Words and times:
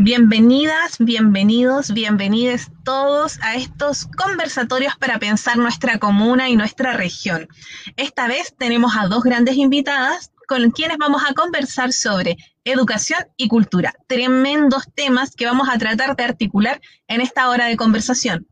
Bienvenidas, 0.00 0.96
bienvenidos, 1.00 1.92
bienvenidos 1.92 2.70
todos 2.84 3.40
a 3.42 3.56
estos 3.56 4.06
conversatorios 4.06 4.96
para 4.96 5.18
pensar 5.18 5.56
nuestra 5.56 5.98
comuna 5.98 6.48
y 6.48 6.54
nuestra 6.54 6.92
región. 6.92 7.48
Esta 7.96 8.28
vez 8.28 8.54
tenemos 8.56 8.96
a 8.96 9.08
dos 9.08 9.24
grandes 9.24 9.56
invitadas 9.56 10.30
con 10.46 10.70
quienes 10.70 10.98
vamos 10.98 11.24
a 11.28 11.34
conversar 11.34 11.92
sobre 11.92 12.36
educación 12.62 13.26
y 13.36 13.48
cultura. 13.48 13.92
Tremendos 14.06 14.84
temas 14.94 15.34
que 15.34 15.46
vamos 15.46 15.68
a 15.68 15.78
tratar 15.78 16.14
de 16.14 16.22
articular 16.22 16.80
en 17.08 17.20
esta 17.20 17.48
hora 17.48 17.66
de 17.66 17.76
conversación. 17.76 18.46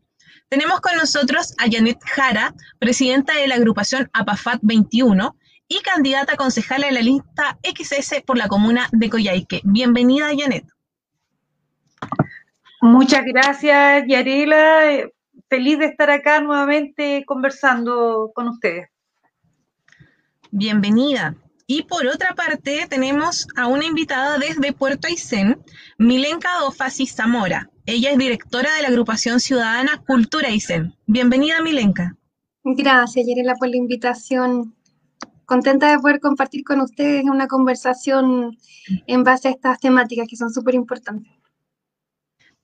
Tenemos 0.48 0.80
con 0.80 0.96
nosotros 0.96 1.54
a 1.58 1.70
Janet 1.70 1.98
Jara, 2.04 2.56
presidenta 2.80 3.34
de 3.36 3.46
la 3.46 3.54
agrupación 3.54 4.10
APAFAT 4.14 4.58
21 4.62 5.36
y 5.68 5.78
candidata 5.82 6.32
a 6.32 6.36
concejal 6.36 6.82
en 6.82 6.94
la 6.94 7.02
lista 7.02 7.56
XS 7.62 8.22
por 8.26 8.36
la 8.36 8.48
comuna 8.48 8.88
de 8.90 9.08
Coyhaique. 9.08 9.60
Bienvenida, 9.62 10.26
Janet. 10.36 10.64
Muchas 12.80 13.24
gracias, 13.24 14.04
Yarela. 14.06 15.08
Feliz 15.48 15.78
de 15.78 15.86
estar 15.86 16.10
acá 16.10 16.40
nuevamente 16.40 17.24
conversando 17.26 18.32
con 18.34 18.48
ustedes. 18.48 18.88
Bienvenida. 20.50 21.34
Y 21.66 21.82
por 21.82 22.06
otra 22.06 22.34
parte, 22.34 22.86
tenemos 22.88 23.48
a 23.56 23.66
una 23.66 23.84
invitada 23.84 24.38
desde 24.38 24.72
Puerto 24.72 25.08
Aysén, 25.08 25.58
Milenka 25.98 26.48
Dofasi 26.60 27.06
Zamora. 27.06 27.68
Ella 27.86 28.12
es 28.12 28.18
directora 28.18 28.72
de 28.76 28.82
la 28.82 28.88
agrupación 28.88 29.40
ciudadana 29.40 30.00
Cultura 30.06 30.48
Aysén. 30.48 30.94
Bienvenida, 31.06 31.60
Milenka. 31.62 32.16
Gracias, 32.62 33.26
Yarela, 33.26 33.56
por 33.56 33.68
la 33.68 33.76
invitación. 33.76 34.76
Contenta 35.44 35.90
de 35.90 35.98
poder 35.98 36.20
compartir 36.20 36.64
con 36.64 36.80
ustedes 36.80 37.24
una 37.24 37.48
conversación 37.48 38.56
en 39.06 39.24
base 39.24 39.48
a 39.48 39.50
estas 39.52 39.78
temáticas 39.80 40.26
que 40.28 40.36
son 40.36 40.52
súper 40.52 40.74
importantes. 40.74 41.35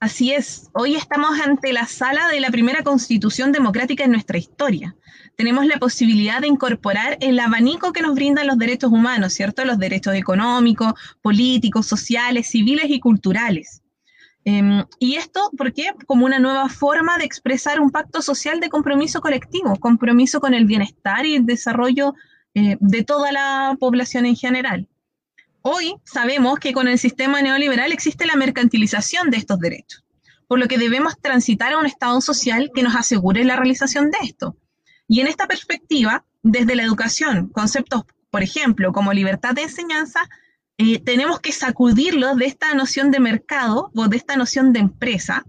Así 0.03 0.33
es, 0.33 0.69
hoy 0.73 0.95
estamos 0.95 1.39
ante 1.39 1.71
la 1.71 1.87
sala 1.87 2.27
de 2.27 2.41
la 2.41 2.51
primera 2.51 2.83
constitución 2.83 3.53
democrática 3.53 4.03
en 4.03 4.11
nuestra 4.11 4.37
historia. 4.37 4.97
Tenemos 5.37 5.65
la 5.65 5.77
posibilidad 5.77 6.41
de 6.41 6.47
incorporar 6.47 7.17
el 7.21 7.39
abanico 7.39 7.93
que 7.93 8.01
nos 8.01 8.13
brindan 8.13 8.47
los 8.47 8.57
derechos 8.57 8.91
humanos, 8.91 9.31
¿cierto? 9.31 9.63
Los 9.63 9.79
derechos 9.79 10.15
económicos, 10.15 10.91
políticos, 11.21 11.85
sociales, 11.85 12.49
civiles 12.49 12.87
y 12.89 12.99
culturales. 12.99 13.81
Em, 14.43 14.83
y 14.99 15.15
esto, 15.15 15.49
¿por 15.57 15.71
qué? 15.71 15.91
Como 16.05 16.25
una 16.25 16.39
nueva 16.39 16.67
forma 16.67 17.17
de 17.17 17.23
expresar 17.23 17.79
un 17.79 17.89
pacto 17.89 18.21
social 18.21 18.59
de 18.59 18.67
compromiso 18.67 19.21
colectivo, 19.21 19.77
compromiso 19.77 20.41
con 20.41 20.53
el 20.53 20.65
bienestar 20.65 21.25
y 21.25 21.35
el 21.35 21.45
desarrollo 21.45 22.13
eh, 22.55 22.75
de 22.81 23.05
toda 23.05 23.31
la 23.31 23.77
población 23.79 24.25
en 24.25 24.35
general. 24.35 24.89
Hoy 25.65 25.95
sabemos 26.03 26.59
que 26.59 26.73
con 26.73 26.89
el 26.89 26.99
sistema 26.99 27.41
neoliberal 27.41 27.93
existe 27.93 28.25
la 28.25 28.35
mercantilización 28.35 29.29
de 29.29 29.37
estos 29.37 29.59
derechos, 29.59 30.03
por 30.49 30.59
lo 30.59 30.67
que 30.67 30.77
debemos 30.77 31.17
transitar 31.21 31.71
a 31.71 31.77
un 31.77 31.85
Estado 31.85 32.19
social 32.19 32.69
que 32.75 32.83
nos 32.83 32.97
asegure 32.97 33.45
la 33.45 33.55
realización 33.55 34.11
de 34.11 34.17
esto. 34.23 34.57
Y 35.07 35.21
en 35.21 35.27
esta 35.27 35.47
perspectiva, 35.47 36.25
desde 36.41 36.75
la 36.75 36.83
educación, 36.83 37.47
conceptos, 37.47 38.03
por 38.29 38.43
ejemplo, 38.43 38.91
como 38.91 39.13
libertad 39.13 39.53
de 39.53 39.61
enseñanza, 39.61 40.27
eh, 40.77 40.99
tenemos 40.99 41.39
que 41.39 41.53
sacudirlos 41.53 42.35
de 42.35 42.47
esta 42.47 42.73
noción 42.73 43.09
de 43.09 43.21
mercado 43.21 43.89
o 43.95 44.09
de 44.09 44.17
esta 44.17 44.35
noción 44.35 44.73
de 44.73 44.81
empresa 44.81 45.45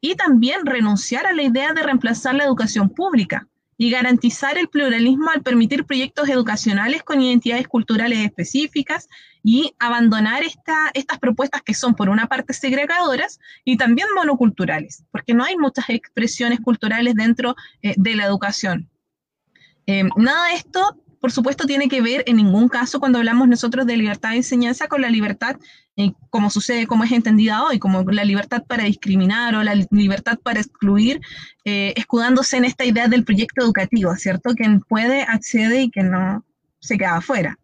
y 0.00 0.14
también 0.14 0.66
renunciar 0.66 1.26
a 1.26 1.32
la 1.32 1.42
idea 1.42 1.72
de 1.72 1.82
reemplazar 1.82 2.36
la 2.36 2.44
educación 2.44 2.90
pública 2.90 3.48
y 3.80 3.90
garantizar 3.90 4.58
el 4.58 4.68
pluralismo 4.68 5.30
al 5.30 5.42
permitir 5.42 5.84
proyectos 5.84 6.28
educacionales 6.28 7.04
con 7.04 7.22
identidades 7.22 7.68
culturales 7.68 8.18
específicas 8.18 9.08
y 9.42 9.72
abandonar 9.78 10.42
estas 10.42 11.18
propuestas 11.20 11.62
que 11.62 11.74
son 11.74 11.94
por 11.94 12.08
una 12.08 12.26
parte 12.26 12.52
segregadoras 12.52 13.38
y 13.64 13.76
también 13.76 14.08
monoculturales, 14.16 15.04
porque 15.12 15.32
no 15.32 15.44
hay 15.44 15.56
muchas 15.56 15.88
expresiones 15.90 16.58
culturales 16.60 17.14
dentro 17.14 17.54
eh, 17.80 17.94
de 17.96 18.16
la 18.16 18.24
educación. 18.26 18.90
Eh, 19.86 20.04
nada 20.16 20.48
de 20.48 20.54
esto 20.54 21.00
por 21.20 21.32
supuesto, 21.32 21.66
tiene 21.66 21.88
que 21.88 22.00
ver 22.00 22.22
en 22.26 22.36
ningún 22.36 22.68
caso 22.68 23.00
cuando 23.00 23.18
hablamos 23.18 23.48
nosotros 23.48 23.86
de 23.86 23.96
libertad 23.96 24.30
de 24.30 24.36
enseñanza 24.36 24.86
con 24.86 25.00
la 25.00 25.10
libertad, 25.10 25.56
eh, 25.96 26.12
como 26.30 26.50
sucede, 26.50 26.86
como 26.86 27.04
es 27.04 27.12
entendida 27.12 27.64
hoy, 27.64 27.78
como 27.78 28.02
la 28.04 28.24
libertad 28.24 28.62
para 28.66 28.84
discriminar 28.84 29.54
o 29.54 29.62
la 29.64 29.74
libertad 29.90 30.38
para 30.38 30.60
excluir, 30.60 31.20
eh, 31.64 31.92
escudándose 31.96 32.56
en 32.56 32.64
esta 32.64 32.84
idea 32.84 33.08
del 33.08 33.24
proyecto 33.24 33.62
educativo, 33.62 34.14
¿cierto? 34.16 34.54
Quien 34.54 34.80
puede 34.80 35.22
accede 35.22 35.82
y 35.82 35.90
quien 35.90 36.10
no 36.10 36.44
se 36.78 36.96
queda 36.96 37.16
afuera. 37.16 37.58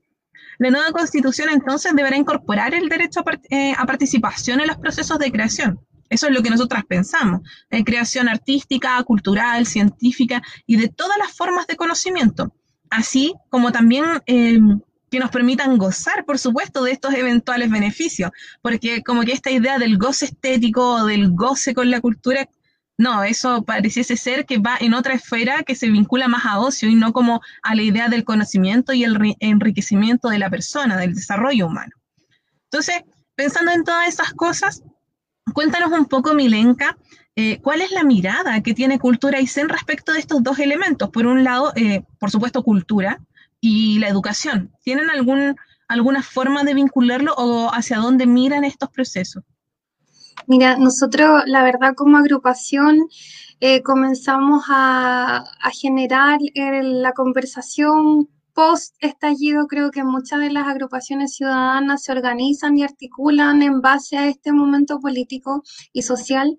La 0.58 0.70
nueva 0.70 0.90
constitución 0.90 1.48
entonces 1.50 1.94
deberá 1.94 2.16
incorporar 2.16 2.74
el 2.74 2.88
derecho 2.88 3.20
a, 3.20 3.38
eh, 3.50 3.74
a 3.76 3.86
participación 3.86 4.60
en 4.60 4.68
los 4.68 4.78
procesos 4.78 5.18
de 5.18 5.30
creación. 5.30 5.78
Eso 6.10 6.26
es 6.26 6.34
lo 6.34 6.42
que 6.42 6.50
nosotras 6.50 6.84
pensamos. 6.84 7.40
creación 7.84 8.28
artística, 8.28 9.02
cultural, 9.04 9.66
científica 9.66 10.42
y 10.66 10.76
de 10.76 10.88
todas 10.88 11.18
las 11.18 11.32
formas 11.32 11.66
de 11.66 11.76
conocimiento 11.76 12.52
así 12.94 13.34
como 13.50 13.72
también 13.72 14.04
eh, 14.26 14.58
que 15.10 15.18
nos 15.18 15.30
permitan 15.30 15.78
gozar, 15.78 16.24
por 16.24 16.38
supuesto, 16.38 16.84
de 16.84 16.92
estos 16.92 17.12
eventuales 17.14 17.70
beneficios, 17.70 18.30
porque 18.62 19.02
como 19.02 19.22
que 19.22 19.32
esta 19.32 19.50
idea 19.50 19.78
del 19.78 19.98
goce 19.98 20.26
estético 20.26 20.94
o 20.94 21.04
del 21.04 21.32
goce 21.32 21.74
con 21.74 21.90
la 21.90 22.00
cultura, 22.00 22.48
no, 22.96 23.24
eso 23.24 23.64
pareciese 23.64 24.16
ser 24.16 24.46
que 24.46 24.58
va 24.58 24.76
en 24.78 24.94
otra 24.94 25.14
esfera 25.14 25.64
que 25.64 25.74
se 25.74 25.90
vincula 25.90 26.28
más 26.28 26.46
a 26.46 26.60
ocio 26.60 26.88
y 26.88 26.94
no 26.94 27.12
como 27.12 27.40
a 27.62 27.74
la 27.74 27.82
idea 27.82 28.08
del 28.08 28.24
conocimiento 28.24 28.92
y 28.92 29.02
el 29.02 29.18
enriquecimiento 29.40 30.28
de 30.28 30.38
la 30.38 30.50
persona, 30.50 30.96
del 30.96 31.14
desarrollo 31.14 31.66
humano. 31.66 31.92
Entonces, 32.70 33.02
pensando 33.34 33.72
en 33.72 33.82
todas 33.82 34.08
esas 34.08 34.32
cosas, 34.34 34.82
cuéntanos 35.52 35.90
un 35.90 36.06
poco, 36.06 36.34
Milenka, 36.34 36.96
eh, 37.36 37.60
¿cuál 37.60 37.80
es 37.80 37.90
la 37.90 38.04
mirada 38.04 38.62
que 38.62 38.74
tiene 38.74 38.98
Cultura 38.98 39.40
y 39.40 39.46
Zen 39.46 39.68
respecto 39.68 40.12
de 40.12 40.20
estos 40.20 40.42
dos 40.42 40.58
elementos? 40.58 41.10
Por 41.10 41.26
un 41.26 41.42
lado, 41.42 41.72
eh, 41.74 42.04
por 42.18 42.30
supuesto, 42.30 42.62
cultura 42.62 43.20
y 43.60 43.98
la 43.98 44.08
educación. 44.08 44.70
¿Tienen 44.82 45.10
algún, 45.10 45.56
alguna 45.88 46.22
forma 46.22 46.62
de 46.64 46.74
vincularlo 46.74 47.34
o 47.34 47.70
hacia 47.72 47.98
dónde 47.98 48.26
miran 48.26 48.64
estos 48.64 48.90
procesos? 48.90 49.42
Mira, 50.46 50.76
nosotros, 50.76 51.42
la 51.46 51.62
verdad, 51.62 51.94
como 51.96 52.18
agrupación, 52.18 53.08
eh, 53.60 53.82
comenzamos 53.82 54.64
a, 54.68 55.44
generar 55.72 56.38
la 56.54 57.12
conversación 57.12 58.28
post 58.52 58.94
estallido. 59.00 59.66
Creo 59.66 59.90
que 59.90 60.04
muchas 60.04 60.40
de 60.40 60.50
las 60.50 60.66
agrupaciones 60.66 61.34
ciudadanas 61.34 62.02
se 62.04 62.12
organizan 62.12 62.76
y 62.76 62.84
articulan 62.84 63.62
en 63.62 63.80
base 63.80 64.18
a 64.18 64.28
este 64.28 64.52
momento 64.52 65.00
político 65.00 65.62
y 65.92 66.02
social. 66.02 66.58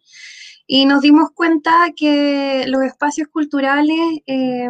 Y 0.68 0.86
nos 0.86 1.02
dimos 1.02 1.30
cuenta 1.34 1.92
que 1.96 2.66
los 2.68 2.84
espacios 2.84 3.28
culturales 3.28 4.00
eh, 4.26 4.68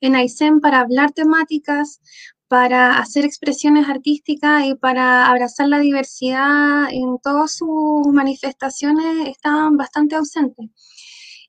en 0.00 0.14
Aysén 0.16 0.60
para 0.60 0.80
hablar 0.80 1.12
temáticas, 1.12 2.00
para 2.48 2.98
hacer 2.98 3.24
expresiones 3.24 3.88
artísticas 3.88 4.64
y 4.64 4.74
para 4.74 5.28
abrazar 5.28 5.68
la 5.68 5.78
diversidad 5.78 6.88
en 6.90 7.18
todas 7.22 7.56
sus 7.56 8.06
manifestaciones 8.12 9.28
estaban 9.28 9.76
bastante 9.76 10.16
ausentes. 10.16 10.70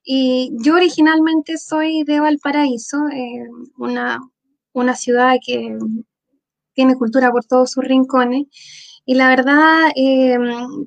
Y 0.03 0.51
yo 0.63 0.75
originalmente 0.75 1.57
soy 1.57 2.03
de 2.03 2.19
Valparaíso, 2.19 2.97
eh, 3.09 3.47
una, 3.77 4.19
una 4.73 4.95
ciudad 4.95 5.37
que 5.45 5.77
tiene 6.73 6.95
cultura 6.95 7.31
por 7.31 7.45
todos 7.45 7.71
sus 7.71 7.83
rincones. 7.83 8.47
Y 9.09 9.15
la 9.15 9.27
verdad, 9.27 9.89
eh, 9.95 10.37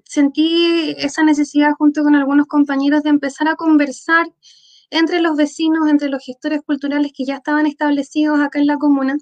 sentí 0.04 0.94
esa 0.96 1.24
necesidad 1.24 1.72
junto 1.76 2.04
con 2.04 2.14
algunos 2.14 2.46
compañeros 2.46 3.02
de 3.02 3.10
empezar 3.10 3.48
a 3.48 3.56
conversar 3.56 4.26
entre 4.90 5.20
los 5.20 5.36
vecinos, 5.36 5.90
entre 5.90 6.08
los 6.08 6.24
gestores 6.24 6.60
culturales 6.62 7.10
que 7.12 7.24
ya 7.24 7.34
estaban 7.38 7.66
establecidos 7.66 8.38
acá 8.38 8.60
en 8.60 8.68
la 8.68 8.76
comuna, 8.76 9.16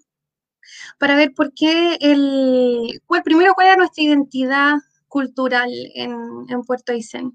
para 0.99 1.17
ver 1.17 1.33
por 1.35 1.55
qué 1.55 1.97
el, 2.01 3.01
primero 3.25 3.55
cuál 3.55 3.69
era 3.69 3.77
nuestra 3.77 4.05
identidad 4.05 4.75
cultural 5.09 5.71
en, 5.95 6.63
Puerto 6.67 6.93
Aysén. 6.93 7.33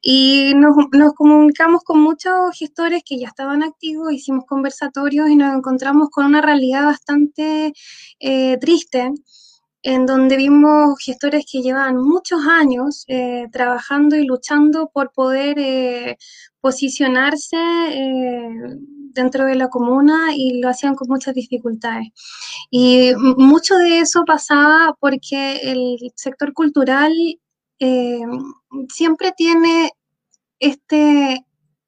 Y 0.00 0.52
nos, 0.54 0.76
nos, 0.92 1.12
comunicamos 1.14 1.82
con 1.82 2.00
muchos 2.00 2.56
gestores 2.56 3.02
que 3.04 3.18
ya 3.18 3.26
estaban 3.26 3.64
activos, 3.64 4.12
hicimos 4.12 4.44
conversatorios 4.46 5.28
y 5.28 5.34
nos 5.34 5.56
encontramos 5.56 6.08
con 6.10 6.26
una 6.26 6.40
realidad 6.40 6.84
bastante 6.84 7.72
eh, 8.20 8.58
triste 8.58 9.10
en 9.84 10.06
donde 10.06 10.38
vimos 10.38 10.98
gestores 10.98 11.44
que 11.50 11.60
llevan 11.60 11.98
muchos 11.98 12.40
años 12.48 13.04
eh, 13.06 13.48
trabajando 13.52 14.16
y 14.16 14.24
luchando 14.24 14.90
por 14.92 15.12
poder 15.12 15.58
eh, 15.58 16.16
posicionarse 16.60 17.58
eh, 17.58 18.48
dentro 19.12 19.44
de 19.44 19.56
la 19.56 19.68
comuna 19.68 20.34
y 20.34 20.58
lo 20.60 20.70
hacían 20.70 20.94
con 20.94 21.08
muchas 21.08 21.34
dificultades. 21.34 22.08
Y 22.70 23.12
mucho 23.36 23.76
de 23.76 24.00
eso 24.00 24.24
pasaba 24.24 24.96
porque 24.98 25.56
el 25.56 25.98
sector 26.16 26.54
cultural 26.54 27.12
siempre 28.88 29.32
tiene 29.36 29.90
este 30.58 31.44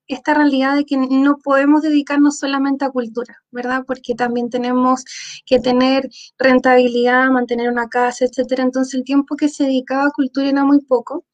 esta 0.08 0.34
realidad 0.34 0.76
de 0.76 0.84
que 0.84 0.96
no 0.96 1.38
podemos 1.38 1.82
dedicarnos 1.82 2.38
solamente 2.38 2.84
a 2.84 2.90
cultura, 2.90 3.42
¿verdad? 3.50 3.84
Porque 3.86 4.14
también 4.14 4.50
tenemos 4.50 5.04
que 5.44 5.58
tener 5.60 6.08
rentabilidad, 6.38 7.28
mantener 7.30 7.70
una 7.70 7.88
casa, 7.88 8.24
etcétera. 8.24 8.62
Entonces 8.62 8.94
el 8.94 9.04
tiempo 9.04 9.36
que 9.36 9.48
se 9.48 9.64
dedicaba 9.64 10.06
a 10.06 10.10
cultura 10.10 10.48
era 10.48 10.64
muy 10.64 10.80
poco. 10.80 11.24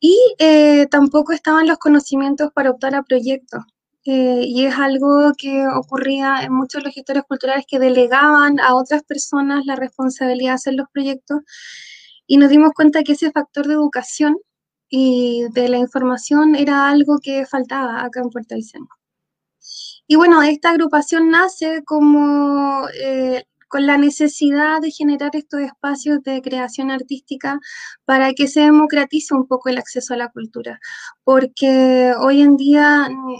Y 0.00 0.18
eh, 0.38 0.86
tampoco 0.90 1.32
estaban 1.32 1.66
los 1.68 1.78
conocimientos 1.78 2.50
para 2.54 2.70
optar 2.70 2.94
a 2.94 3.02
proyectos. 3.04 3.62
Eh, 4.04 4.42
y 4.46 4.64
es 4.66 4.74
algo 4.76 5.32
que 5.38 5.64
ocurría 5.68 6.42
en 6.42 6.52
muchos 6.52 6.80
de 6.80 6.86
los 6.86 6.94
gestores 6.94 7.22
culturales 7.22 7.64
que 7.68 7.78
delegaban 7.78 8.58
a 8.58 8.74
otras 8.74 9.04
personas 9.04 9.64
la 9.64 9.76
responsabilidad 9.76 10.50
de 10.50 10.54
hacer 10.54 10.74
los 10.74 10.88
proyectos 10.92 11.42
y 12.26 12.36
nos 12.36 12.50
dimos 12.50 12.72
cuenta 12.74 13.02
que 13.04 13.12
ese 13.12 13.30
factor 13.30 13.66
de 13.68 13.74
educación 13.74 14.36
y 14.94 15.44
de 15.52 15.70
la 15.70 15.78
información 15.78 16.54
era 16.54 16.90
algo 16.90 17.18
que 17.18 17.46
faltaba 17.46 18.04
acá 18.04 18.20
en 18.20 18.28
Puerto 18.28 18.54
Vicente. 18.54 18.90
Y 20.06 20.16
bueno, 20.16 20.42
esta 20.42 20.70
agrupación 20.70 21.30
nace 21.30 21.82
como 21.84 22.86
eh, 23.02 23.44
con 23.68 23.86
la 23.86 23.96
necesidad 23.96 24.82
de 24.82 24.90
generar 24.90 25.30
estos 25.34 25.60
espacios 25.62 26.22
de 26.24 26.42
creación 26.42 26.90
artística 26.90 27.58
para 28.04 28.34
que 28.34 28.48
se 28.48 28.60
democratice 28.60 29.34
un 29.34 29.46
poco 29.46 29.70
el 29.70 29.78
acceso 29.78 30.12
a 30.12 30.18
la 30.18 30.28
cultura, 30.28 30.78
porque 31.24 32.12
hoy 32.20 32.42
en 32.42 32.58
día 32.58 33.08
mm, 33.08 33.34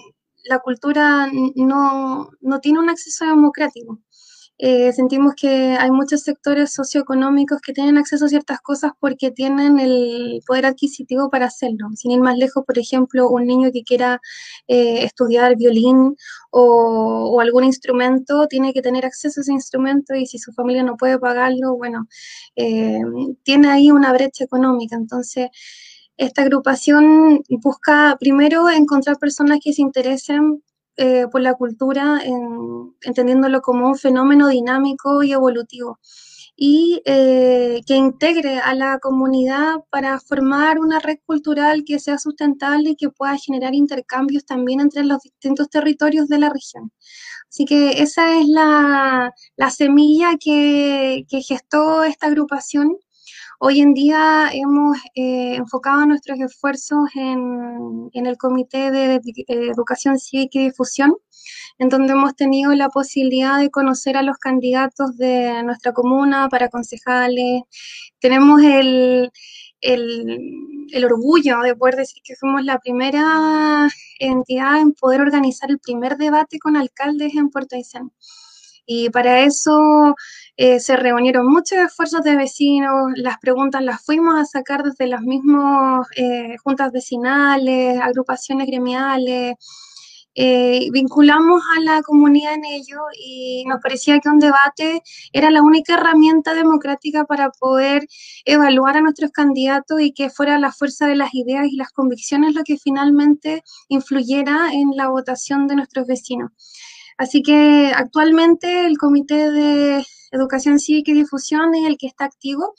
la 0.45 0.59
cultura 0.61 1.29
no, 1.55 2.31
no 2.41 2.61
tiene 2.61 2.79
un 2.79 2.89
acceso 2.89 3.27
democrático. 3.27 4.01
Eh, 4.65 4.93
sentimos 4.93 5.35
que 5.35 5.77
hay 5.77 5.91
muchos 5.91 6.23
sectores 6.23 6.73
socioeconómicos 6.73 7.61
que 7.61 7.73
tienen 7.73 7.99
acceso 7.99 8.27
a 8.27 8.29
ciertas 8.29 8.61
cosas 8.61 8.93
porque 9.01 9.33
tienen 9.33 9.81
el 9.81 10.41
poder 10.47 10.67
adquisitivo 10.67 11.31
para 11.31 11.47
hacerlo. 11.47 11.89
Sin 11.97 12.13
ir 12.13 12.21
más 12.21 12.39
lejos, 12.39 12.63
por 12.65 12.79
ejemplo, 12.79 13.29
un 13.29 13.45
niño 13.45 13.71
que 13.73 13.83
quiera 13.83 14.21
eh, 14.69 15.03
estudiar 15.03 15.57
violín 15.57 16.15
o, 16.53 17.41
algún 17.41 17.65
instrumento 17.65 18.47
tiene 18.47 18.73
que 18.73 18.83
tener 18.83 19.05
acceso 19.05 19.41
a 19.41 19.43
ese 19.43 19.53
instrumento 19.53 20.15
y 20.15 20.27
si 20.27 20.39
su 20.39 20.53
familia 20.53 20.85
no 20.85 20.97
puede 20.97 21.19
pagarlo, 21.19 21.77
bueno, 21.77 22.07
eh, 22.55 23.01
tiene 23.43 23.69
ahí 23.69 23.91
una 23.91 24.13
brecha 24.13 24.45
económica. 24.45 24.95
Entonces, 24.95 25.49
esta 26.17 26.43
agrupación 26.43 27.43
busca 27.49 28.17
primero 28.21 28.71
encontrar 28.71 29.19
personas 29.19 29.59
que 29.61 29.73
se 29.73 29.83
interesen 29.83 30.63
eh, 30.97 31.27
por 31.31 31.41
la 31.41 31.55
cultura, 31.55 32.21
entendiéndolo 33.03 33.61
como 33.63 33.89
un 33.89 33.97
fenómeno 33.97 34.49
dinámico 34.49 35.23
y 35.23 35.33
evolutivo, 35.33 35.99
y 36.57 37.01
eh, 37.07 37.81
que 37.87 37.95
integre 37.97 38.59
a 38.59 38.75
la 38.75 38.99
comunidad 38.99 39.77
para 39.91 40.21
formar 40.21 40.79
una 40.79 41.01
red 41.01 41.19
cultural 41.25 41.85
que 41.85 41.99
sea 41.99 42.19
sustentable 42.19 42.91
y 42.91 42.97
que 42.97 43.09
pueda 43.11 43.37
generar 43.39 43.75
intercambios 43.75 44.45
también 44.45 44.81
entre 44.81 45.05
los 45.05 45.23
distintos 45.23 45.71
territorios 45.71 46.29
de 46.29 46.39
la 46.39 46.51
región. 46.51 46.93
Así 47.49 47.65
que 47.65 48.03
esa 48.03 48.39
es 48.39 48.47
la, 48.49 49.33
semilla 49.71 50.37
que, 50.39 51.25
que 51.29 51.43
gestó 51.43 52.05
esta 52.05 52.27
agrupación 52.27 52.99
Hoy 53.65 53.81
en 53.81 53.95
día 53.95 54.51
hemos 54.53 54.99
eh, 55.15 55.55
enfocado 55.55 56.05
nuestros 56.05 56.41
esfuerzos 56.41 57.09
en, 57.15 58.11
el 58.13 58.37
Comité 58.37 58.91
de 58.91 59.21
Educación 59.47 60.19
Cívica 60.19 60.59
y 60.59 60.65
Difusión, 60.65 61.15
en 61.79 61.89
donde 61.89 62.13
hemos 62.13 62.35
tenido 62.35 62.75
la 62.75 62.89
posibilidad 62.89 63.61
de 63.61 63.71
conocer 63.71 64.17
a 64.17 64.23
los 64.23 64.37
candidatos 64.39 65.17
de 65.17 65.63
nuestra 65.63 65.93
comuna 65.93 66.49
para 66.49 66.71
concejales. 66.71 67.63
Tenemos 68.19 68.61
el, 68.63 69.31
el, 69.81 71.05
orgullo 71.05 71.61
de 71.61 71.77
poder 71.77 71.95
decir 71.95 72.21
que 72.25 72.35
fuimos 72.35 72.65
la 72.65 72.81
primera 72.81 73.89
entidad 74.19 74.81
en 74.81 74.93
poder 74.93 75.21
organizar 75.21 75.71
el 75.71 75.79
primer 75.79 76.17
debate 76.17 76.59
con 76.59 76.77
alcaldes 76.77 77.37
en 77.37 77.49
Puerto 77.49 77.77
Aysén. 77.77 78.11
Y 78.87 79.11
para 79.11 79.41
eso 79.41 80.15
eh, 80.57 80.81
se 80.81 80.97
reunieron 80.97 81.47
muchos 81.47 81.79
esfuerzos 81.79 82.23
de 82.23 82.37
vecinos, 82.37 83.13
las 83.17 83.39
preguntas 83.39 83.83
las 83.83 84.05
fuimos 84.05 84.35
a 84.41 84.45
sacar 84.45 84.83
desde 84.83 85.07
las 85.07 85.23
mismas 85.23 86.07
eh, 86.17 86.57
juntas 86.63 86.93
vecinales, 86.93 88.01
agrupaciones 88.01 88.67
gremiales, 88.67 89.57
eh, 90.35 90.89
vinculamos 90.93 91.63
a 91.77 91.81
la 91.81 92.03
comunidad 92.03 92.55
en 92.55 92.65
ello 92.65 93.01
y 93.23 93.65
nos 93.67 93.81
parecía 93.83 94.19
que 94.19 94.31
un 94.31 94.39
debate 94.39 95.03
era 95.33 95.51
la 95.51 95.61
única 95.63 95.95
herramienta 95.95 96.55
democrática 96.55 97.25
para 97.27 97.51
poder 97.51 98.07
evaluar 98.47 98.97
a 98.97 99.03
nuestros 99.03 99.31
candidatos 99.31 100.01
y 100.01 100.13
que 100.13 100.31
fuera 100.31 100.59
la 100.59 100.73
fuerza 100.73 101.07
de 101.07 101.17
las 101.17 101.35
ideas 101.35 101.67
y 101.69 101.77
las 101.77 101.91
convicciones 101.93 102.55
lo 102.55 102.63
que 102.65 102.79
finalmente 102.79 103.63
influyera 103.89 104.73
en 104.73 104.97
la 104.97 105.09
votación 105.09 105.67
de 105.67 105.77
nuestros 105.77 106.07
vecinos. 106.07 106.51
Así 107.23 107.41
que 107.41 107.93
actualmente 107.95 108.85
el 108.85 108.99
Comité 108.99 109.53
de 109.53 110.05
Educación 110.33 110.81
Cívica 110.81 111.13
y 111.13 111.15
Difusión 111.15 111.73
es 111.73 111.87
el 111.87 111.97
que 111.97 112.09
está 112.09 112.25
activo. 112.25 112.75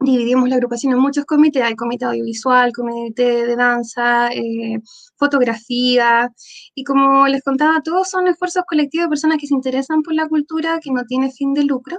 Dividimos 0.00 0.48
la 0.48 0.54
agrupación 0.54 0.94
en 0.94 0.98
muchos 0.98 1.26
comités, 1.26 1.62
hay 1.62 1.76
comité 1.76 2.06
audiovisual, 2.06 2.72
comité 2.72 3.44
de 3.44 3.56
danza, 3.56 4.28
eh, 4.32 4.78
fotografía, 5.18 6.30
y 6.74 6.84
como 6.84 7.26
les 7.28 7.42
contaba, 7.42 7.82
todos 7.82 8.08
son 8.08 8.28
esfuerzos 8.28 8.64
colectivos 8.66 9.04
de 9.06 9.10
personas 9.10 9.36
que 9.38 9.46
se 9.46 9.54
interesan 9.54 10.00
por 10.02 10.14
la 10.14 10.26
cultura, 10.26 10.80
que 10.82 10.90
no 10.90 11.04
tiene 11.04 11.30
fin 11.30 11.52
de 11.52 11.64
lucro, 11.64 11.98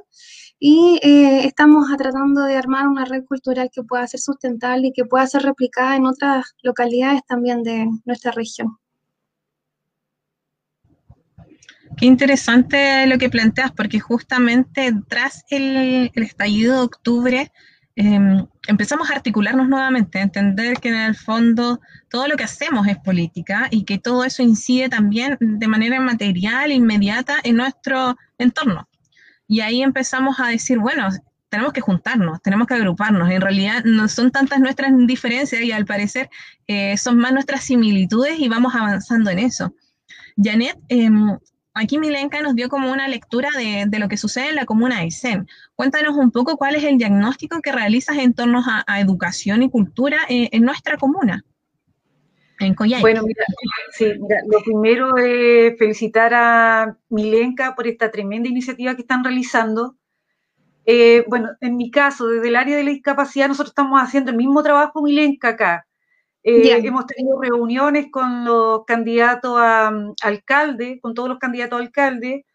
y 0.59 0.99
eh, 1.03 1.45
estamos 1.45 1.85
tratando 1.95 2.41
de 2.41 2.55
armar 2.57 2.87
una 2.87 3.05
red 3.05 3.23
cultural 3.25 3.69
que 3.71 3.83
pueda 3.83 4.07
ser 4.07 4.19
sustentable 4.19 4.87
y 4.87 4.93
que 4.93 5.05
pueda 5.05 5.27
ser 5.27 5.43
replicada 5.43 5.95
en 5.95 6.07
otras 6.07 6.55
localidades 6.63 7.21
también 7.27 7.61
de 7.61 7.85
nuestra 8.05 8.31
región. 8.31 8.81
Qué 12.01 12.07
interesante 12.07 13.06
lo 13.06 13.19
que 13.19 13.30
planteas, 13.30 13.71
porque 13.74 14.00
justamente 14.00 14.92
tras 15.07 15.45
el, 15.51 16.09
estallido 16.15 16.77
de 16.77 16.81
octubre 16.81 17.51
em, 17.95 18.48
empezamos 18.68 19.12
a 19.12 19.13
articularnos 19.13 19.69
nuevamente, 19.69 20.18
a 20.18 20.24
entender 20.24 20.80
que 20.80 20.89
en 20.89 20.95
el 20.95 21.15
fondo 21.15 21.80
todo 22.09 22.27
lo 22.27 22.38
que 22.38 22.44
hacemos 22.44 22.88
es 22.88 22.98
política 22.98 23.68
y 23.69 23.83
que 23.83 24.00
todo 24.00 24.25
eso 24.25 24.42
incide 24.42 24.89
también 24.89 25.38
de 25.39 25.68
manera 25.68 26.00
material, 26.00 26.71
inmediata 26.71 27.36
en 27.44 27.57
nuestro 27.57 28.18
entorno. 28.39 28.89
Y 29.47 29.59
ahí 29.59 29.83
empezamos 29.83 30.39
a 30.39 30.47
decir, 30.47 30.80
bueno, 30.80 31.07
tenemos 31.50 31.71
que 31.71 31.81
juntarnos, 31.81 32.42
tenemos 32.42 32.65
que 32.65 32.74
agruparnos. 32.74 33.30
En 33.30 33.42
realidad 33.42 33.83
no 33.83 34.07
son 34.07 34.31
tantas 34.31 34.59
nuestras 34.59 34.92
diferencias 35.06 35.62
y 35.62 35.71
al 35.71 35.86
parecer 35.86 36.31
eh, 36.65 36.97
son 36.97 37.19
más 37.19 37.31
nuestras 37.31 37.64
similitudes 37.64 38.40
y 38.40 38.49
vamos 38.49 38.73
avanzando 38.73 39.30
en 39.30 39.37
eso. 39.37 39.75
Janet, 40.35 40.80
em, 40.90 41.37
aquí 41.73 41.97
Milenka 41.97 42.42
nos 42.42 42.56
dio 42.56 42.69
como 42.69 42.92
una 42.92 43.07
lectura 43.07 43.49
de, 43.57 43.99
lo 43.99 44.07
que 44.07 44.18
sucede 44.18 44.49
en 44.49 44.56
la 44.56 44.66
comuna 44.66 44.95
de 44.95 45.01
Aysén. 45.01 45.47
Cuéntanos 45.75 46.16
un 46.16 46.31
poco 46.31 46.57
cuál 46.57 46.75
es 46.75 46.83
el 46.83 46.97
diagnóstico 46.97 47.61
que 47.61 47.71
realizas 47.71 48.18
en 48.18 48.33
torno 48.33 48.61
a, 48.66 48.99
educación 48.99 49.63
y 49.63 49.69
cultura 49.69 50.18
en, 50.30 50.63
nuestra 50.63 50.97
comuna, 50.97 51.44
en. 52.59 52.75
Bueno, 52.75 53.23
mira, 53.23 53.44
sí, 53.92 54.13
lo 54.16 54.63
primero 54.63 55.18
es 55.18 55.78
felicitar 55.78 56.33
a 56.33 56.97
Milenka 57.09 57.75
por 57.75 57.87
esta 57.87 58.11
tremenda 58.11 58.49
iniciativa 58.49 58.95
que 58.95 59.01
están 59.01 59.23
realizando. 59.23 59.95
Eh, 60.85 61.23
bueno, 61.28 61.49
en 61.61 61.78
mi 61.78 61.92
caso, 61.92 62.28
desde 62.28 62.47
el 62.47 62.56
área 62.56 62.75
de 62.75 62.83
la 62.83 62.92
discapacidad, 62.92 63.47
nosotros 63.47 63.71
estamos 63.71 63.99
haciendo 63.99 64.31
el 64.31 64.37
mismo 64.37 64.61
trabajo 64.63 65.01
Milenka 65.01 65.49
acá. 65.49 65.87
Eh, 66.44 66.71
hemos 66.83 67.06
tenido 67.06 67.40
reuniones 67.40 68.07
con 68.12 68.45
los 68.45 68.83
candidatos 68.86 69.57
a 69.60 69.92
mm, 69.92 70.16
alcalde, 70.24 71.00
con 71.02 71.14
todos 71.14 71.30
los 71.30 71.40
candidatos 71.40 71.80
a 71.80 71.83
alcalde. 71.83 72.45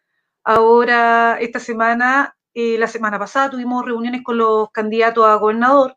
Ahora, 0.45 1.39
esta 1.41 1.61
semana, 1.61 2.37
eh, 2.55 2.79
la 2.79 2.89
semana 2.89 3.19
pasada, 3.19 3.51
tuvimos 3.51 3.85
reuniones 3.85 4.23
con 4.25 4.39
los 4.39 4.71
candidatos 4.73 5.27
a 5.27 5.37
gobernador, 5.37 5.97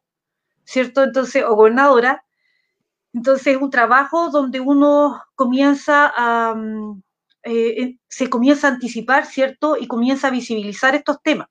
¿cierto? 0.66 1.04
Entonces, 1.04 1.44
o 1.44 1.56
gobernadora. 1.56 2.24
Entonces, 3.14 3.56
es 3.56 3.62
un 3.62 3.72
trabajo 3.72 4.30
donde 4.30 4.60
uno 4.60 5.24
comienza 5.36 6.14
a, 6.16 6.56
mm, 6.56 7.02
eh, 7.44 7.98
se 8.08 8.30
comienza 8.30 8.68
a 8.68 8.72
anticipar, 8.72 9.26
¿cierto? 9.26 9.78
Y 9.78 9.88
comienza 9.88 10.28
a 10.28 10.32
visibilizar 10.32 10.96
estos 10.96 11.22
temas. 11.24 11.48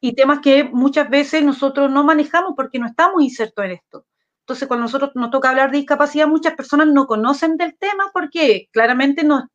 Y 0.00 0.14
temas 0.14 0.40
que 0.40 0.64
muchas 0.64 1.08
veces 1.08 1.42
nosotros 1.44 1.90
no 1.90 2.04
manejamos 2.04 2.52
porque 2.56 2.78
no 2.78 2.86
estamos 2.86 3.22
insertos 3.22 3.64
en 3.64 3.70
esto. 3.72 4.06
Entonces, 4.46 4.68
cuando 4.68 4.84
nosotros 4.84 5.10
nos 5.16 5.32
toca 5.32 5.50
hablar 5.50 5.72
de 5.72 5.78
discapacidad, 5.78 6.28
muchas 6.28 6.54
personas 6.54 6.86
no 6.86 7.08
conocen 7.08 7.56
del 7.56 7.76
tema 7.76 8.12
porque 8.14 8.68
claramente 8.70 9.24
no, 9.24 9.50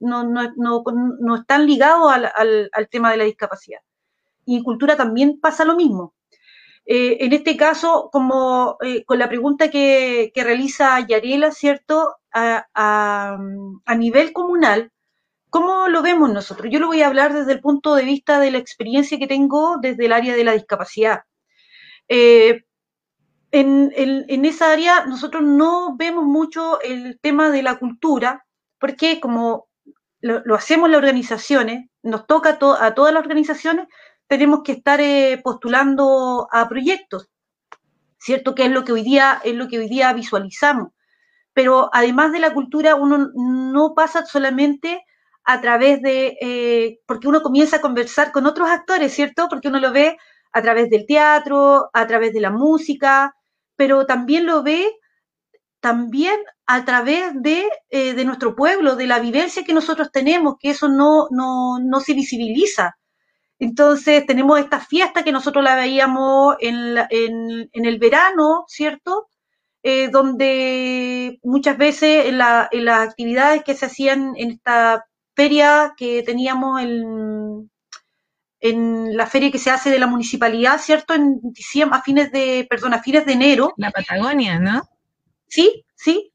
están 1.33 1.65
ligados 1.65 2.12
al, 2.12 2.89
tema 2.89 3.10
de 3.10 3.15
la 3.15 3.24
discapacidad. 3.24 3.79
Y 4.45 4.57
en 4.57 4.63
cultura 4.65 4.98
también 4.98 5.39
pasa 5.39 5.63
lo 5.63 5.77
mismo. 5.77 6.13
Eh, 6.86 7.19
en 7.21 7.31
este 7.31 7.55
caso, 7.55 8.10
como 8.12 8.75
eh, 8.81 9.05
con 9.05 9.17
la 9.17 9.29
pregunta 9.29 9.69
que, 9.69 10.33
realiza 10.36 11.00
Yarela, 11.00 11.51
¿cierto? 11.51 12.17
A, 12.33 13.38
nivel 13.98 14.33
comunal, 14.33 14.91
¿cómo 15.50 15.88
lo 15.88 16.01
vemos 16.01 16.33
nosotros? 16.33 16.67
Yo 16.69 16.81
lo 16.81 16.88
voy 16.88 17.01
a 17.01 17.07
hablar 17.07 17.31
desde 17.31 17.53
el 17.53 17.62
punto 17.62 17.95
de 17.95 18.03
vista 18.03 18.41
de 18.41 18.51
la 18.51 18.57
experiencia 18.57 19.17
que 19.17 19.27
tengo 19.27 19.77
desde 19.81 20.07
el 20.07 20.12
área 20.12 20.36
de 20.36 20.43
la 20.43 20.51
discapacidad. 20.51 21.21
Eh, 22.10 22.65
en, 23.51 24.46
esa 24.46 24.72
área 24.72 25.05
nosotros 25.05 25.43
no 25.43 25.96
vemos 25.98 26.24
mucho 26.25 26.81
el 26.81 27.20
tema 27.22 27.50
de 27.50 27.63
la 27.63 27.77
cultura, 27.77 28.46
porque 28.79 29.20
como 29.20 29.67
lo, 30.22 30.55
hacemos 30.55 30.89
las 30.89 31.00
organizaciones, 31.00 31.89
nos 32.03 32.27
toca 32.27 32.58
a, 32.79 32.93
todas 32.93 33.13
las 33.13 33.22
organizaciones, 33.22 33.88
tenemos 34.27 34.62
que 34.63 34.74
estar 34.74 35.01
eh, 35.01 35.39
postulando 35.43 36.48
a 36.51 36.70
proyectos, 36.70 37.29
¿cierto? 38.17 38.55
Que 38.55 38.65
es 38.65 38.72
lo 38.72 38.84
que 38.86 38.93
hoy 38.93 39.03
día, 39.03 39.41
es 39.43 39.55
lo 39.55 39.67
que 39.67 39.79
hoy 39.79 39.89
día 39.89 40.13
visualizamos. 40.13 40.89
Pero 41.53 41.89
además 41.91 42.31
de 42.31 42.39
la 42.39 42.53
cultura, 42.53 42.96
uno 42.96 43.29
no 43.36 43.93
pasa 43.93 44.25
solamente 44.25 45.03
a 45.43 45.60
través 45.60 46.01
de, 46.01 46.38
eh, 46.39 47.00
porque 47.05 47.27
uno 47.27 47.41
comienza 47.41 47.77
a 47.77 47.81
conversar 47.81 48.31
con 48.31 48.46
otros 48.46 48.70
actores, 48.70 49.13
¿cierto? 49.13 49.50
Porque 49.50 49.67
uno 49.67 49.79
lo 49.79 49.91
ve 49.91 50.17
a 50.53 50.62
través 50.62 50.89
del 50.89 51.05
teatro, 51.05 51.89
a 51.93 52.08
través 52.08 52.31
de 52.34 52.41
la 52.41 52.51
música, 52.51 53.36
pero 53.81 54.05
también 54.05 54.45
lo 54.45 54.61
ve 54.61 54.95
también 55.79 56.39
a 56.67 56.85
través 56.85 57.31
de, 57.33 57.67
eh, 57.89 58.13
de, 58.13 58.25
nuestro 58.25 58.55
pueblo, 58.55 58.95
de 58.95 59.07
la 59.07 59.19
vivencia 59.19 59.63
que 59.63 59.73
nosotros 59.73 60.11
tenemos, 60.11 60.57
que 60.59 60.69
eso 60.69 60.88
no, 60.88 61.25
no, 61.31 61.79
no 61.79 62.00
se 62.00 62.13
visibiliza. 62.13 62.95
Entonces 63.57 64.23
tenemos 64.27 64.59
esta 64.59 64.81
fiesta 64.81 65.23
que 65.23 65.31
nosotros 65.31 65.63
la 65.63 65.75
veíamos 65.75 66.57
en, 66.59 66.95
en, 67.09 67.85
el 67.85 67.97
verano, 67.97 68.65
¿cierto? 68.67 69.29
Eh, 69.81 70.09
donde 70.09 71.39
muchas 71.41 71.75
veces 71.79 72.27
en, 72.27 72.38
la, 72.38 72.69
en, 72.71 72.85
las 72.85 73.09
actividades 73.09 73.63
que 73.63 73.73
se 73.73 73.88
hacían 73.88 74.33
en 74.35 74.51
esta 74.51 75.05
feria 75.35 75.95
que 75.97 76.21
teníamos 76.21 76.81
en, 76.83 77.70
en 78.61 79.17
la 79.17 79.25
feria 79.25 79.51
que 79.51 79.57
se 79.57 79.71
hace 79.71 79.89
de 79.89 79.99
la 79.99 80.07
municipalidad, 80.07 80.79
¿cierto? 80.79 81.15
En 81.15 81.39
diciembre, 81.51 81.97
a 81.97 82.03
fines 82.03 82.31
de, 82.31 82.67
perdón, 82.69 82.93
a 82.93 83.01
fines 83.01 83.25
de 83.25 83.33
enero. 83.33 83.73
La 83.75 83.89
Patagonia, 83.89 84.59
¿no? 84.59 84.87
Sí, 85.47 85.83
sí. 85.95 86.31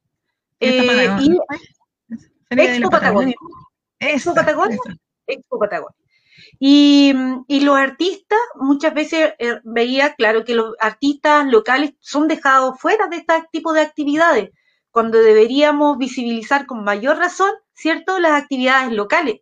Eh, 0.58 1.08
y 1.20 1.38
Expo 2.50 2.90
Patagonia. 2.90 3.34
Expo 4.00 4.34
Patagonia. 4.34 4.78
Expo 5.26 5.58
Patagonia. 5.58 5.96
Y, 6.58 7.14
y, 7.48 7.60
los 7.60 7.76
artistas, 7.76 8.38
muchas 8.56 8.92
veces 8.92 9.34
eh, 9.38 9.60
veía, 9.64 10.14
claro, 10.14 10.44
que 10.44 10.54
los 10.54 10.74
artistas 10.80 11.46
locales 11.46 11.94
son 12.00 12.28
dejados 12.28 12.78
fuera 12.80 13.08
de 13.08 13.18
este 13.18 13.34
tipo 13.52 13.72
de 13.72 13.80
actividades, 13.80 14.50
cuando 14.90 15.18
deberíamos 15.18 15.96
visibilizar 15.98 16.66
con 16.66 16.82
mayor 16.82 17.18
razón, 17.18 17.50
¿cierto?, 17.74 18.18
las 18.18 18.42
actividades 18.42 18.92
locales. 18.92 19.40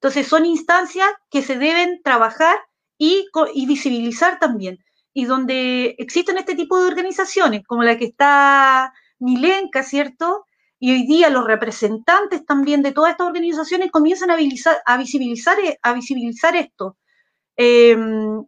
Entonces, 0.00 0.28
son 0.28 0.46
instancias 0.46 1.08
que 1.30 1.42
se 1.42 1.58
deben 1.58 2.00
trabajar 2.02 2.56
y, 2.96 3.28
visibilizar 3.66 4.38
también. 4.38 4.78
Y 5.12 5.26
donde 5.26 5.94
existen 5.98 6.38
este 6.38 6.54
tipo 6.54 6.80
de 6.80 6.88
organizaciones, 6.88 7.62
como 7.66 7.82
la 7.82 7.98
que 7.98 8.06
está 8.06 8.94
Milenka, 9.18 9.82
¿cierto? 9.82 10.46
Y 10.78 10.92
hoy 10.92 11.06
día 11.06 11.28
los 11.28 11.46
representantes 11.46 12.46
también 12.46 12.82
de 12.82 12.92
todas 12.92 13.12
estas 13.12 13.26
organizaciones 13.26 13.90
comienzan 13.90 14.30
a, 14.30 14.36
visibilizar, 14.36 15.58
a 15.82 15.92
visibilizar 15.92 16.56
esto. 16.56 16.96
Em, 17.56 18.42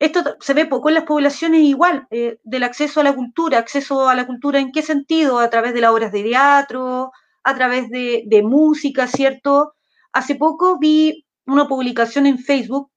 esto 0.00 0.36
se 0.40 0.54
ve 0.54 0.66
poco 0.66 0.88
en 0.88 0.96
las 0.96 1.04
poblaciones 1.04 1.60
igual, 1.62 2.08
eh, 2.10 2.38
del 2.42 2.64
acceso 2.64 3.00
a 3.00 3.04
la 3.04 3.14
cultura, 3.14 3.58
acceso 3.58 4.08
a 4.08 4.16
la 4.16 4.26
cultura 4.26 4.58
en 4.58 4.72
qué 4.72 4.82
sentido, 4.82 5.38
a 5.38 5.50
través 5.50 5.74
de 5.74 5.80
las 5.80 5.92
obras 5.92 6.10
de 6.12 6.24
teatro, 6.24 7.12
a 7.44 7.54
través 7.54 7.88
de 7.90 8.42
música, 8.42 9.06
¿cierto? 9.06 9.74
Hace 10.12 10.34
poco 10.34 10.78
vi 10.78 11.26
una 11.46 11.66
publicación 11.66 12.26
en 12.26 12.38
Facebook, 12.38 12.90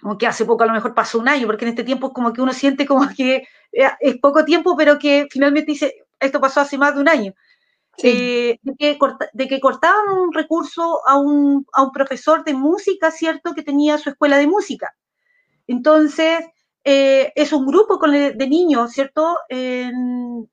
como 0.00 0.18
que 0.18 0.26
hace 0.26 0.44
poco 0.44 0.64
a 0.64 0.66
lo 0.66 0.72
mejor 0.72 0.94
pasó 0.94 1.18
un 1.18 1.28
año, 1.28 1.46
porque 1.46 1.64
en 1.64 1.70
este 1.70 1.84
tiempo 1.84 2.08
es 2.08 2.12
como 2.12 2.32
que 2.32 2.42
uno 2.42 2.52
siente 2.52 2.86
como 2.86 3.08
que 3.16 3.46
eh, 3.72 3.90
es 4.00 4.18
poco 4.18 4.44
tiempo, 4.44 4.76
pero 4.76 4.98
que 4.98 5.26
finalmente 5.30 5.72
dice, 5.72 5.94
esto 6.18 6.40
pasó 6.40 6.60
hace 6.60 6.76
más 6.76 6.94
de 6.94 7.00
un 7.00 7.08
año, 7.08 7.34
eh, 8.02 8.58
de, 8.62 8.76
que 8.76 8.98
de, 9.32 9.48
que 9.48 9.60
cortaban 9.60 10.08
un 10.08 10.32
recurso 10.32 11.06
a 11.06 11.18
un, 11.18 11.66
a 11.72 11.82
un, 11.82 11.92
profesor 11.92 12.44
de 12.44 12.54
música, 12.54 13.10
¿cierto?, 13.10 13.54
que 13.54 13.62
tenía 13.62 13.98
su 13.98 14.10
escuela 14.10 14.38
de 14.38 14.46
música. 14.46 14.94
Entonces, 15.66 16.40
eh, 16.84 17.32
es 17.36 17.52
un 17.52 17.66
grupo 17.66 17.98
de 18.08 18.46
niños, 18.48 18.92
¿cierto?, 18.92 19.38
en, 19.48 20.50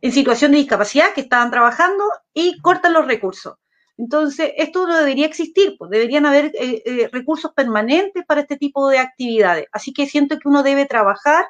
en, 0.00 0.12
situación 0.12 0.52
de 0.52 0.58
discapacidad 0.58 1.14
que 1.14 1.20
estaban 1.20 1.50
trabajando 1.50 2.04
y 2.34 2.60
cortan 2.60 2.94
los 2.94 3.06
recursos. 3.06 3.56
Entonces, 3.98 4.52
esto 4.56 4.86
no 4.86 4.96
debería 4.96 5.26
existir, 5.26 5.74
pues 5.78 5.90
deberían 5.90 6.24
haber 6.24 6.52
eh, 6.54 7.08
recursos 7.12 7.52
permanentes 7.52 8.24
para 8.24 8.42
este 8.42 8.56
tipo 8.56 8.88
de 8.88 8.98
actividades. 8.98 9.66
Así 9.72 9.92
que 9.92 10.06
siento 10.06 10.38
que 10.38 10.48
uno 10.48 10.62
debe 10.62 10.86
trabajar 10.86 11.44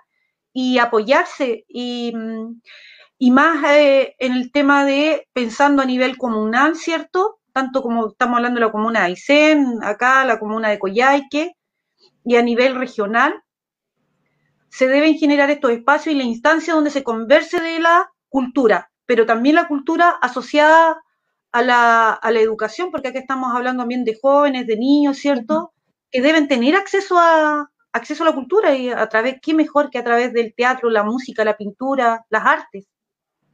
y 0.52 0.78
apoyarse 0.78 1.64
y 1.68 2.12
mm, 2.16 2.60
y 3.18 3.32
más 3.32 3.64
eh, 3.64 4.14
en 4.18 4.32
el 4.32 4.52
tema 4.52 4.84
de 4.84 5.28
pensando 5.32 5.82
a 5.82 5.86
nivel 5.86 6.16
comunal, 6.16 6.76
¿cierto? 6.76 7.40
Tanto 7.52 7.82
como 7.82 8.08
estamos 8.10 8.36
hablando 8.36 8.60
de 8.60 8.66
la 8.66 8.72
comuna 8.72 9.00
de 9.00 9.06
Aysén, 9.06 9.82
acá 9.82 10.24
la 10.24 10.38
comuna 10.38 10.68
de 10.68 10.78
Coyhaique, 10.78 11.56
y 12.24 12.36
a 12.36 12.42
nivel 12.42 12.76
regional, 12.76 13.42
se 14.70 14.86
deben 14.86 15.18
generar 15.18 15.50
estos 15.50 15.72
espacios 15.72 16.14
y 16.14 16.18
la 16.18 16.24
instancia 16.24 16.74
donde 16.74 16.90
se 16.90 17.02
converse 17.02 17.60
de 17.60 17.80
la 17.80 18.10
cultura, 18.28 18.90
pero 19.06 19.26
también 19.26 19.56
la 19.56 19.66
cultura 19.66 20.10
asociada 20.10 21.02
a 21.52 21.62
la, 21.62 22.12
a 22.12 22.30
la 22.30 22.40
educación, 22.40 22.90
porque 22.90 23.08
aquí 23.08 23.18
estamos 23.18 23.54
hablando 23.54 23.82
también 23.82 24.04
de 24.04 24.18
jóvenes, 24.20 24.66
de 24.66 24.76
niños, 24.76 25.18
¿cierto? 25.18 25.72
Que 26.10 26.20
deben 26.20 26.48
tener 26.48 26.74
acceso 26.74 27.18
a, 27.18 27.70
acceso 27.92 28.22
a 28.22 28.26
la 28.26 28.34
cultura 28.34 28.74
y 28.74 28.90
a 28.90 29.08
través, 29.08 29.36
qué 29.40 29.54
mejor 29.54 29.90
que 29.90 29.98
a 29.98 30.04
través 30.04 30.32
del 30.32 30.54
teatro, 30.54 30.90
la 30.90 31.04
música, 31.04 31.44
la 31.44 31.56
pintura, 31.56 32.24
las 32.30 32.44
artes. 32.44 32.86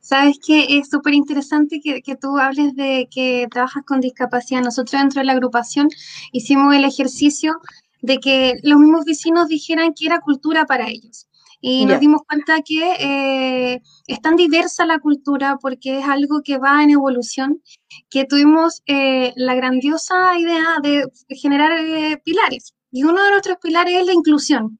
Sabes 0.00 0.38
que 0.44 0.78
es 0.78 0.90
súper 0.90 1.14
interesante 1.14 1.80
que, 1.82 2.02
que, 2.02 2.16
tú 2.16 2.36
hables 2.36 2.74
de 2.74 3.08
que 3.10 3.48
trabajas 3.50 3.84
con 3.86 4.00
discapacidad. 4.00 4.60
Nosotros 4.60 5.00
dentro 5.00 5.20
de 5.20 5.24
la 5.24 5.32
agrupación 5.32 5.88
hicimos 6.30 6.74
el 6.74 6.84
ejercicio 6.84 7.54
de 8.02 8.18
que 8.18 8.54
los 8.62 8.78
mismos 8.78 9.06
vecinos 9.06 9.48
dijeran 9.48 9.94
que 9.94 10.04
era 10.04 10.20
cultura 10.20 10.66
para 10.66 10.88
ellos. 10.88 11.26
Y 11.66 11.86
nos 11.86 11.98
dimos 11.98 12.20
cuenta 12.28 12.60
que 12.60 12.92
eh, 13.00 13.80
es 14.06 14.20
tan 14.20 14.36
diversa 14.36 14.84
la 14.84 14.98
cultura 14.98 15.56
porque 15.58 16.00
es 16.00 16.04
algo 16.04 16.42
que 16.44 16.58
va 16.58 16.82
en 16.82 16.90
evolución, 16.90 17.62
que 18.10 18.26
tuvimos 18.26 18.82
eh, 18.84 19.32
la 19.36 19.54
grandiosa 19.54 20.38
idea 20.38 20.78
de 20.82 21.06
generar 21.30 21.72
eh, 21.72 22.20
pilares. 22.22 22.74
Y 22.90 23.04
uno 23.04 23.24
de 23.24 23.30
nuestros 23.30 23.56
pilares 23.62 23.94
es 23.98 24.04
la 24.04 24.12
inclusión. 24.12 24.78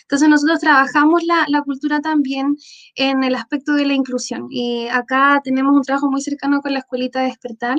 Entonces 0.00 0.30
nosotros 0.30 0.60
trabajamos 0.60 1.22
la, 1.24 1.44
la, 1.48 1.60
cultura 1.60 2.00
también 2.00 2.56
en 2.94 3.24
el 3.24 3.34
aspecto 3.34 3.74
de 3.74 3.84
la 3.84 3.92
inclusión 3.92 4.46
y 4.50 4.88
acá 4.88 5.38
tenemos 5.44 5.76
un 5.76 5.82
trabajo 5.82 6.10
muy 6.10 6.22
cercano 6.22 6.62
con 6.62 6.72
la 6.72 6.78
Escuelita 6.78 7.20
de 7.20 7.26
Despertar 7.26 7.76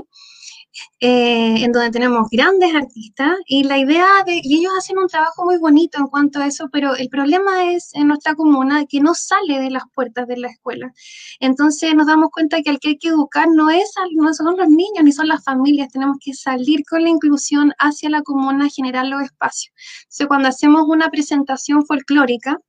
eh, 0.99 1.63
en 1.63 1.71
donde 1.71 1.91
tenemos 1.91 2.29
grandes 2.31 2.73
artistas 2.73 3.37
y 3.45 3.63
la 3.63 3.77
idea 3.77 4.07
de, 4.25 4.39
y 4.43 4.59
ellos 4.59 4.73
hacen 4.77 4.97
un 4.97 5.07
trabajo 5.07 5.45
muy 5.45 5.57
bonito 5.57 5.99
en 5.99 6.07
cuanto 6.07 6.39
a 6.39 6.47
eso, 6.47 6.69
pero 6.71 6.95
el 6.95 7.09
problema 7.09 7.71
es 7.71 7.93
en 7.93 8.07
nuestra 8.07 8.35
comuna 8.35 8.85
que 8.85 8.99
no 8.99 9.13
sale 9.13 9.59
de 9.59 9.69
las 9.69 9.83
puertas 9.93 10.27
de 10.27 10.37
la 10.37 10.49
escuela. 10.49 10.93
Entonces 11.39 11.93
nos 11.95 12.07
damos 12.07 12.29
cuenta 12.31 12.61
que 12.61 12.69
al 12.69 12.79
que 12.79 12.89
hay 12.89 12.97
que 12.97 13.09
educar 13.09 13.47
no, 13.53 13.69
es, 13.69 13.93
no 14.15 14.33
son 14.33 14.57
los 14.57 14.69
niños 14.69 15.03
ni 15.03 15.11
son 15.11 15.27
las 15.27 15.43
familias, 15.43 15.91
tenemos 15.91 16.17
que 16.19 16.33
salir 16.33 16.83
con 16.89 17.03
la 17.03 17.09
inclusión 17.09 17.73
hacia 17.79 18.09
la 18.09 18.21
comuna, 18.21 18.69
generar 18.69 19.05
los 19.07 19.21
espacios. 19.21 19.73
Entonces 20.03 20.27
cuando 20.27 20.47
hacemos 20.49 20.83
una 20.87 21.09
presentación 21.09 21.85
folclórica, 21.85 22.59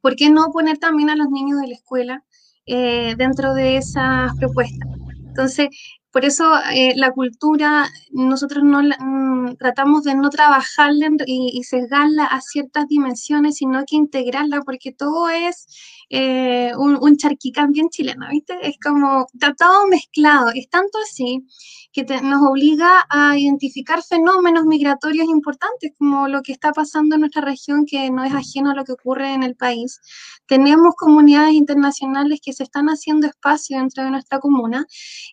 ¿por 0.00 0.16
qué 0.16 0.30
no 0.30 0.50
poner 0.52 0.78
también 0.78 1.10
a 1.10 1.16
los 1.16 1.30
niños 1.30 1.60
de 1.60 1.68
la 1.68 1.74
escuela 1.74 2.24
eh, 2.66 3.14
dentro 3.16 3.54
de 3.54 3.76
esas 3.76 4.34
propuestas? 4.36 4.88
Entonces, 5.30 5.68
por 6.12 6.24
eso 6.24 6.44
eh, 6.72 6.94
la 6.96 7.12
cultura, 7.12 7.88
nosotros 8.10 8.64
no 8.64 8.82
mm, 8.82 9.56
tratamos 9.56 10.04
de 10.04 10.14
no 10.14 10.30
trabajarla 10.30 11.10
y, 11.26 11.50
y, 11.52 11.62
sesgarla 11.64 12.24
a 12.24 12.40
ciertas 12.40 12.88
dimensiones, 12.88 13.56
sino 13.56 13.84
que 13.86 13.96
integrarla, 13.96 14.62
porque 14.62 14.92
todo 14.92 15.28
es 15.28 15.66
eh, 16.12 16.72
un, 16.76 16.98
un 17.00 17.16
charquicán 17.16 17.70
bien 17.70 17.88
chileno, 17.88 18.26
¿viste? 18.30 18.54
Es 18.62 18.76
como, 18.84 19.26
todo 19.56 19.86
mezclado. 19.86 20.50
Es 20.54 20.68
tanto 20.68 20.98
así 20.98 21.46
que 21.92 22.04
nos 22.22 22.42
obliga 22.48 23.04
a 23.08 23.36
identificar 23.38 24.02
fenómenos 24.02 24.64
migratorios 24.64 25.28
importantes, 25.28 25.92
como 25.98 26.28
lo 26.28 26.42
que 26.42 26.52
está 26.52 26.72
pasando 26.72 27.14
en 27.14 27.22
nuestra 27.22 27.42
región, 27.42 27.84
que 27.86 28.10
no 28.10 28.24
es 28.24 28.32
ajeno 28.32 28.70
a 28.70 28.74
lo 28.74 28.84
que 28.84 28.92
ocurre 28.92 29.32
en 29.34 29.42
el 29.42 29.56
país. 29.56 30.00
Tenemos 30.46 30.94
comunidades 30.96 31.54
internacionales 31.54 32.40
que 32.42 32.52
se 32.52 32.64
están 32.64 32.86
haciendo 32.86 33.26
espacio 33.26 33.78
dentro 33.78 34.04
de 34.04 34.10
nuestra 34.10 34.40
comuna 34.40 34.86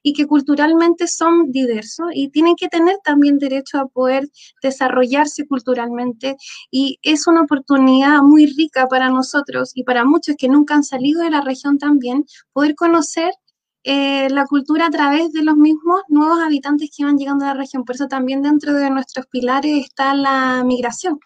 y 0.04 0.14
que 0.14 0.26
culturalmente 0.26 1.08
son 1.08 1.52
diversos 1.52 2.08
y 2.14 2.30
tienen 2.30 2.56
que 2.56 2.68
tener 2.68 2.98
también 3.04 3.38
derecho 3.38 3.80
a 3.80 3.88
poder 3.88 4.28
desarrollarse 4.62 5.48
culturalmente 5.48 6.38
y 6.72 7.00
es 7.02 7.28
una 7.28 7.42
oportunidad 7.42 8.22
muy 8.22 8.46
rica 8.48 8.88
para 8.88 9.10
nosotros 9.10 9.72
y 9.74 9.84
para 9.84 10.06
muchos 10.06 10.36
que 10.38 10.50
nunca 10.50 10.67
han 10.74 10.84
salido 10.84 11.22
de 11.22 11.30
la 11.30 11.42
región 11.42 11.78
también, 11.78 12.26
poder 12.54 12.76
conocer 12.76 13.32
eh, 13.84 14.30
la 14.30 14.46
cultura 14.46 14.88
a 14.88 14.90
través 14.90 15.32
de 15.32 15.44
los 15.44 15.56
mismos 15.56 16.02
nuevos 16.10 16.40
habitantes 16.42 16.90
que 16.90 17.04
iban 17.04 17.18
llegando 17.18 17.46
a 17.46 17.50
la 17.50 17.54
región. 17.54 17.86
Por 17.86 17.96
eso 17.96 18.08
también 18.08 18.42
dentro 18.42 18.74
de 18.74 18.90
nuestros 18.90 19.28
pilares 19.28 19.86
está 19.86 20.14
la 20.14 20.64
migración. 20.66 21.20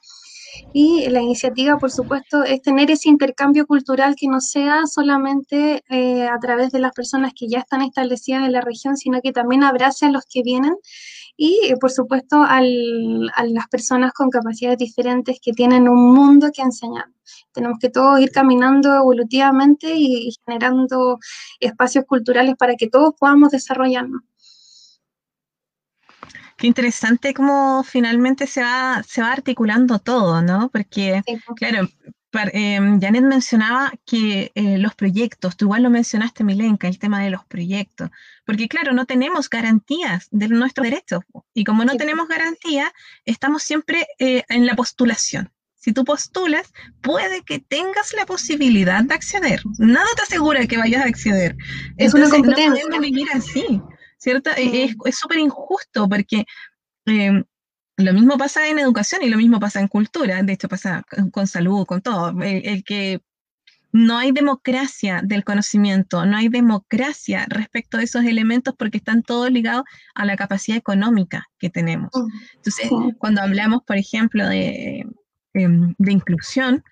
Y 0.74 1.08
la 1.10 1.22
iniciativa, 1.22 1.78
por 1.78 1.92
supuesto, 1.92 2.44
es 2.44 2.62
tener 2.62 2.92
ese 2.92 3.10
intercambio 3.10 3.66
cultural 3.66 4.16
que 4.16 4.28
no 4.28 4.42
sea 4.42 4.86
solamente 4.86 5.84
eh, 5.90 6.28
a 6.28 6.40
través 6.40 6.72
de 6.72 6.80
las 6.80 6.94
personas 6.94 7.34
que 7.36 7.48
ya 7.48 7.60
están 7.60 7.82
establecidas 7.82 8.46
en 8.46 8.52
la 8.54 8.62
región, 8.62 8.98
sino 8.98 9.22
que 9.22 9.32
también 9.32 9.64
abrace 9.64 10.06
a 10.06 10.12
los 10.12 10.26
que 10.26 10.44
vienen 10.44 10.76
y, 11.38 11.60
eh, 11.70 11.76
por 11.80 11.92
supuesto, 11.92 12.44
a 12.44 12.62
las 12.62 13.68
personas 13.70 14.14
con 14.14 14.30
capacidades 14.30 14.78
diferentes 14.78 15.40
que 15.42 15.54
tienen 15.54 15.90
un 15.90 16.14
mundo 16.14 16.50
que 16.54 16.62
enseñar. 16.62 17.06
Tenemos 17.54 17.80
que 17.80 17.90
todos 17.90 18.20
ir 18.20 18.32
caminando 18.32 18.96
evolutivamente 18.96 19.96
y 19.96 20.32
generando 20.46 21.20
espacios 21.60 22.06
culturales 22.06 22.56
para 22.58 22.76
que 22.76 22.88
todos 22.90 23.14
podamos 23.20 23.52
desarrollarnos. 23.52 24.22
Qué 26.58 26.68
interesante 26.68 27.34
cómo 27.34 27.84
finalmente 27.84 28.48
se 28.48 28.62
va, 28.62 29.02
se 29.08 29.22
va 29.22 29.32
articulando 29.32 30.00
todo, 30.00 30.42
¿no? 30.42 30.70
Porque, 30.70 31.22
claro, 31.56 31.88
eh, 32.54 32.80
Janet 33.02 33.24
mencionaba 33.24 33.92
que 34.06 34.52
eh, 34.56 34.78
los 34.78 34.96
proyectos, 34.96 35.58
tú 35.58 35.66
igual 35.66 35.84
lo 35.84 35.90
mencionaste, 35.90 36.44
Milenka, 36.44 36.88
el 36.88 37.00
tema 37.00 37.22
de 37.22 37.30
los 37.30 37.46
proyectos, 37.46 38.10
porque 38.46 38.68
claro, 38.68 38.94
no 38.94 39.06
tenemos 39.06 39.50
garantías 39.50 40.28
de 40.32 40.48
nuestros 40.48 40.86
derechos 40.86 41.24
y 41.54 41.64
como 41.64 41.84
no 41.84 41.96
tenemos 41.96 42.28
garantía, 42.28 42.92
estamos 43.26 43.64
siempre 43.64 44.08
eh, 44.20 44.44
en 44.50 44.66
la 44.66 44.76
postulación. 44.76 45.52
Si 45.76 45.94
tú 45.94 46.06
postulas, 46.06 46.72
puede 47.02 47.42
que 47.42 47.58
tengas 47.58 48.14
la 48.14 48.28
posibilidad 48.28 49.04
de 49.04 49.16
acceder. 49.16 49.62
Nada 49.80 50.06
te 50.16 50.22
asegura 50.22 50.68
que 50.68 50.78
vayas 50.78 51.04
a 51.04 51.08
acceder. 51.08 51.58
Es 51.98 52.14
una 52.14 52.30
competencia. 52.30 52.70
No 52.70 52.90
podemos 52.90 53.00
vivir 53.02 53.28
así. 53.34 53.82
¿Cierto? 54.22 54.52
Es 54.56 55.18
súper 55.18 55.40
injusto 55.40 56.08
porque 56.08 56.46
em, 57.06 57.44
lo 57.98 58.14
mismo 58.14 58.38
pasa 58.38 58.68
en 58.68 58.80
educación 58.80 59.24
y 59.24 59.30
lo 59.30 59.38
mismo 59.38 59.60
pasa 59.60 59.80
en 59.80 59.88
cultura, 59.88 60.42
de 60.44 60.54
hecho 60.54 60.70
pasa 60.70 61.04
con 61.32 61.48
salud, 61.48 61.86
con 61.86 62.02
todo. 62.02 62.34
El, 62.42 62.84
que 62.84 63.22
no 63.92 64.18
hay 64.18 64.32
democracia 64.32 65.22
del 65.24 65.44
conocimiento, 65.44 66.26
no 66.26 66.38
hay 66.38 66.50
democracia 66.50 67.46
respecto 67.50 67.98
a 67.98 68.04
esos 68.04 68.24
elementos 68.24 68.76
porque 68.78 68.98
están 68.98 69.24
todos 69.24 69.52
ligados 69.52 69.84
a 70.14 70.26
la 70.26 70.38
capacidad 70.38 70.78
económica 70.78 71.48
que 71.58 71.70
tenemos. 71.70 72.12
Entonces, 72.56 72.90
cuando 73.18 73.42
hablamos, 73.42 73.82
por 73.86 73.98
ejemplo, 73.98 74.48
de, 74.48 75.06
em, 75.54 75.96
de 75.98 76.12
inclusión, 76.12 76.84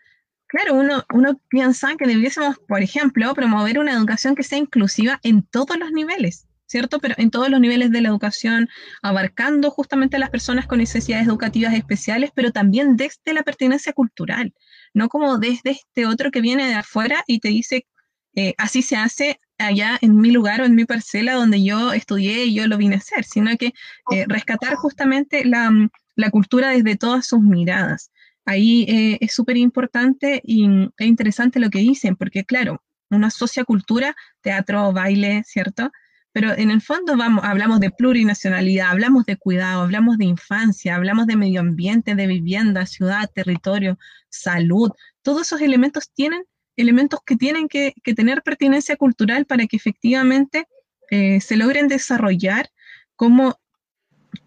claro, 0.48 0.74
uno, 0.74 1.06
uno 1.14 1.40
piensa 1.48 1.96
que 1.96 2.08
debiésemos, 2.08 2.58
por 2.68 2.82
ejemplo, 2.82 3.34
promover 3.36 3.80
una 3.80 3.94
educación 3.94 4.36
que 4.36 4.44
sea 4.44 4.58
inclusiva 4.58 5.20
en 5.24 5.44
todos 5.44 5.78
los 5.78 5.92
niveles. 5.92 6.49
¿Cierto? 6.70 7.00
Pero 7.00 7.16
en 7.18 7.32
todos 7.32 7.50
los 7.50 7.60
niveles 7.60 7.92
de 7.92 8.02
la 8.02 8.10
educación, 8.10 8.70
abarcando 9.02 9.72
justamente 9.72 10.16
a 10.16 10.20
las 10.20 10.30
personas 10.30 10.68
con 10.68 10.78
necesidades 10.78 11.28
educativas 11.28 11.74
especiales, 11.74 12.32
pero 12.34 12.52
también 12.52 12.96
desde 12.96 13.34
la 13.34 13.44
pertenencia 13.44 13.92
cultural, 13.92 14.54
no 14.94 15.10
como 15.10 15.40
desde 15.40 15.72
este 15.72 16.06
otro 16.06 16.32
que 16.32 16.42
viene 16.42 16.68
de 16.68 16.76
afuera 16.76 17.24
y 17.28 17.40
te 17.40 17.50
dice, 17.50 17.88
eh, 18.36 18.54
así 18.58 18.84
se 18.84 18.96
hace 18.96 19.40
allá 19.58 19.98
en 20.02 20.16
mi 20.16 20.32
lugar 20.32 20.62
o 20.62 20.66
en 20.66 20.76
mi 20.76 20.86
parcela 20.86 21.34
donde 21.34 21.64
yo 21.64 21.92
estudié 21.92 22.46
y 22.46 22.54
yo 22.54 22.68
lo 22.68 22.78
vine 22.78 22.96
a 22.96 23.00
hacer, 23.00 23.26
sino 23.26 23.58
que 23.58 23.74
eh, 24.12 24.26
rescatar 24.28 24.76
justamente 24.76 25.44
la, 25.46 25.72
la, 26.16 26.30
cultura 26.30 26.70
desde 26.70 26.96
todas 26.96 27.26
sus 27.26 27.42
miradas. 27.42 28.12
Ahí 28.46 28.84
eh, 28.88 29.18
es 29.22 29.34
súper 29.34 29.58
importante 29.58 30.42
y 30.46 30.68
e 30.98 31.06
interesante 31.06 31.60
lo 31.60 31.70
que 31.72 31.80
dicen, 31.80 32.16
porque 32.16 32.46
claro, 32.46 32.84
una 33.10 33.32
sociocultura, 33.32 34.16
teatro, 34.42 34.94
baile, 34.94 35.44
¿cierto? 35.46 35.92
Pero 36.32 36.56
en 36.56 36.70
el 36.70 36.82
fondo 36.82 37.18
vamos, 37.18 37.44
hablamos 37.44 37.80
de 37.80 37.90
plurinacionalidad, 37.90 38.90
hablamos 38.90 39.26
de 39.26 39.38
cuidado, 39.38 39.82
hablamos 39.82 40.18
de 40.18 40.26
infancia, 40.26 40.96
hablamos 40.96 41.26
de 41.28 41.36
medio 41.36 41.60
ambiente, 41.60 42.16
de 42.16 42.28
vivienda, 42.28 42.86
ciudad, 42.86 43.30
territorio, 43.34 43.98
salud. 44.30 44.92
Todos 45.24 45.48
esos 45.48 45.62
elementos 45.62 46.12
tienen 46.14 46.44
elementos 46.76 47.20
que 47.26 47.36
tienen 47.36 47.68
que, 47.68 47.94
tener 48.16 48.42
pertinencia 48.42 48.96
cultural 48.96 49.46
para 49.46 49.68
que 49.68 49.76
efectivamente 49.76 50.66
eh, 51.12 51.42
se 51.42 51.58
logren 51.58 51.88
desarrollar 51.88 52.70
como, 53.16 53.60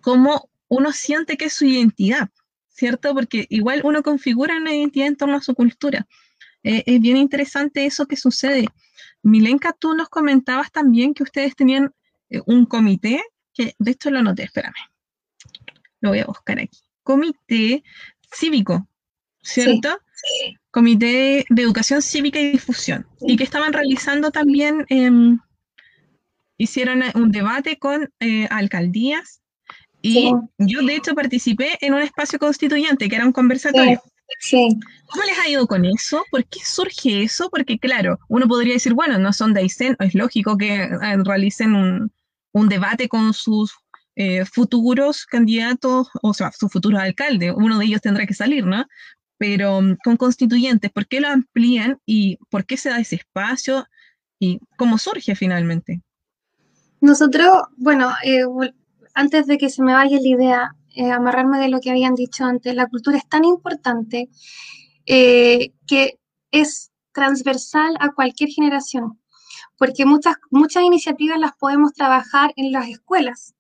como 0.01 0.49
uno 0.69 0.93
siente 0.93 1.37
que 1.37 1.47
es 1.47 1.53
su 1.53 1.67
identidad, 1.67 2.31
¿cierto? 2.69 3.13
Porque 3.13 3.47
igual 3.51 3.83
uno 3.85 4.03
configura 4.03 4.57
una 4.57 4.75
identidad 4.75 5.09
en 5.09 5.17
torno 5.17 5.37
a 5.37 5.43
su 5.43 5.55
cultura. 5.55 6.07
Eh, 6.63 6.83
es 6.87 7.01
bien 7.01 7.19
interesante 7.19 7.85
eso 7.85 8.07
que 8.07 8.17
sucede. 8.17 8.67
Milenka, 9.23 9.73
tú 9.73 9.95
nos 9.95 10.09
comentabas 10.09 10.73
también 10.73 11.15
que 11.15 11.23
ustedes 11.23 11.55
tenían 11.55 11.93
eh, 12.31 12.41
un 12.47 12.67
comité, 12.67 13.23
que 13.55 13.75
de 13.79 13.91
esto 13.91 14.11
lo 14.11 14.19
anoté, 14.19 14.45
espérame. 14.45 14.75
Lo 16.01 16.11
voy 16.11 16.21
a 16.21 16.27
buscar 16.27 16.59
aquí. 16.59 16.79
Comité 17.03 17.83
cívico, 18.31 18.89
¿cierto? 19.43 19.99
Sí, 20.15 20.57
Comité 20.71 21.45
de 21.51 21.63
Educación 21.63 22.01
Cívica 22.01 22.41
y 22.41 22.53
Difusión. 22.53 23.07
Y 23.21 23.37
que 23.37 23.45
estaban 23.45 23.73
realizando 23.73 24.31
también, 24.31 24.87
em, 24.89 25.39
hicieron 26.57 27.03
un 27.15 27.31
debate 27.31 27.79
con 27.79 28.11
eh, 28.21 28.47
alcaldías. 28.51 29.43
Y 30.01 30.33
yo, 30.59 30.83
de 30.83 30.97
hecho, 30.97 31.15
participé 31.15 31.79
en 31.81 31.95
un 31.95 32.01
espacio 32.01 32.39
constituyente, 32.39 33.09
que 33.09 33.17
era 33.17 33.27
un 33.27 33.33
conversatorio. 33.33 34.03
Sí. 34.43 34.77
¿Cómo 35.07 35.23
les 35.25 35.39
ha 35.39 35.49
ido 35.49 35.69
con 35.69 35.85
eso? 35.85 36.25
¿Por 36.33 36.45
qué 36.47 36.59
surge 36.65 37.23
eso? 37.23 37.49
Porque 37.49 37.79
claro, 37.79 38.19
uno 38.29 38.49
podría 38.49 38.75
decir, 38.75 38.93
bueno, 38.93 39.17
no 39.17 39.33
son 39.33 39.55
de 39.55 39.61
Aysén, 39.61 39.97
es 40.01 40.17
lógico 40.17 40.59
que 40.59 40.75
eh, 40.83 41.17
realicen 41.25 41.77
un, 42.53 42.69
debate 42.69 43.09
con 43.09 43.35
sus 43.35 43.73
eh, 44.17 44.45
futuros 44.45 45.27
candidatos, 45.27 46.09
o 46.23 46.35
sea, 46.35 46.51
su 46.51 46.69
futuro 46.69 46.99
alcalde, 46.99 47.53
uno 47.53 47.79
de 47.79 47.85
ellos 47.85 48.01
tendrá 48.01 48.27
que 48.27 48.35
salir, 48.35 48.67
¿no? 48.67 48.85
Pero 49.39 49.81
mm, 49.81 49.99
con 50.03 50.17
constituyentes, 50.17 50.91
¿por 50.91 51.07
qué 51.07 51.21
lo 51.21 51.29
amplían 51.29 52.01
y 52.05 52.37
por 52.51 52.67
qué 52.67 52.77
se 52.77 52.91
da 52.91 52.99
ese 52.99 53.17
espacio 53.17 53.87
y 54.41 54.59
cómo 54.77 54.99
surge 54.99 55.37
finalmente? 55.37 56.03
Nosotros, 57.01 57.63
bueno, 57.77 58.11
eh, 58.25 58.43
antes 59.15 59.47
de 59.47 59.57
que 59.57 59.71
se 59.71 59.85
me 59.85 59.93
vaya 59.93 60.19
la 60.21 60.29
idea, 60.29 60.75
eh, 60.95 61.11
amarrarme 61.11 61.59
de 61.59 61.69
lo 61.69 61.81
que 61.81 61.91
habían 61.91 62.15
dicho 62.15 62.45
antes, 62.45 62.75
la 62.75 62.89
cultura 62.89 63.17
es 63.17 63.29
tan 63.29 63.45
importante 63.45 64.29
eh, 65.07 65.73
que 65.87 66.19
es 66.51 66.93
transversal 67.13 67.97
a 68.01 68.13
cualquier 68.13 68.51
generación, 68.51 69.21
porque 69.77 70.07
muchas, 70.07 70.37
muchas 70.51 70.83
iniciativas 70.83 71.39
las 71.39 71.53
podemos 71.57 71.93
trabajar 71.93 72.53
en 72.57 72.73
las 72.73 72.89
escuelas, 72.89 73.55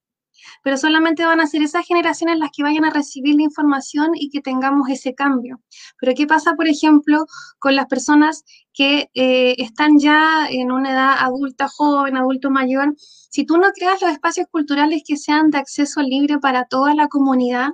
pero 0.62 0.76
solamente 0.76 1.24
van 1.24 1.40
a 1.40 1.46
ser 1.46 1.62
esas 1.62 1.86
generaciones 1.86 2.38
las 2.38 2.50
que 2.54 2.62
vayan 2.62 2.84
a 2.84 2.90
recibir 2.90 3.36
la 3.36 3.42
información 3.42 4.10
y 4.14 4.30
que 4.30 4.40
tengamos 4.40 4.88
ese 4.88 5.14
cambio. 5.14 5.60
Pero 6.00 6.12
¿qué 6.16 6.26
pasa, 6.26 6.54
por 6.54 6.68
ejemplo, 6.68 7.26
con 7.58 7.76
las 7.76 7.86
personas 7.86 8.44
que 8.72 9.10
eh, 9.14 9.54
están 9.58 9.98
ya 9.98 10.46
en 10.48 10.72
una 10.72 10.92
edad 10.92 11.14
adulta, 11.18 11.68
joven, 11.68 12.16
adulto 12.16 12.50
mayor? 12.50 12.94
Si 12.98 13.44
tú 13.44 13.56
no 13.56 13.70
creas 13.72 14.00
los 14.02 14.10
espacios 14.10 14.46
culturales 14.50 15.02
que 15.06 15.16
sean 15.16 15.50
de 15.50 15.58
acceso 15.58 16.02
libre 16.02 16.38
para 16.38 16.64
toda 16.66 16.94
la 16.94 17.08
comunidad, 17.08 17.70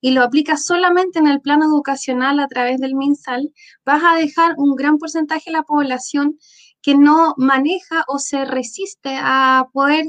y 0.00 0.12
lo 0.12 0.22
aplicas 0.22 0.64
solamente 0.64 1.18
en 1.18 1.26
el 1.26 1.40
plano 1.40 1.64
educacional 1.64 2.38
a 2.40 2.46
través 2.46 2.78
del 2.78 2.94
MinSal, 2.94 3.52
vas 3.84 4.02
a 4.04 4.14
dejar 4.14 4.54
un 4.56 4.74
gran 4.76 4.98
porcentaje 4.98 5.44
de 5.46 5.52
la 5.52 5.64
población 5.64 6.38
que 6.82 6.94
no 6.94 7.34
maneja 7.36 8.04
o 8.06 8.18
se 8.18 8.44
resiste 8.44 9.16
a 9.20 9.66
poder 9.72 10.06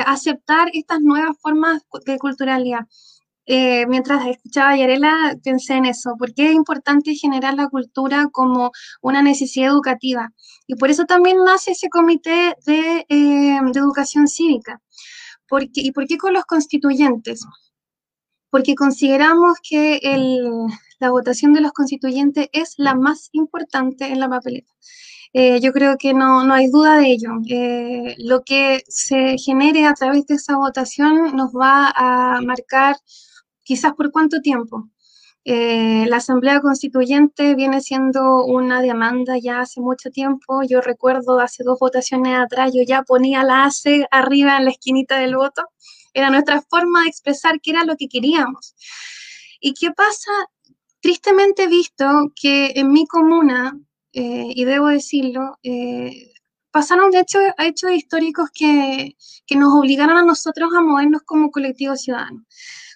aceptar 0.00 0.68
estas 0.72 1.00
nuevas 1.00 1.36
formas 1.40 1.82
de 2.06 2.18
culturalidad. 2.18 2.86
Eh, 3.46 3.86
mientras 3.88 4.24
escuchaba 4.26 4.70
a 4.70 4.76
Yarela, 4.76 5.36
pensé 5.42 5.74
en 5.74 5.86
eso, 5.86 6.14
porque 6.18 6.46
es 6.46 6.54
importante 6.54 7.14
generar 7.14 7.54
la 7.54 7.68
cultura 7.68 8.28
como 8.32 8.70
una 9.00 9.22
necesidad 9.22 9.70
educativa. 9.70 10.32
Y 10.66 10.76
por 10.76 10.90
eso 10.90 11.04
también 11.06 11.38
nace 11.44 11.72
ese 11.72 11.88
comité 11.88 12.54
de, 12.66 13.04
eh, 13.08 13.58
educación 13.74 14.28
cívica. 14.28 14.80
Porque, 15.48 15.80
¿Y 15.82 15.92
por 15.92 16.06
qué 16.06 16.18
con 16.18 16.34
los 16.34 16.44
constituyentes? 16.44 17.44
Porque 18.50 18.74
consideramos 18.74 19.58
que 19.68 20.00
la 21.00 21.10
votación 21.10 21.52
de 21.52 21.62
los 21.62 21.72
constituyentes 21.72 22.48
es 22.52 22.74
la 22.76 22.94
más 22.94 23.28
importante 23.32 24.06
en 24.06 24.20
la 24.20 24.28
papeleta. 24.28 24.72
Eh, 25.34 25.60
yo 25.60 25.72
creo 25.72 25.96
que 25.98 26.12
no, 26.12 26.44
no, 26.44 26.54
hay 26.54 26.68
duda 26.68 26.98
de 26.98 27.06
ello. 27.12 27.30
Eh, 27.48 28.14
lo 28.18 28.42
que 28.42 28.82
se 28.88 29.38
genere 29.38 29.86
a 29.86 29.94
través 29.94 30.26
de 30.26 30.34
esa 30.34 30.56
votación 30.56 31.34
nos 31.36 31.52
va 31.52 31.92
a 31.96 32.40
marcar 32.42 32.96
quizás 33.62 33.94
por 33.94 34.10
cuánto 34.12 34.40
tiempo. 34.40 34.90
Eh, 35.44 36.06
la 36.06 36.18
Asamblea 36.18 36.60
Constituyente 36.60 37.56
viene 37.56 37.80
siendo 37.80 38.44
una 38.44 38.80
demanda 38.80 39.38
ya 39.38 39.60
hace 39.60 39.80
mucho 39.80 40.10
tiempo. 40.10 40.62
Yo 40.68 40.80
recuerdo 40.80 41.40
hace 41.40 41.64
dos 41.64 41.78
votaciones 41.80 42.38
atrás, 42.38 42.72
yo 42.74 42.82
ya 42.86 43.02
ponía 43.02 43.42
la 43.42 43.64
ACE 43.64 44.06
arriba 44.10 44.58
en 44.58 44.66
la 44.66 44.70
esquinita 44.70 45.18
del 45.18 45.36
voto. 45.36 45.64
Era 46.14 46.30
nuestra 46.30 46.62
forma 46.62 47.02
de 47.02 47.08
expresar 47.08 47.60
qué 47.60 47.72
era 47.72 47.84
lo 47.84 47.96
que 47.96 48.08
queríamos. 48.08 48.74
¿Y 49.60 49.74
qué 49.74 49.90
pasa? 49.92 50.30
Tristemente 51.00 51.66
visto 51.68 52.32
que 52.36 52.72
en 52.76 52.92
mi 52.92 53.06
comuna 53.06 53.76
eh, 54.12 54.52
y 54.54 54.64
debo 54.64 54.88
decirlo, 54.88 55.58
eh, 55.62 56.32
pasaron 56.70 57.14
hechos, 57.14 57.42
hechos 57.58 57.92
históricos 57.92 58.50
que, 58.52 59.16
que, 59.46 59.56
nos 59.56 59.72
obligaron 59.74 60.16
a 60.16 60.24
nosotros 60.24 60.70
a 60.74 60.80
movernos 60.80 61.22
como 61.24 61.50
colectivo 61.50 61.96
ciudadano. 61.96 62.44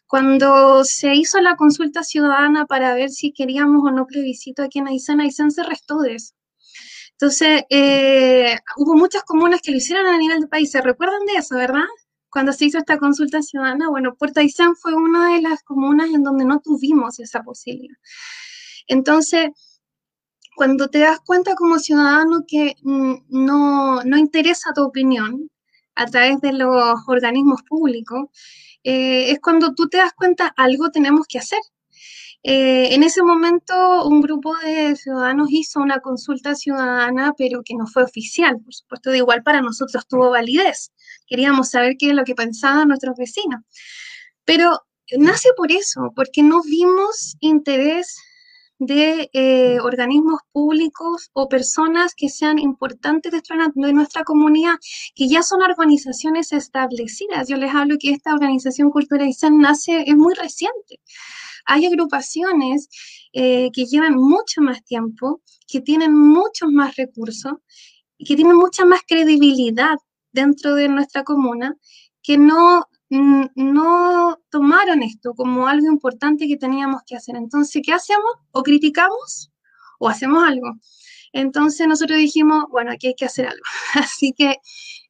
Cuando 0.07 0.85
se 0.85 1.14
hizo 1.14 1.40
la 1.40 1.57
consulta 1.57 2.02
ciudadana 2.05 2.66
para 2.66 2.94
ver 2.94 3.11
si 3.11 3.33
queríamos 3.33 3.83
o 3.85 3.90
no 3.90 4.07
plebiscito 4.07 4.62
aquí 4.62 4.79
en 4.79 4.88
Aysén, 4.88 5.20
Aysén 5.20 5.50
se 5.50 5.62
restó 5.64 5.98
de 6.00 6.14
eso. 6.14 6.35
Entonces, 7.18 7.64
eh, 7.70 8.59
hubo 8.76 8.94
muchas 8.94 9.24
comunas 9.24 9.62
que 9.62 9.70
lo 9.70 9.79
hicieron 9.79 10.07
a 10.07 10.18
nivel 10.18 10.40
del 10.40 10.48
país. 10.48 10.70
¿Se 10.70 10.83
recuerdan 10.83 11.24
de 11.26 11.35
eso, 11.38 11.57
verdad? 11.57 11.85
Cuando 12.31 12.52
se 12.52 12.66
hizo 12.66 12.79
esta 12.79 12.98
consulta 12.98 13.40
ciudadana, 13.40 13.88
bueno, 13.88 14.14
Puerto 14.16 14.40
Aysén 14.40 14.76
fue 14.76 14.94
una 14.94 15.35
de 15.35 15.40
las 15.40 15.62
comunas 15.62 16.11
en 16.11 16.22
donde 16.22 16.44
no 16.44 16.61
tuvimos 16.61 17.18
esa 17.18 17.42
posibilidad. 17.42 17.96
Entonces, 18.87 19.48
cuando 20.56 20.88
te 20.88 21.00
das 21.00 21.20
cuenta 21.20 21.54
como 21.54 21.78
ciudadano 21.78 22.44
que 22.48 22.76
mm, 22.82 23.14
no, 23.28 24.02
no 24.02 24.16
interesa 24.16 24.72
tu 24.74 24.82
opinión 24.84 25.50
a 25.94 26.06
través 26.06 26.40
de 26.40 26.52
los 26.54 26.96
organismos 27.06 27.62
públicos, 27.62 28.28
eh, 28.82 29.30
es 29.30 29.38
cuando 29.40 29.74
tú 29.74 29.88
te 29.88 29.98
das 29.98 30.12
cuenta 30.14 30.52
algo 30.56 30.90
tenemos 30.90 31.26
que 31.28 31.38
hacer. 31.38 31.60
Eh, 32.42 32.94
en 32.94 33.02
ese 33.02 33.22
momento 33.22 34.06
un 34.06 34.20
grupo 34.22 34.56
de 34.58 34.96
ciudadanos 34.96 35.48
hizo 35.50 35.80
una 35.80 36.00
consulta 36.00 36.54
ciudadana, 36.54 37.34
pero 37.36 37.62
que 37.62 37.74
no 37.74 37.86
fue 37.86 38.04
oficial, 38.04 38.58
por 38.62 38.74
supuesto, 38.74 39.10
de 39.10 39.18
igual 39.18 39.42
para 39.42 39.60
nosotros 39.60 40.06
tuvo 40.08 40.30
validez. 40.30 40.92
Queríamos 41.26 41.70
saber 41.70 41.96
qué 41.98 42.10
es 42.10 42.14
lo 42.14 42.24
que 42.24 42.34
pensaban 42.34 42.88
nuestros 42.88 43.16
vecinos. 43.16 43.60
Pero 44.44 44.80
nace 45.18 45.50
por 45.56 45.70
eso, 45.72 46.12
porque 46.14 46.42
no 46.42 46.62
vimos 46.62 47.36
interés 47.40 48.16
de 48.78 49.30
eh, 49.32 49.78
organismos 49.80 50.40
públicos 50.52 51.30
o 51.32 51.48
personas 51.48 52.14
que 52.14 52.28
sean 52.28 52.58
importantes 52.58 53.32
de 53.32 53.38
nuestra, 53.38 53.72
de 53.74 53.92
nuestra 53.92 54.24
comunidad, 54.24 54.76
que 55.14 55.28
ya 55.28 55.42
son 55.42 55.62
organizaciones 55.62 56.52
establecidas. 56.52 57.48
Yo 57.48 57.56
les 57.56 57.74
hablo 57.74 57.96
que 57.98 58.10
esta 58.10 58.34
organización 58.34 58.90
Cultura 58.90 59.26
San 59.32 59.58
nace, 59.58 60.04
es 60.06 60.16
muy 60.16 60.34
reciente. 60.34 61.00
Hay 61.64 61.86
agrupaciones 61.86 62.88
eh, 63.32 63.70
que 63.72 63.86
llevan 63.86 64.14
mucho 64.14 64.60
más 64.60 64.84
tiempo, 64.84 65.40
que 65.66 65.80
tienen 65.80 66.14
muchos 66.14 66.70
más 66.70 66.94
recursos 66.96 67.54
que 68.18 68.36
tienen 68.36 68.56
mucha 68.56 68.84
más 68.84 69.00
credibilidad 69.06 69.96
dentro 70.32 70.74
de 70.74 70.88
nuestra 70.88 71.24
comuna, 71.24 71.76
que 72.22 72.38
no 72.38 72.86
no 73.08 74.38
tomaron 74.50 75.02
esto 75.02 75.34
como 75.34 75.68
algo 75.68 75.86
importante 75.86 76.48
que 76.48 76.56
teníamos 76.56 77.02
que 77.06 77.16
hacer. 77.16 77.36
Entonces, 77.36 77.82
¿qué 77.84 77.92
hacemos? 77.92 78.32
O 78.52 78.62
criticamos 78.62 79.50
o 79.98 80.08
hacemos 80.08 80.44
algo. 80.44 80.74
Entonces 81.32 81.86
nosotros 81.86 82.18
dijimos, 82.18 82.64
bueno, 82.70 82.92
aquí 82.92 83.08
hay 83.08 83.14
que 83.14 83.26
hacer 83.26 83.46
algo. 83.46 83.62
Así 83.94 84.32
que 84.32 84.56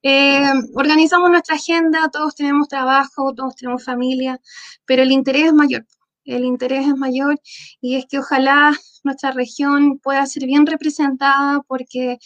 eh, 0.03 0.43
organizamos 0.75 1.31
nuestra 1.31 1.57
agenda, 1.57 2.09
todos 2.13 2.35
tenemos 2.35 2.69
trabajo, 2.69 3.33
todos 3.35 3.55
tenemos 3.57 3.85
familia, 3.85 4.41
pero 4.85 5.03
el 5.03 5.13
interés 5.13 5.47
es 5.47 5.53
mayor. 5.53 5.87
El 6.25 6.45
interés 6.45 6.89
es 6.89 6.97
mayor 6.97 7.41
y 7.81 7.97
es 7.97 8.07
que 8.07 8.19
ojalá 8.19 8.73
nuestra 9.05 9.31
región 9.31 10.01
pueda 10.01 10.27
ser 10.27 10.47
bien 10.47 10.67
representada 10.67 11.63
porque 11.69 12.19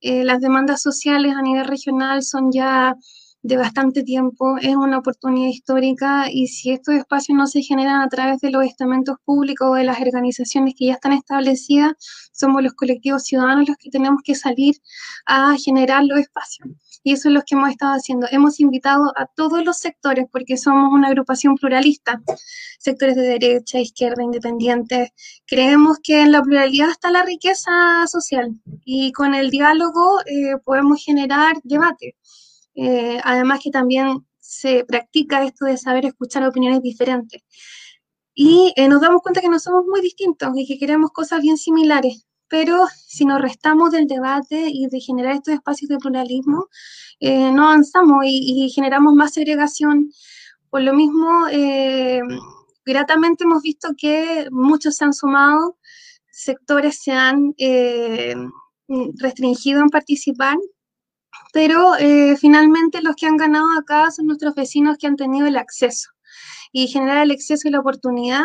eh, 0.00 0.24
las 0.24 0.40
demandas 0.40 0.80
sociales 0.80 1.34
a 1.34 1.42
nivel 1.42 1.64
regional 1.66 2.22
son 2.22 2.52
ya 2.52 2.94
de 3.42 3.56
bastante 3.56 4.02
tiempo, 4.02 4.56
es 4.58 4.74
una 4.74 4.98
oportunidad 4.98 5.48
histórica 5.48 6.26
y 6.30 6.48
si 6.48 6.72
estos 6.72 6.94
espacios 6.94 7.36
no 7.38 7.46
se 7.46 7.62
generan 7.62 8.00
a 8.00 8.08
través 8.08 8.40
de 8.40 8.50
los 8.50 8.64
estamentos 8.64 9.16
públicos 9.24 9.68
o 9.70 9.74
de 9.74 9.84
las 9.84 10.00
organizaciones 10.00 10.74
que 10.76 10.86
ya 10.86 10.94
están 10.94 11.12
establecidas, 11.12 11.92
somos 12.32 12.62
los 12.62 12.74
colectivos 12.74 13.24
ciudadanos 13.24 13.68
los 13.68 13.76
que 13.76 13.90
tenemos 13.90 14.22
que 14.24 14.34
salir 14.34 14.76
a 15.26 15.56
generar 15.56 16.04
los 16.04 16.18
espacios. 16.18 16.68
Y 17.04 17.12
eso 17.12 17.28
es 17.28 17.34
lo 17.34 17.42
que 17.42 17.54
hemos 17.54 17.70
estado 17.70 17.94
haciendo. 17.94 18.26
Hemos 18.30 18.60
invitado 18.60 19.12
a 19.16 19.26
todos 19.26 19.64
los 19.64 19.78
sectores, 19.78 20.26
porque 20.30 20.56
somos 20.56 20.92
una 20.92 21.08
agrupación 21.08 21.54
pluralista, 21.54 22.20
sectores 22.78 23.16
de 23.16 23.22
derecha, 23.22 23.78
izquierda, 23.78 24.22
independientes. 24.22 25.10
Creemos 25.46 25.98
que 26.02 26.22
en 26.22 26.32
la 26.32 26.42
pluralidad 26.42 26.90
está 26.90 27.10
la 27.10 27.22
riqueza 27.22 28.06
social 28.08 28.60
y 28.84 29.12
con 29.12 29.34
el 29.34 29.50
diálogo 29.50 30.20
eh, 30.26 30.56
podemos 30.64 31.02
generar 31.02 31.56
debate. 31.62 32.16
Eh, 32.80 33.18
además 33.24 33.58
que 33.62 33.70
también 33.70 34.24
se 34.38 34.84
practica 34.84 35.44
esto 35.44 35.64
de 35.64 35.76
saber 35.76 36.06
escuchar 36.06 36.44
opiniones 36.46 36.80
diferentes. 36.80 37.42
Y 38.34 38.72
eh, 38.76 38.88
nos 38.88 39.00
damos 39.00 39.20
cuenta 39.22 39.40
que 39.40 39.48
no 39.48 39.58
somos 39.58 39.84
muy 39.86 40.00
distintos 40.00 40.50
y 40.54 40.66
que 40.66 40.78
queremos 40.78 41.10
cosas 41.10 41.42
bien 41.42 41.56
similares, 41.56 42.24
pero 42.48 42.86
si 43.06 43.24
nos 43.24 43.42
restamos 43.42 43.90
del 43.90 44.06
debate 44.06 44.68
y 44.68 44.86
de 44.86 45.00
generar 45.00 45.34
estos 45.34 45.54
espacios 45.54 45.88
de 45.88 45.98
pluralismo, 45.98 46.68
eh, 47.18 47.50
no 47.50 47.64
avanzamos 47.66 48.24
y, 48.24 48.70
generamos 48.70 49.14
más 49.14 49.32
segregación. 49.34 50.12
Por 50.70 50.82
lo 50.82 50.94
mismo, 50.94 51.46
gratamente 52.84 53.44
hemos 53.44 53.62
visto 53.62 53.88
que 53.96 54.48
muchos 54.52 54.96
se 54.96 55.04
han 55.04 55.14
sumado, 55.14 55.78
sectores 56.30 57.00
se 57.02 57.12
han 57.12 57.54
restringido 59.18 59.80
en 59.80 59.88
participar 59.88 60.56
pero 61.52 61.96
eh, 61.98 62.36
finalmente 62.36 63.02
los 63.02 63.16
que 63.16 63.26
han 63.26 63.36
ganado 63.36 63.66
acá 63.78 64.10
son 64.10 64.26
nuestros 64.26 64.54
vecinos 64.54 64.96
que 64.98 65.06
han 65.06 65.16
tenido 65.16 65.46
el 65.46 65.56
acceso. 65.56 66.10
Y 66.70 66.88
generar 66.88 67.24
el 67.24 67.30
acceso 67.30 67.66
y 67.66 67.70
la 67.70 67.80
oportunidad 67.80 68.44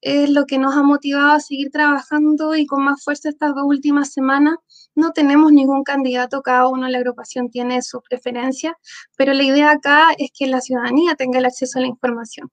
es 0.00 0.30
lo 0.30 0.46
que 0.46 0.58
nos 0.58 0.76
ha 0.76 0.82
motivado 0.82 1.32
a 1.32 1.40
seguir 1.40 1.70
trabajando 1.70 2.54
y 2.54 2.66
con 2.66 2.84
más 2.84 3.02
fuerza 3.02 3.28
estas 3.28 3.54
dos 3.54 3.64
últimas 3.64 4.12
semanas. 4.12 4.54
No 4.94 5.12
tenemos 5.12 5.52
ningún 5.52 5.82
candidato, 5.82 6.42
cada 6.42 6.68
uno 6.68 6.86
de 6.86 6.92
la 6.92 6.98
agrupación 6.98 7.50
tiene 7.50 7.82
su 7.82 8.00
preferencia, 8.08 8.76
pero 9.16 9.34
la 9.34 9.42
idea 9.42 9.72
acá 9.72 10.08
es 10.16 10.30
que 10.32 10.46
la 10.46 10.60
ciudadanía 10.60 11.16
tenga 11.16 11.38
el 11.38 11.46
acceso 11.46 11.78
a 11.78 11.82
la 11.82 11.88
información. 11.88 12.50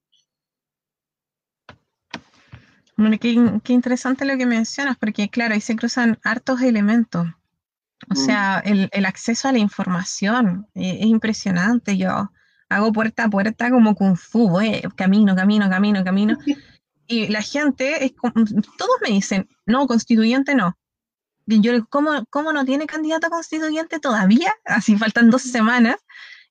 Bueno, 2.96 3.18
qué, 3.20 3.60
qué 3.64 3.74
interesante 3.74 4.26
lo 4.26 4.38
que 4.38 4.46
mencionas, 4.46 4.98
porque 4.98 5.30
claro, 5.30 5.54
ahí 5.54 5.62
se 5.62 5.76
cruzan 5.76 6.20
hartos 6.24 6.62
elementos. 6.62 7.28
O 8.10 8.14
mm. 8.14 8.18
sea, 8.18 8.60
el, 8.66 9.06
acceso 9.06 9.48
a 9.48 9.52
la 9.52 9.60
información 9.60 10.68
eh, 10.76 10.98
es 11.02 11.08
impresionante. 11.08 11.98
Yo 11.98 12.32
hago 12.70 12.92
puerta 12.92 13.26
a 13.26 13.30
puerta 13.30 13.70
como 13.70 13.96
kung 13.96 14.16
fu, 14.16 14.60
eh, 14.60 14.84
camino, 14.96 15.36
camino, 15.36 15.70
camino, 15.70 16.04
camino. 16.04 16.38
Y 17.06 17.28
la 17.28 17.42
gente, 17.42 18.06
es, 18.06 18.14
todos 18.78 18.96
me 19.02 19.10
dicen, 19.10 19.48
no, 19.66 19.88
constituyente 19.88 20.56
no. 20.56 20.78
Y 21.46 21.60
yo, 21.60 21.86
¿cómo, 21.90 22.26
¿cómo 22.30 22.54
no 22.54 22.64
tiene 22.64 22.88
candidato 22.88 23.28
a 23.28 23.30
constituyente 23.30 24.00
todavía? 24.00 24.54
Así 24.66 24.98
faltan 24.98 25.30
dos 25.30 25.42
semanas. 25.42 25.98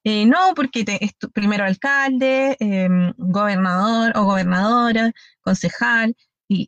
Eh, 0.05 0.27
no, 0.27 0.55
porque 0.55 0.85
es 1.01 1.13
primero 1.33 1.65
alcalde, 1.65 2.57
em, 2.59 3.13
gobernador 3.17 4.13
o 4.17 4.25
gobernadora, 4.25 5.13
concejal, 5.41 6.17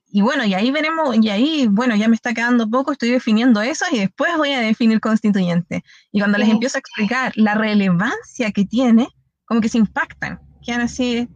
y, 0.07 0.21
bueno, 0.21 0.45
y 0.45 0.55
ahí 0.55 0.71
veremos, 0.71 1.17
y 1.21 1.29
ahí, 1.31 1.67
bueno, 1.69 1.97
ya 1.97 2.09
me 2.09 2.15
está 2.15 2.33
quedando 2.33 2.69
poco, 2.69 2.93
estoy 2.93 3.11
definiendo 3.11 3.61
eso 3.61 3.85
y 3.91 3.99
después 3.99 4.37
voy 4.37 4.53
a 4.53 4.61
definir 4.61 5.01
constituyente. 5.01 5.85
Y 6.13 6.21
cuando 6.21 6.39
les 6.39 6.49
empiezo 6.49 6.79
a 6.79 6.81
explicar 6.81 7.33
la 7.37 7.55
relevancia 7.55 8.53
que 8.53 8.65
tiene, 8.65 9.09
como 9.45 9.61
que 9.61 9.69
se 9.69 9.79
impactan, 9.79 10.41
quedan 10.65 10.83
así, 10.83 11.29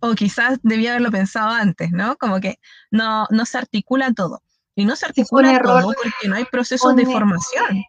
o 0.00 0.14
quizás 0.14 0.58
debía 0.62 0.90
haberlo 0.90 1.10
pensado 1.10 1.50
antes, 1.50 1.92
¿no? 1.92 2.16
Como 2.16 2.40
que 2.40 2.58
no, 2.90 3.26
no 3.30 3.46
se 3.46 3.58
articula 3.58 4.12
todo. 4.12 4.42
Y 4.74 4.84
no 4.84 4.96
se 4.96 5.06
articula 5.06 5.60
todo 5.62 5.92
porque 5.92 6.28
no 6.28 6.36
hay 6.36 6.44
procesos 6.46 6.96
de 6.96 7.04
formación. 7.04 7.84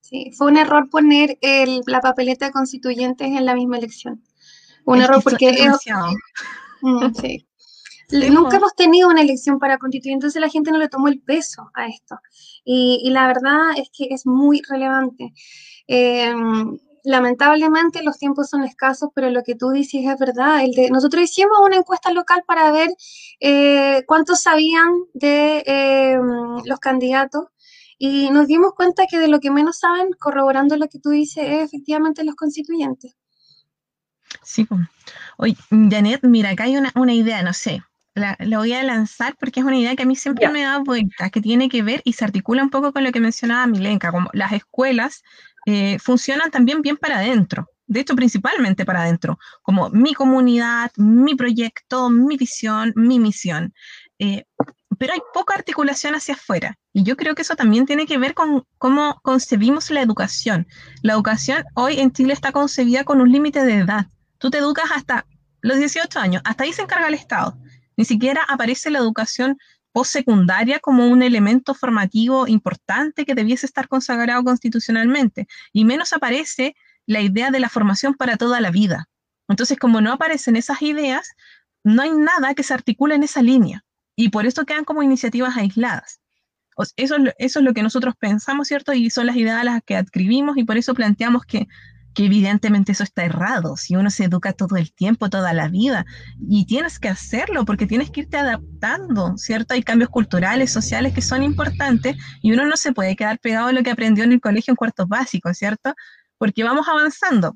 Sí, 0.00 0.32
fue 0.36 0.48
un 0.48 0.56
error 0.56 0.88
poner 0.90 1.38
el, 1.40 1.80
la 1.86 2.00
papeleta 2.00 2.46
de 2.46 2.52
constituyentes 2.52 3.28
en 3.28 3.44
la 3.44 3.54
misma 3.54 3.78
elección. 3.78 4.22
Un 4.84 5.00
error 5.02 5.22
porque... 5.22 5.50
Es, 5.50 5.78
mm, 6.82 7.12
sí. 8.08 8.30
Nunca 8.30 8.56
hemos 8.56 8.74
tenido 8.74 9.08
una 9.08 9.22
elección 9.22 9.58
para 9.58 9.78
constituir, 9.78 10.14
entonces 10.14 10.40
la 10.40 10.48
gente 10.48 10.70
no 10.70 10.78
le 10.78 10.88
tomó 10.88 11.08
el 11.08 11.20
peso 11.20 11.70
a 11.74 11.86
esto. 11.86 12.18
Y, 12.64 13.10
la 13.10 13.26
verdad 13.26 13.70
es 13.76 13.90
que 13.96 14.08
es 14.10 14.26
muy 14.26 14.62
relevante. 14.68 15.32
Em, 15.86 16.78
lamentablemente 17.04 18.02
los 18.02 18.18
tiempos 18.18 18.50
son 18.50 18.64
escasos, 18.64 19.10
pero 19.14 19.30
lo 19.30 19.42
que 19.42 19.54
tú 19.54 19.70
dices 19.70 20.02
es 20.04 20.18
verdad. 20.18 20.64
El 20.64 20.72
de, 20.72 20.90
nosotros 20.90 21.22
hicimos 21.22 21.58
una 21.64 21.76
encuesta 21.76 22.10
local 22.12 22.42
para 22.46 22.72
ver 22.72 22.90
eh, 23.40 24.02
cuántos 24.06 24.40
sabían 24.42 24.88
de 25.14 25.62
em, 25.66 26.64
los 26.64 26.80
candidatos 26.80 27.46
y 27.98 28.30
nos 28.30 28.46
dimos 28.46 28.74
cuenta 28.74 29.06
que 29.06 29.18
de 29.18 29.28
lo 29.28 29.40
que 29.40 29.50
menos 29.50 29.78
saben, 29.78 30.10
corroborando 30.18 30.76
lo 30.76 30.88
que 30.88 30.98
tú 30.98 31.10
dices, 31.10 31.44
es 31.46 31.64
efectivamente 31.64 32.24
los 32.24 32.34
constituyentes. 32.34 33.16
Sí, 34.42 34.66
oye, 35.38 35.56
Janet, 35.70 36.22
mira, 36.24 36.50
acá 36.50 36.64
hay 36.64 36.76
una, 36.76 36.92
una 36.94 37.14
idea, 37.14 37.42
no 37.42 37.52
sé, 37.52 37.82
la, 38.16 38.36
voy 38.58 38.72
a 38.72 38.82
lanzar 38.82 39.36
porque 39.38 39.60
es 39.60 39.66
una 39.66 39.76
idea 39.76 39.94
que 39.94 40.02
a 40.02 40.06
mí 40.06 40.16
siempre 40.16 40.48
me 40.48 40.62
da 40.62 40.78
vuelta, 40.78 41.30
que 41.30 41.40
tiene 41.40 41.68
que 41.68 41.82
ver 41.82 42.00
y 42.04 42.14
se 42.14 42.24
articula 42.24 42.62
un 42.62 42.70
poco 42.70 42.92
con 42.92 43.04
lo 43.04 43.12
que 43.12 43.20
mencionaba 43.20 43.66
Milenka, 43.66 44.10
como 44.10 44.30
las 44.32 44.52
escuelas 44.52 45.22
eh, 45.66 45.98
funcionan 45.98 46.50
también 46.50 46.80
bien 46.80 46.96
para 46.96 47.18
adentro, 47.18 47.68
de 47.86 48.00
hecho 48.00 48.16
principalmente 48.16 48.84
para 48.86 49.02
adentro, 49.02 49.38
como 49.62 49.90
mi 49.90 50.14
comunidad, 50.14 50.90
mi 50.96 51.34
proyecto, 51.34 52.08
mi 52.08 52.36
visión, 52.36 52.92
mi 52.96 53.18
misión. 53.18 53.74
Eh, 54.18 54.44
pero 54.98 55.12
hay 55.12 55.20
poca 55.34 55.54
articulación 55.54 56.14
hacia 56.14 56.34
afuera. 56.34 56.78
Y 56.94 57.02
yo 57.02 57.16
creo 57.16 57.34
que 57.34 57.42
eso 57.42 57.54
también 57.54 57.84
tiene 57.84 58.06
que 58.06 58.16
ver 58.16 58.32
con 58.32 58.64
cómo 58.78 59.20
concebimos 59.22 59.90
la 59.90 60.00
educación. 60.00 60.66
La 61.02 61.12
educación 61.12 61.64
hoy 61.74 62.00
en 62.00 62.12
Chile 62.12 62.32
está 62.32 62.50
concebida 62.50 63.04
con 63.04 63.20
un 63.20 63.30
límite 63.30 63.62
de 63.62 63.74
edad. 63.74 64.06
Tú 64.38 64.48
te 64.48 64.58
educas 64.58 64.86
hasta 64.94 65.26
los 65.60 65.76
18 65.76 66.18
años, 66.18 66.42
hasta 66.46 66.64
ahí 66.64 66.72
se 66.72 66.80
encarga 66.80 67.08
el 67.08 67.14
Estado. 67.14 67.58
Ni 67.96 68.04
siquiera 68.04 68.42
aparece 68.48 68.90
la 68.90 68.98
educación 68.98 69.58
postsecundaria 69.92 70.78
como 70.78 71.08
un 71.08 71.22
elemento 71.22 71.74
formativo 71.74 72.46
importante 72.46 73.24
que 73.24 73.34
debiese 73.34 73.64
estar 73.64 73.88
consagrado 73.88 74.44
constitucionalmente, 74.44 75.48
y 75.72 75.84
menos 75.84 76.12
aparece 76.12 76.76
la 77.06 77.20
idea 77.20 77.50
de 77.50 77.60
la 77.60 77.70
formación 77.70 78.14
para 78.14 78.36
toda 78.36 78.60
la 78.60 78.70
vida. 78.70 79.08
Entonces, 79.48 79.78
como 79.78 80.00
no 80.00 80.12
aparecen 80.12 80.56
esas 80.56 80.82
ideas, 80.82 81.30
no 81.82 82.02
hay 82.02 82.10
nada 82.10 82.54
que 82.54 82.62
se 82.62 82.74
articule 82.74 83.14
en 83.14 83.22
esa 83.22 83.42
línea, 83.42 83.84
y 84.16 84.30
por 84.30 84.44
eso 84.44 84.64
quedan 84.66 84.84
como 84.84 85.02
iniciativas 85.02 85.56
aisladas. 85.56 86.20
Eso, 86.96 87.16
eso 87.38 87.58
es 87.58 87.64
lo 87.64 87.72
que 87.72 87.82
nosotros 87.82 88.14
pensamos, 88.18 88.68
¿cierto? 88.68 88.92
Y 88.92 89.08
son 89.08 89.26
las 89.26 89.36
ideas 89.36 89.60
a 89.60 89.64
las 89.64 89.82
que 89.82 89.96
adscribimos 89.96 90.58
y 90.58 90.64
por 90.64 90.76
eso 90.76 90.92
planteamos 90.92 91.46
que 91.46 91.68
que 92.16 92.24
evidentemente 92.24 92.92
eso 92.92 93.04
está 93.04 93.26
errado, 93.26 93.76
si 93.76 93.94
uno 93.94 94.08
se 94.08 94.24
educa 94.24 94.54
todo 94.54 94.76
el 94.76 94.90
tiempo, 94.90 95.28
toda 95.28 95.52
la 95.52 95.68
vida, 95.68 96.06
y 96.40 96.64
tienes 96.64 96.98
que 96.98 97.10
hacerlo 97.10 97.66
porque 97.66 97.84
tienes 97.86 98.10
que 98.10 98.20
irte 98.20 98.38
adaptando, 98.38 99.36
¿cierto? 99.36 99.74
Hay 99.74 99.82
cambios 99.82 100.08
culturales, 100.08 100.72
sociales 100.72 101.12
que 101.12 101.20
son 101.20 101.42
importantes 101.42 102.16
y 102.40 102.52
uno 102.52 102.64
no 102.64 102.78
se 102.78 102.92
puede 102.92 103.16
quedar 103.16 103.38
pegado 103.38 103.68
a 103.68 103.72
lo 103.72 103.82
que 103.82 103.90
aprendió 103.90 104.24
en 104.24 104.32
el 104.32 104.40
colegio 104.40 104.72
en 104.72 104.76
cuartos 104.76 105.06
básicos, 105.06 105.58
¿cierto? 105.58 105.94
Porque 106.38 106.64
vamos 106.64 106.88
avanzando. 106.88 107.54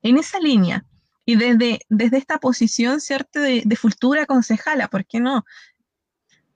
En 0.00 0.16
esa 0.16 0.40
línea, 0.40 0.86
y 1.26 1.36
desde, 1.36 1.80
desde 1.90 2.16
esta 2.16 2.38
posición, 2.38 3.02
¿cierto? 3.02 3.38
De, 3.38 3.64
de 3.66 3.76
futura 3.76 4.24
concejala, 4.24 4.88
¿por 4.88 5.04
qué 5.04 5.20
no? 5.20 5.44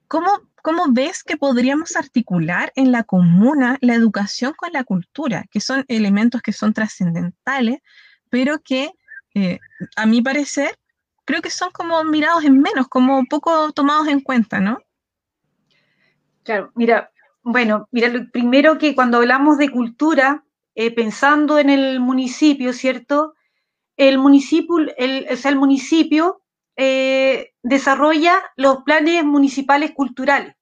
¿Cómo, 0.07 0.31
¿Cómo 0.63 0.85
ves 0.91 1.25
que 1.25 1.35
podríamos 1.35 1.97
articular 1.97 2.71
en 2.75 2.93
la 2.93 3.03
comuna 3.03 3.77
la 3.81 3.95
educación 3.95 4.53
con 4.55 4.71
la 4.71 4.85
cultura, 4.85 5.43
que 5.51 5.59
son 5.59 5.83
elementos 5.89 6.41
que 6.41 6.53
son 6.53 6.73
trascendentales, 6.73 7.81
pero 8.29 8.61
que 8.61 8.93
eh, 9.35 9.59
a 9.97 10.05
mi 10.05 10.21
parecer 10.21 10.79
creo 11.25 11.41
que 11.41 11.49
son 11.49 11.69
como 11.71 12.01
mirados 12.05 12.45
en 12.45 12.61
menos, 12.61 12.87
como 12.87 13.25
poco 13.25 13.73
tomados 13.73 14.07
en 14.07 14.21
cuenta, 14.21 14.61
¿no? 14.61 14.79
Claro, 16.43 16.71
mira, 16.75 17.11
bueno, 17.41 17.89
mira, 17.91 18.07
lo 18.07 18.31
primero 18.31 18.77
que 18.77 18.95
cuando 18.95 19.17
hablamos 19.17 19.57
de 19.57 19.69
cultura, 19.69 20.45
eh, 20.75 20.95
pensando 20.95 21.59
en 21.59 21.69
el 21.69 21.99
municipio, 21.99 22.71
¿cierto? 22.71 23.33
El 23.97 24.17
municipio, 24.17 24.77
el, 24.97 25.27
el 25.27 25.55
municipio 25.57 26.41
eh, 26.75 27.53
desarrolla 27.61 28.41
los 28.55 28.83
planes 28.83 29.23
municipales 29.23 29.91
culturales. 29.91 30.55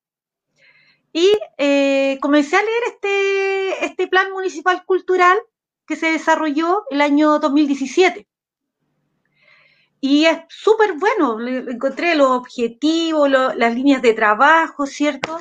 Y 1.14 1.32
eh, 1.58 2.18
comencé 2.22 2.56
a 2.56 2.62
leer 2.64 2.84
este, 2.88 3.86
este 3.86 4.08
plan 4.08 4.32
municipal 4.32 4.86
cultural 4.86 5.38
que 5.86 5.96
se 5.96 6.12
desarrolló 6.12 6.84
el 6.90 7.02
año 7.02 7.40
2017. 7.40 8.28
Y 10.00 10.26
es 10.26 10.40
súper 10.50 10.94
bueno, 10.94 11.38
encontré 11.48 12.16
los 12.16 12.30
objetivos, 12.32 13.30
las 13.30 13.76
líneas 13.76 14.02
de 14.02 14.14
trabajo, 14.14 14.88
¿cierto? 14.88 15.38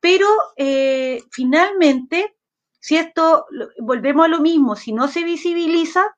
Pero 0.00 0.26
eh, 0.56 1.22
finalmente, 1.30 2.36
si 2.80 2.96
esto, 2.96 3.46
volvemos 3.78 4.26
a 4.26 4.28
lo 4.28 4.40
mismo, 4.40 4.76
si 4.76 4.92
no 4.92 5.08
se 5.08 5.24
visibiliza 5.24 6.16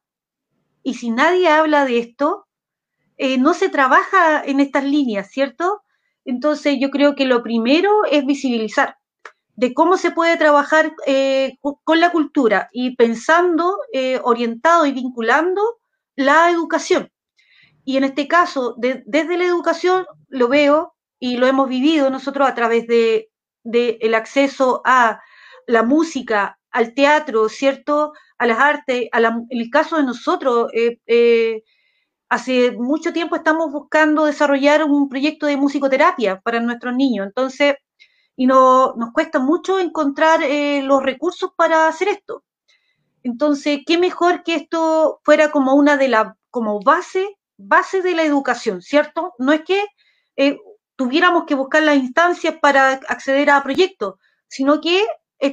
y 0.82 0.94
si 0.94 1.10
nadie 1.10 1.48
habla 1.48 1.84
de 1.84 1.98
esto, 1.98 2.48
eh, 3.22 3.37
no 3.37 3.52
se 3.52 3.68
trabaja 3.68 4.42
en 4.42 4.61
estas 4.61 4.83
líneas, 4.83 5.30
¿cierto? 5.30 5.83
Entonces 6.24 6.78
yo 6.80 6.88
creo 6.88 7.14
que 7.14 7.26
lo 7.26 7.42
primero 7.42 8.06
es 8.11 8.24
visibilizar 8.24 8.96
de 9.56 9.74
cómo 9.74 9.98
se 9.98 10.11
puede 10.11 10.38
trabajar 10.38 10.94
eh, 11.06 11.59
con 11.61 12.00
la 12.00 12.12
cultura 12.12 12.70
y 12.72 12.96
pensando, 12.96 13.76
eh, 13.92 14.18
orientado 14.24 14.87
y 14.87 14.92
vinculando 14.92 15.61
la 16.16 16.50
educación. 16.50 17.12
Y 17.85 17.98
en 17.98 18.04
este 18.04 18.26
caso, 18.26 18.74
desde 18.78 19.37
la 19.37 19.44
educación 19.44 20.06
lo 20.28 20.48
veo 20.48 20.94
y 21.18 21.37
lo 21.37 21.46
hemos 21.46 21.68
vivido 21.68 22.09
nosotros 22.09 22.48
a 22.48 22.54
través 22.54 22.87
de, 22.87 23.28
el 23.64 24.14
acceso 24.14 24.80
a 24.87 25.20
la 25.66 25.83
música, 25.83 26.59
al 26.70 26.94
teatro, 26.94 27.50
¿cierto? 27.50 28.14
A 28.38 28.46
las 28.46 28.59
artes, 28.59 29.11
en 29.12 29.46
el 29.50 29.68
caso 29.68 29.98
de 29.98 30.04
nosotros, 30.04 30.70
hace 32.30 32.70
mucho 32.72 33.12
tiempo 33.12 33.36
estamos 33.36 33.72
buscando 33.72 34.24
desarrollar 34.24 34.84
un 34.84 35.08
proyecto 35.08 35.46
de 35.46 35.56
musicoterapia 35.56 36.40
para 36.40 36.60
nuestros 36.60 36.94
niños. 36.94 37.26
Entonces, 37.26 37.74
y 38.36 38.46
no, 38.46 38.94
nos 38.94 39.12
cuesta 39.12 39.40
mucho 39.40 39.80
encontrar 39.80 40.42
eh, 40.42 40.80
los 40.82 41.02
recursos 41.02 41.50
para 41.56 41.88
hacer 41.88 42.08
esto. 42.08 42.44
Entonces, 43.24 43.80
qué 43.84 43.98
mejor 43.98 44.44
que 44.44 44.54
esto 44.54 45.20
fuera 45.24 45.50
como 45.50 45.74
una 45.74 45.96
de 45.96 46.08
la, 46.08 46.36
como 46.50 46.80
base, 46.80 47.36
base 47.58 48.00
de 48.00 48.14
la 48.14 48.22
educación, 48.22 48.80
¿cierto? 48.80 49.34
No 49.38 49.52
es 49.52 49.62
que 49.62 49.84
eh, 50.36 50.56
tuviéramos 50.96 51.44
que 51.46 51.56
buscar 51.56 51.82
las 51.82 51.96
instancias 51.96 52.54
para 52.62 52.92
acceder 53.08 53.50
a 53.50 53.62
proyectos, 53.62 54.14
sino 54.46 54.80
que 54.80 55.04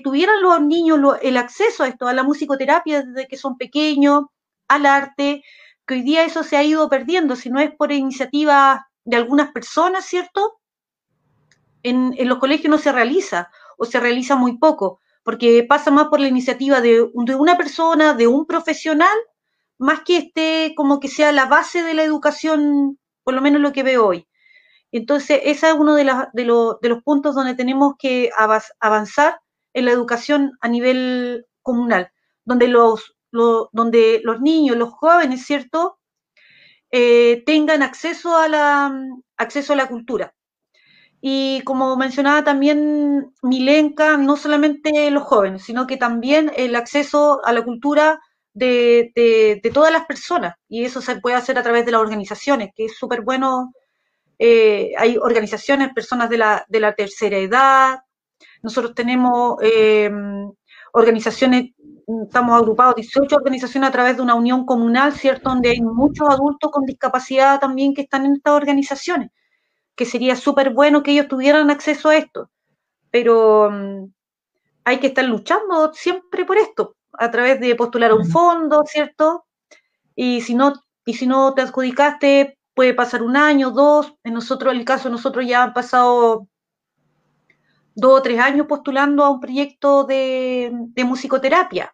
tuvieran 0.03 0.41
los 0.41 0.61
niños 0.61 0.99
el 1.21 1.37
acceso 1.37 1.83
a 1.83 1.87
esto, 1.87 2.07
a 2.07 2.13
la 2.13 2.23
musicoterapia 2.23 3.01
desde 3.01 3.27
que 3.27 3.37
son 3.37 3.57
pequeños, 3.57 4.25
al 4.67 4.85
arte, 4.85 5.43
que 5.87 5.95
hoy 5.95 6.01
día 6.01 6.25
eso 6.25 6.43
se 6.43 6.57
ha 6.57 6.63
ido 6.63 6.89
perdiendo, 6.89 7.35
si 7.35 7.49
no 7.49 7.59
es 7.59 7.71
por 7.71 7.91
iniciativa 7.91 8.89
de 9.05 9.15
algunas 9.15 9.51
personas, 9.51 10.05
¿cierto? 10.05 10.59
En, 11.81 12.13
los 12.27 12.39
colegios 12.39 12.69
no 12.69 12.77
se 12.77 12.91
realiza 12.91 13.49
o 13.77 13.85
se 13.85 13.99
realiza 13.99 14.35
muy 14.35 14.57
poco, 14.57 14.99
porque 15.23 15.65
pasa 15.67 15.89
más 15.89 16.09
por 16.09 16.19
la 16.19 16.27
iniciativa 16.27 16.81
de, 16.81 17.01
una 17.13 17.57
persona, 17.57 18.13
de 18.13 18.27
un 18.27 18.45
profesional, 18.45 19.17
más 19.77 20.01
que 20.01 20.17
esté 20.17 20.73
como 20.75 20.99
que 20.99 21.07
sea 21.07 21.31
la 21.31 21.45
base 21.45 21.83
de 21.83 21.93
la 21.93 22.03
educación, 22.03 22.99
por 23.23 23.33
lo 23.33 23.41
menos 23.41 23.61
lo 23.61 23.71
que 23.71 23.83
veo 23.83 24.07
hoy. 24.07 24.27
Entonces, 24.91 25.39
ese 25.43 25.69
es 25.69 25.73
uno 25.73 25.95
de, 25.95 26.03
de, 26.03 26.43
de 26.81 26.89
los 26.89 27.03
puntos 27.03 27.35
donde 27.35 27.55
tenemos 27.55 27.93
que 27.97 28.29
avanzar 28.79 29.39
en 29.73 29.85
la 29.85 29.91
educación 29.91 30.57
a 30.59 30.67
nivel 30.67 31.45
comunal, 31.61 32.11
donde 32.43 32.67
los 32.67 33.16
donde 33.71 34.21
los 34.23 34.41
niños, 34.41 34.77
los 34.77 34.89
jóvenes, 34.91 35.45
¿cierto? 35.45 35.99
Eh, 36.91 37.43
tengan 37.45 37.83
acceso 37.83 38.35
a, 38.37 38.47
la, 38.47 38.91
acceso 39.37 39.73
a 39.73 39.75
la 39.75 39.87
cultura. 39.87 40.33
Y 41.19 41.61
como 41.63 41.97
mencionaba 41.97 42.43
también 42.43 43.33
Milenka, 43.41 44.17
no 44.17 44.37
solamente 44.37 45.09
los 45.11 45.23
jóvenes, 45.23 45.63
sino 45.63 45.87
que 45.87 45.97
también 45.97 46.51
el 46.55 46.75
acceso 46.75 47.41
a 47.43 47.53
la 47.53 47.63
cultura 47.63 48.19
de, 48.53 49.61
todas 49.73 49.91
las 49.91 50.05
personas. 50.05 50.55
Y 50.69 50.85
eso 50.85 51.01
se 51.01 51.19
puede 51.19 51.35
hacer 51.35 51.57
a 51.57 51.63
través 51.63 51.85
de 51.85 51.91
las 51.91 52.01
organizaciones, 52.01 52.69
que 52.75 52.85
es 52.85 52.97
súper 52.97 53.21
bueno. 53.21 53.73
Eh, 54.39 54.93
hay 54.97 55.17
organizaciones, 55.17 55.93
personas 55.93 56.29
de 56.29 56.37
la, 56.37 56.65
de 56.69 56.79
la 56.79 56.93
tercera 56.95 57.37
edad. 57.37 57.99
Nosotros 58.61 58.93
tenemos 58.95 59.57
eh, 59.63 60.09
organizaciones 60.93 61.71
estamos 62.07 62.55
agrupados 62.57 62.95
18 62.95 63.35
organizaciones 63.35 63.89
a 63.89 63.91
través 63.91 64.15
de 64.15 64.21
una 64.23 64.35
unión 64.35 64.65
comunal, 64.65 65.13
¿cierto? 65.13 65.49
Donde 65.49 65.69
hay 65.71 65.81
muchos 65.81 66.29
adultos 66.29 66.71
con 66.71 66.85
discapacidad 66.85 67.59
también 67.59 67.93
que 67.93 68.01
están 68.03 68.25
en 68.25 68.33
estas 68.33 68.53
organizaciones, 68.53 69.31
que 69.95 70.05
sería 70.05 70.35
súper 70.35 70.73
bueno 70.73 71.03
que 71.03 71.11
ellos 71.11 71.27
tuvieran 71.27 71.69
acceso 71.69 72.09
a 72.09 72.17
esto. 72.17 72.49
Pero 73.11 73.69
mm, 73.71 74.05
hay 74.85 74.99
que 74.99 75.07
estar 75.07 75.25
luchando 75.25 75.93
siempre 75.93 76.45
por 76.45 76.57
esto, 76.57 76.95
a 77.13 77.31
través 77.31 77.59
de 77.59 77.75
postular 77.75 78.13
un 78.13 78.25
fondo, 78.25 78.83
¿cierto? 78.85 79.45
Y 80.15 80.41
si 80.41 80.55
no, 80.55 80.73
y 81.05 81.13
si 81.15 81.27
no 81.27 81.53
te 81.53 81.61
adjudicaste, 81.63 82.57
puede 82.73 82.93
pasar 82.93 83.23
un 83.23 83.35
año, 83.37 83.71
dos. 83.71 84.15
En 84.23 84.33
nosotros, 84.33 84.73
el 84.73 84.85
caso 84.85 85.09
de 85.09 85.13
nosotros 85.13 85.45
ya 85.45 85.63
han 85.63 85.73
pasado 85.73 86.47
dos 87.95 88.19
o 88.19 88.21
tres 88.21 88.39
años 88.39 88.67
postulando 88.67 89.23
a 89.23 89.29
un 89.29 89.39
proyecto 89.41 90.05
de, 90.05 90.71
de 90.71 91.03
musicoterapia. 91.03 91.93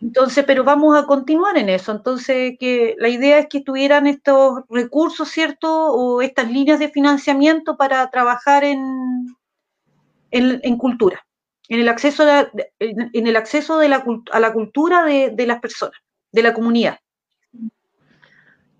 Entonces, 0.00 0.44
pero 0.44 0.64
vamos 0.64 0.96
a 0.96 1.06
continuar 1.06 1.56
en 1.58 1.68
eso. 1.68 1.92
Entonces, 1.92 2.54
que 2.58 2.94
la 2.98 3.08
idea 3.08 3.38
es 3.38 3.46
que 3.48 3.60
tuvieran 3.60 4.06
estos 4.06 4.60
recursos, 4.68 5.28
¿cierto? 5.28 5.92
O 5.92 6.22
estas 6.22 6.50
líneas 6.50 6.78
de 6.78 6.88
financiamiento 6.88 7.76
para 7.76 8.08
trabajar 8.10 8.64
en, 8.64 8.80
en, 10.30 10.76
cultura, 10.76 11.26
en 11.68 11.80
el 11.80 11.88
acceso, 11.88 12.22
a 12.24 12.50
en 12.78 13.26
el 13.26 13.36
acceso 13.36 13.78
de 13.78 13.88
la, 13.88 14.04
a 14.32 14.40
la 14.40 14.52
cultura 14.52 15.04
de, 15.04 15.30
de 15.30 15.46
las 15.46 15.60
personas, 15.60 15.98
de 16.30 16.42
la 16.42 16.54
comunidad. 16.54 16.98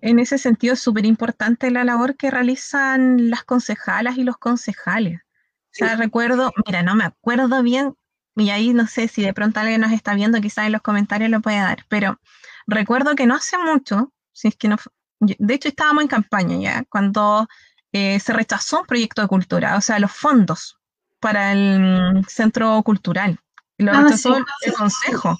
En 0.01 0.19
ese 0.19 0.37
sentido, 0.37 0.75
es 0.75 0.79
súper 0.79 1.05
importante 1.05 1.71
la 1.71 1.83
labor 1.83 2.15
que 2.15 2.31
realizan 2.31 3.29
las 3.29 3.43
concejalas 3.43 4.17
y 4.17 4.23
los 4.23 4.37
concejales. 4.37 5.19
O 5.19 5.71
sea, 5.71 5.97
recuerdo, 5.97 6.51
mira, 6.65 6.81
no 6.81 6.95
me 6.95 7.03
acuerdo 7.03 7.61
bien 7.61 7.95
y 8.39 8.49
ahí 8.49 8.73
no 8.73 8.87
sé 8.87 9.07
si 9.07 9.21
de 9.21 9.33
pronto 9.33 9.59
alguien 9.59 9.81
nos 9.81 9.91
está 9.91 10.13
viendo, 10.13 10.41
quizás 10.41 10.65
en 10.65 10.71
los 10.71 10.81
comentarios 10.81 11.29
lo 11.29 11.41
puede 11.41 11.57
dar, 11.57 11.85
pero 11.87 12.19
recuerdo 12.67 13.15
que 13.15 13.25
no 13.25 13.35
hace 13.35 13.57
mucho, 13.57 14.13
si 14.31 14.47
es 14.47 14.55
que 14.55 14.67
no, 14.67 14.77
de 15.19 15.53
hecho 15.53 15.69
estábamos 15.69 16.03
en 16.03 16.07
campaña 16.07 16.57
ya, 16.57 16.83
cuando 16.85 17.47
eh, 17.91 18.19
se 18.19 18.33
rechazó 18.33 18.81
un 18.81 18.85
proyecto 18.85 19.21
de 19.21 19.27
cultura, 19.27 19.77
o 19.77 19.81
sea, 19.81 19.99
los 19.99 20.11
fondos 20.11 20.79
para 21.19 21.51
el 21.51 22.25
centro 22.27 22.81
cultural, 22.83 23.39
lo 23.77 23.91
ah, 23.91 24.01
rechazó 24.03 24.37
el, 24.37 24.73
consejo. 24.73 25.37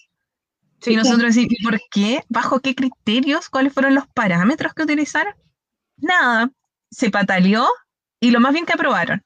y 0.85 0.95
nosotros 0.95 1.35
decimos, 1.35 1.53
¿y 1.57 1.63
por 1.63 1.79
qué? 1.91 2.23
¿Bajo 2.29 2.59
qué 2.59 2.75
criterios? 2.75 3.49
¿Cuáles 3.49 3.73
fueron 3.73 3.95
los 3.95 4.07
parámetros 4.07 4.73
que 4.73 4.83
utilizaron? 4.83 5.33
Nada, 5.97 6.49
se 6.89 7.09
pataleó 7.09 7.67
y 8.19 8.31
lo 8.31 8.39
más 8.39 8.53
bien 8.53 8.65
que 8.65 8.73
aprobaron. 8.73 9.23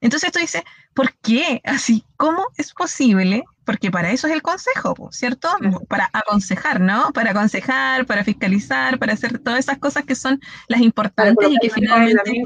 Entonces 0.00 0.30
tú 0.30 0.38
dices, 0.38 0.62
¿por 0.98 1.14
qué? 1.22 1.60
Así, 1.62 2.04
¿cómo 2.16 2.44
es 2.56 2.74
posible? 2.74 3.44
Porque 3.64 3.88
para 3.88 4.10
eso 4.10 4.26
es 4.26 4.32
el 4.32 4.42
consejo, 4.42 4.96
¿cierto? 5.12 5.48
Para 5.86 6.10
aconsejar, 6.12 6.80
¿no? 6.80 7.12
Para 7.12 7.30
aconsejar, 7.30 8.04
para 8.04 8.24
fiscalizar, 8.24 8.98
para 8.98 9.12
hacer 9.12 9.38
todas 9.38 9.60
esas 9.60 9.78
cosas 9.78 10.04
que 10.04 10.16
son 10.16 10.40
las 10.66 10.80
importantes 10.80 11.50
y 11.52 11.58
que 11.60 11.70
finalmente... 11.70 12.42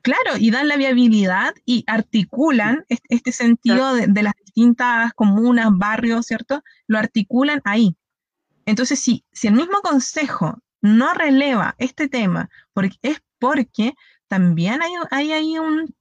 Claro, 0.00 0.38
y 0.38 0.50
dan 0.50 0.68
la 0.68 0.78
viabilidad 0.78 1.54
y 1.66 1.84
articulan 1.86 2.86
este, 2.88 3.30
sentido 3.30 3.92
de, 3.94 4.22
las 4.22 4.32
distintas 4.42 5.12
comunas, 5.12 5.68
barrios, 5.70 6.24
¿cierto? 6.24 6.62
Lo 6.86 6.98
articulan 6.98 7.60
ahí. 7.64 7.94
Entonces, 8.64 8.98
si, 9.00 9.22
si 9.32 9.48
el 9.48 9.54
mismo 9.54 9.82
consejo 9.82 10.62
no 10.80 11.12
releva 11.12 11.74
este 11.76 12.08
tema, 12.08 12.48
porque, 12.72 12.96
es 13.02 13.20
porque 13.38 13.92
también 14.28 14.80
hay, 14.80 14.92
hay 15.10 15.32
ahí 15.32 15.58
un, 15.58 15.94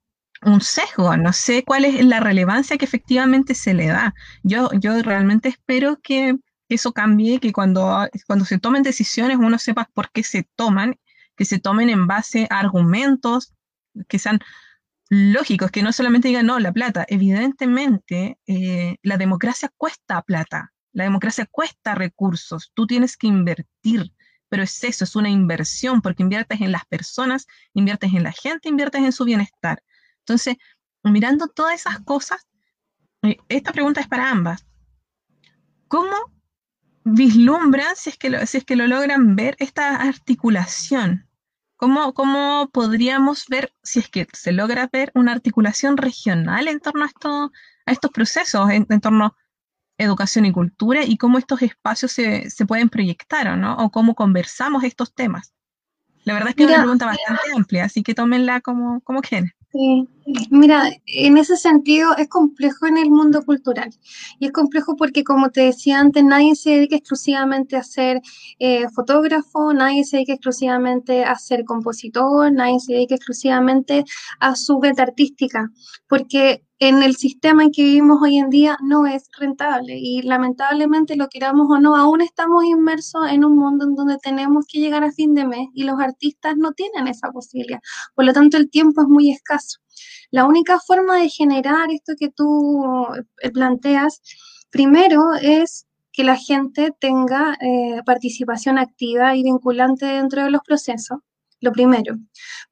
sesgo, 0.62 1.16
no 1.18 1.34
sé 1.34 1.64
cuál 1.64 1.86
es 1.86 2.04
la 2.06 2.20
relevancia 2.20 2.78
que 2.78 2.86
efectivamente 2.86 3.56
se 3.56 3.74
le 3.74 3.88
da. 3.88 4.14
Yo, 4.44 4.70
yo 4.80 5.02
realmente 5.02 5.50
espero 5.50 6.00
que 6.02 6.36
eso 6.70 6.92
cambie, 6.94 7.40
que 7.40 7.54
cuando, 7.54 8.08
cuando 8.28 8.46
se 8.46 8.60
tomen 8.60 8.84
decisiones 8.84 9.38
uno 9.38 9.58
sepa 9.60 9.90
por 9.94 10.12
qué 10.12 10.24
se 10.24 10.48
toman, 10.56 10.96
que 11.36 11.46
se 11.46 11.60
tomen 11.60 11.90
en 11.90 12.08
base 12.08 12.48
a 12.50 12.60
argumentos, 12.60 13.54
que 14.08 14.20
sean 14.20 14.40
lógicos, 15.10 15.72
que 15.72 15.84
no 15.84 15.92
solamente 15.92 16.28
digan, 16.28 16.46
no, 16.46 16.60
la 16.60 16.72
plata. 16.72 17.06
Evidentemente, 17.08 18.38
eh, 18.48 18.98
la 19.02 19.18
democracia 19.18 19.72
cuesta 19.78 20.22
plata, 20.22 20.74
la 20.92 21.04
democracia 21.04 21.48
cuesta 21.50 21.96
recursos, 21.96 22.72
tú 22.74 22.88
tienes 22.88 23.18
que 23.18 23.28
invertir, 23.28 24.12
pero 24.50 24.64
es 24.64 24.84
eso, 24.84 25.04
es 25.04 25.16
una 25.16 25.30
inversión, 25.30 26.02
porque 26.02 26.24
inviertes 26.24 26.62
en 26.62 26.72
las 26.72 26.86
personas, 26.86 27.48
inviertes 27.74 28.14
en 28.14 28.24
la 28.24 28.32
gente, 28.32 28.70
inviertes 28.70 29.02
en 29.02 29.12
su 29.12 29.26
bienestar. 29.26 29.82
Entonces, 30.24 30.58
mirando 31.04 31.48
todas 31.48 31.76
esas 31.76 32.00
cosas, 32.02 32.48
eh, 33.22 33.38
esta 33.50 33.72
pregunta 33.72 34.02
es 34.02 34.08
para 34.08 34.30
ambas. 34.30 34.66
¿Cómo 35.88 36.16
vislumbran, 37.04 37.96
si 37.96 38.10
es 38.10 38.18
que 38.18 38.48
si 38.48 38.58
es 38.58 38.66
que 38.66 38.76
lo 38.76 38.88
logran 38.88 39.36
ver, 39.36 39.56
esta 39.60 39.96
articulación 39.98 41.28
¿Cómo, 42.14 42.70
podríamos 42.72 43.46
ver, 43.48 43.74
si 43.84 44.00
es 44.00 44.08
que 44.08 44.26
se 44.32 44.54
logra 44.54 44.90
ver, 44.92 45.12
una 45.16 45.34
articulación 45.34 45.98
regional 45.98 46.70
en 46.70 46.80
torno 46.80 47.04
a, 47.04 47.08
esto, 47.08 47.52
a 47.86 47.92
estos 47.92 48.10
procesos, 48.12 48.70
en, 48.70 48.86
torno 49.02 49.26
a 49.26 49.36
educación 49.98 50.46
y 50.46 50.54
cultura, 50.54 51.04
y 51.04 51.18
cómo 51.18 51.38
estos 51.38 51.62
espacios 51.62 52.14
se, 52.14 52.66
pueden 52.66 52.88
proyectar, 52.88 53.58
¿no? 53.58 53.76
O 53.76 53.92
cómo 53.92 54.16
conversamos 54.16 54.86
estos 54.86 55.14
temas? 55.14 55.54
La 56.24 56.36
verdad 56.36 56.52
es 56.52 56.56
que 56.56 56.64
es 56.64 56.70
una 56.70 56.80
pregunta 56.80 57.06
bastante 57.06 57.42
amplia, 57.54 57.84
así 57.84 58.02
que 58.02 58.14
tómenla 58.14 58.62
como, 58.62 59.02
como 59.02 59.22
quieran. 59.22 59.52
Sí, 59.74 60.08
mira, 60.52 60.84
en 61.08 61.38
ese 61.40 61.58
sentido 61.58 62.16
es 62.16 62.28
complejo 62.30 62.86
en 62.86 62.98
el 63.00 63.10
mundo 63.10 63.44
cultural. 63.44 63.90
Y 64.40 64.46
es 64.46 64.52
complejo 64.52 64.96
porque, 64.96 65.24
como 65.24 65.50
te 65.50 65.62
decía 65.62 66.00
antes, 66.00 66.24
nadie 66.24 66.56
se 66.56 66.70
dedica 66.72 66.96
exclusivamente 66.96 67.76
a 67.76 67.84
ser 67.84 68.22
eh, 68.60 68.88
fotógrafo, 68.90 69.74
nadie 69.74 70.04
se 70.04 70.18
dedica 70.18 70.34
exclusivamente 70.34 71.24
a 71.24 71.36
ser 71.40 71.66
compositor, 71.66 72.52
nadie 72.52 72.80
se 72.80 72.94
dedica 72.94 73.16
exclusivamente 73.16 74.06
a 74.40 74.56
su 74.56 74.78
beta 74.80 75.02
artística, 75.02 75.72
porque 76.08 76.64
en 76.88 77.02
el 77.02 77.16
sistema 77.16 77.64
en 77.64 77.72
que 77.72 77.82
vivimos 77.82 78.22
hoy 78.22 78.38
en 78.38 78.50
día 78.50 78.78
no 78.82 79.08
es 79.08 79.30
rentable 79.40 79.96
y 79.98 80.22
lamentablemente 80.22 81.16
lo 81.16 81.30
queramos 81.30 81.68
o 81.70 81.80
no, 81.80 81.96
aún 81.96 82.20
estamos 82.20 82.66
inmersos 82.66 83.22
en 83.30 83.46
un 83.46 83.56
mundo 83.58 83.86
en 83.86 83.96
donde 83.96 84.18
tenemos 84.18 84.66
que 84.68 84.80
llegar 84.80 85.02
a 85.06 85.12
fin 85.12 85.34
de 85.34 85.46
mes 85.46 85.70
y 85.74 85.84
los 85.84 85.98
artistas 86.02 86.58
no 86.58 86.74
tienen 86.74 87.08
esa 87.08 87.32
posibilidad. 87.32 87.80
Por 88.16 88.26
lo 88.26 88.34
tanto, 88.34 88.58
el 88.58 88.70
tiempo 88.70 89.02
es 89.02 89.08
muy 89.08 89.32
escaso. 89.32 89.80
La 90.30 90.44
única 90.44 90.78
forma 90.78 91.20
de 91.20 91.30
generar 91.30 91.90
esto 91.90 92.16
que 92.20 92.30
tú 92.30 93.06
eh, 93.42 93.52
planteas, 93.52 94.22
primero 94.70 95.36
es 95.42 95.88
que 96.12 96.26
la 96.26 96.36
gente 96.36 96.92
tenga 97.00 97.58
eh, 97.62 98.02
participación 98.06 98.78
activa 98.78 99.38
y 99.38 99.44
vinculante 99.44 100.06
dentro 100.06 100.44
de 100.44 100.52
los 100.52 100.62
procesos, 100.68 101.20
lo 101.62 101.72
primero. 101.72 102.18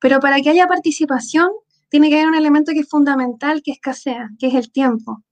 Pero 0.02 0.20
para 0.20 0.42
que 0.42 0.50
haya 0.50 0.68
participación, 0.68 1.50
tiene 1.92 2.10
que 2.10 2.16
haber 2.16 2.30
un 2.30 2.36
elemento 2.36 2.72
que 2.72 2.80
es 2.80 2.90
fundamental, 2.90 3.62
que 3.62 3.72
escasea, 3.72 4.30
que 4.40 4.48
es 4.48 4.56
el 4.56 4.72
tiempo. 4.72 5.24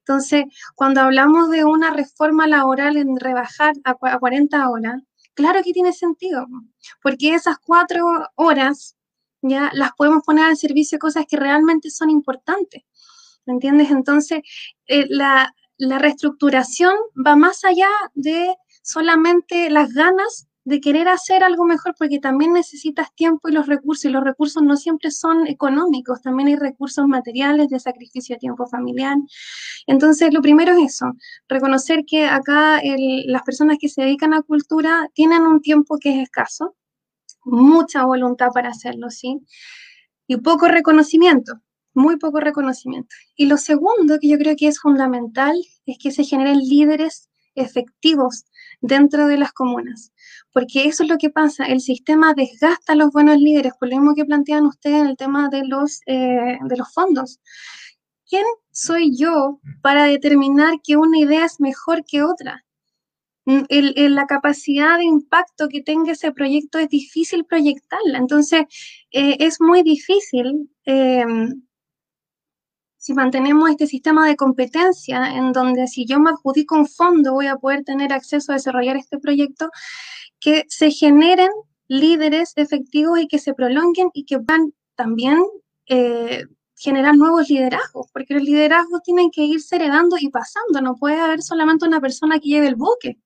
Entonces, 0.00 0.44
cuando 0.74 1.00
hablamos 1.00 1.50
de 1.50 1.64
una 1.64 1.90
reforma 1.90 2.48
laboral 2.48 2.96
en 2.96 3.16
rebajar 3.18 3.74
a 3.84 3.94
40 3.94 4.68
horas, 4.68 5.02
claro 5.34 5.62
que 5.62 5.72
tiene 5.72 5.92
sentido, 5.92 6.46
porque 7.00 7.34
esas 7.34 7.58
cuatro 7.58 8.04
horas 8.34 8.96
ya 9.40 9.70
las 9.72 9.92
podemos 9.92 10.24
poner 10.24 10.46
al 10.46 10.56
servicio 10.56 10.96
de 10.96 11.00
cosas 11.00 11.24
que 11.28 11.36
realmente 11.36 11.90
son 11.90 12.10
importantes. 12.10 12.82
¿Me 13.46 13.54
entiendes? 13.54 13.90
Entonces, 13.90 14.40
eh, 14.86 15.06
la, 15.08 15.54
la 15.78 15.98
reestructuración 15.98 16.94
va 17.24 17.36
más 17.36 17.64
allá 17.64 17.88
de 18.14 18.54
solamente 18.82 19.70
las 19.70 19.92
ganas 19.92 20.48
de 20.64 20.80
querer 20.80 21.08
hacer 21.08 21.42
algo 21.42 21.64
mejor 21.64 21.94
porque 21.98 22.18
también 22.18 22.52
necesitas 22.52 23.14
tiempo 23.14 23.48
y 23.48 23.52
los 23.52 23.66
recursos, 23.66 24.04
y 24.04 24.10
los 24.10 24.22
recursos 24.22 24.62
no 24.62 24.76
siempre 24.76 25.10
son 25.10 25.46
económicos, 25.46 26.20
también 26.22 26.48
hay 26.48 26.56
recursos 26.56 27.06
materiales 27.06 27.68
de 27.68 27.80
sacrificio 27.80 28.36
de 28.36 28.40
tiempo 28.40 28.66
familiar. 28.66 29.16
Entonces, 29.86 30.34
lo 30.34 30.42
primero 30.42 30.72
es 30.72 30.94
eso, 30.94 31.12
reconocer 31.48 32.04
que 32.06 32.26
acá 32.26 32.80
las 33.26 33.42
personas 33.42 33.78
que 33.80 33.88
se 33.88 34.02
dedican 34.02 34.34
a 34.34 34.42
cultura 34.42 35.08
tienen 35.14 35.42
un 35.42 35.60
tiempo 35.62 35.98
que 35.98 36.10
es 36.14 36.22
escaso, 36.24 36.76
mucha 37.44 38.04
voluntad 38.04 38.48
para 38.52 38.68
hacerlo, 38.68 39.10
¿sí? 39.10 39.40
Y 40.26 40.36
poco 40.36 40.68
reconocimiento, 40.68 41.54
muy 41.94 42.18
poco 42.18 42.38
reconocimiento. 42.38 43.16
Y 43.34 43.46
lo 43.46 43.56
segundo 43.56 44.18
que 44.20 44.28
yo 44.28 44.38
creo 44.38 44.54
que 44.56 44.68
es 44.68 44.78
fundamental 44.78 45.56
es 45.86 45.96
que 45.98 46.10
se 46.10 46.24
generen 46.24 46.58
líderes 46.58 47.30
efectivos 47.54 48.44
dentro 48.80 49.26
de 49.26 49.38
las 49.38 49.52
comunas 49.52 50.12
porque 50.52 50.86
eso 50.86 51.04
es 51.04 51.08
lo 51.08 51.18
que 51.18 51.30
pasa, 51.30 51.64
el 51.64 51.80
sistema 51.80 52.34
desgasta 52.34 52.92
a 52.92 52.96
los 52.96 53.12
buenos 53.12 53.38
líderes, 53.38 53.72
por 53.78 53.88
lo 53.88 53.96
mismo 53.96 54.14
que 54.14 54.24
plantean 54.24 54.66
ustedes 54.66 55.02
en 55.02 55.06
el 55.06 55.16
tema 55.16 55.48
de 55.48 55.64
los, 55.66 56.00
eh, 56.06 56.58
de 56.62 56.76
los 56.76 56.92
fondos. 56.92 57.40
¿Quién 58.28 58.44
soy 58.70 59.16
yo 59.16 59.60
para 59.82 60.04
determinar 60.04 60.80
que 60.82 60.96
una 60.96 61.18
idea 61.18 61.44
es 61.44 61.60
mejor 61.60 62.04
que 62.04 62.22
otra? 62.22 62.64
Mm, 63.46 63.62
la 63.70 64.26
capacidad 64.26 64.98
de 64.98 65.04
impacto 65.04 65.68
que 65.68 65.82
tenga 65.82 66.12
ese 66.12 66.32
proyecto 66.32 66.78
es 66.78 66.88
difícil 66.88 67.44
proyectarla, 67.44 68.18
entonces 68.18 68.62
eh, 69.12 69.36
es 69.40 69.60
muy 69.60 69.82
difícil 69.82 70.70
em, 70.84 71.62
si 73.00 73.14
mantenemos 73.14 73.70
este 73.70 73.86
sistema 73.86 74.28
de 74.28 74.36
competencia 74.36 75.34
en 75.34 75.52
donde 75.52 75.86
si 75.86 76.04
yo 76.04 76.20
me 76.20 76.30
adjudico 76.30 76.76
un 76.76 76.86
fondo 76.86 77.32
voy 77.32 77.46
a 77.46 77.56
poder 77.56 77.82
tener 77.82 78.12
acceso 78.12 78.52
a 78.52 78.56
desarrollar 78.56 78.98
este 78.98 79.18
proyecto, 79.18 79.70
que 80.38 80.66
se 80.68 80.90
generen 80.90 81.48
líderes 81.88 82.52
efectivos 82.56 83.18
y 83.18 83.26
que 83.26 83.38
se 83.38 83.54
prolonguen 83.54 84.10
y 84.12 84.26
que 84.26 84.36
van 84.36 84.74
también 84.96 85.42
eh, 85.86 86.44
generar 86.76 87.16
nuevos 87.16 87.48
liderazgos, 87.48 88.08
porque 88.12 88.34
los 88.34 88.42
liderazgos 88.42 89.02
tienen 89.02 89.30
que 89.30 89.44
irse 89.44 89.76
heredando 89.76 90.16
y 90.20 90.28
pasando, 90.28 90.82
no 90.82 90.94
puede 90.96 91.18
haber 91.18 91.40
solamente 91.40 91.86
una 91.86 92.02
persona 92.02 92.38
que 92.38 92.50
lleve 92.50 92.68
el 92.68 92.76
buque. 92.76 93.18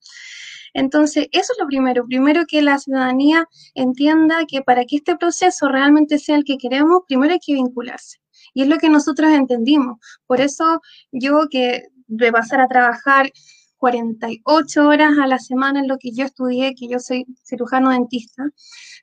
Entonces, 0.72 1.26
eso 1.32 1.52
es 1.52 1.58
lo 1.60 1.66
primero. 1.66 2.04
Primero 2.06 2.44
que 2.46 2.62
la 2.62 2.78
ciudadanía 2.78 3.48
entienda 3.74 4.46
que 4.46 4.62
para 4.62 4.84
que 4.84 4.96
este 4.96 5.16
proceso 5.16 5.68
realmente 5.68 6.20
sea 6.20 6.36
el 6.36 6.44
que 6.44 6.58
queremos, 6.58 7.02
primero 7.08 7.32
hay 7.32 7.40
que 7.44 7.54
vincularse. 7.54 8.23
Y 8.52 8.62
es 8.62 8.68
lo 8.68 8.78
que 8.78 8.88
nosotros 8.88 9.30
entendimos. 9.32 9.98
Por 10.26 10.40
eso 10.40 10.80
yo 11.12 11.46
que 11.50 11.84
de 12.06 12.32
pasar 12.32 12.60
a 12.60 12.68
trabajar 12.68 13.30
48 13.78 14.88
horas 14.88 15.18
a 15.18 15.26
la 15.26 15.38
semana 15.38 15.80
en 15.80 15.88
lo 15.88 15.98
que 15.98 16.10
yo 16.12 16.24
estudié, 16.24 16.74
que 16.74 16.88
yo 16.88 16.98
soy 16.98 17.26
cirujano 17.44 17.90
dentista, 17.90 18.44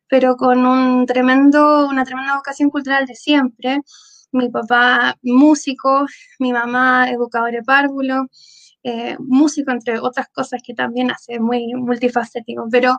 pero 0.07 0.35
con 0.35 0.65
un 0.65 1.05
tremendo, 1.05 1.87
una 1.87 2.03
tremenda 2.03 2.35
vocación 2.35 2.69
cultural 2.69 3.05
de 3.05 3.15
siempre. 3.15 3.81
Mi 4.31 4.49
papá 4.49 5.17
músico, 5.21 6.05
mi 6.39 6.51
mamá 6.51 7.09
educadora 7.11 7.51
de 7.51 7.63
párvulo, 7.63 8.27
eh, 8.83 9.17
músico, 9.19 9.71
entre 9.71 9.99
otras 9.99 10.27
cosas 10.29 10.61
que 10.65 10.73
también 10.73 11.11
hace 11.11 11.39
muy 11.39 11.73
multifacético. 11.75 12.67
Pero 12.71 12.97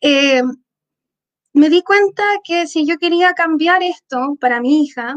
eh, 0.00 0.42
me 1.52 1.68
di 1.68 1.82
cuenta 1.82 2.22
que 2.44 2.66
si 2.68 2.86
yo 2.86 2.98
quería 2.98 3.34
cambiar 3.34 3.82
esto 3.82 4.36
para 4.40 4.60
mi 4.60 4.84
hija, 4.84 5.16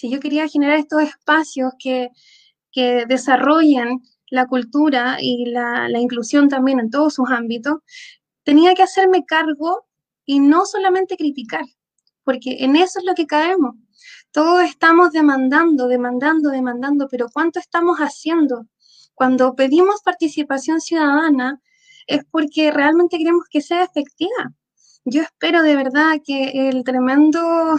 si 0.00 0.08
yo 0.08 0.18
quería 0.18 0.48
generar 0.48 0.78
estos 0.78 1.02
espacios 1.02 1.74
que, 1.78 2.08
que 2.72 3.04
desarrollen 3.06 4.00
la 4.30 4.46
cultura 4.46 5.18
y 5.20 5.44
la, 5.44 5.90
inclusión 6.00 6.48
también 6.48 6.80
en 6.80 6.88
todos 6.88 7.14
sus 7.14 7.28
ámbitos, 7.28 7.80
tenía 8.42 8.74
que 8.74 8.82
hacerme 8.82 9.26
cargo 9.26 9.86
y 10.24 10.40
no 10.40 10.64
solamente 10.64 11.18
criticar, 11.18 11.66
porque 12.24 12.56
en 12.60 12.76
eso 12.76 13.00
es 13.00 13.04
lo 13.04 13.14
que 13.14 13.26
caemos. 13.26 13.74
Todos 14.30 14.62
estamos 14.62 15.10
demandando, 15.12 15.86
demandando, 15.86 16.48
demandando, 16.48 17.06
pero 17.10 17.26
¿cuánto 17.30 17.58
estamos 17.58 17.98
haciendo? 17.98 18.66
Cuando 19.12 19.54
pedimos 19.54 20.00
participación 20.02 20.80
ciudadana 20.80 21.60
es 22.06 22.24
porque 22.30 22.70
realmente 22.70 23.18
queremos 23.18 23.44
que 23.50 23.60
sea 23.60 23.84
efectiva. 23.84 24.54
Yo 25.04 25.20
espero 25.20 25.62
de 25.62 25.76
verdad 25.76 26.16
que 26.24 26.70
el 26.70 26.84
tremendo, 26.84 27.76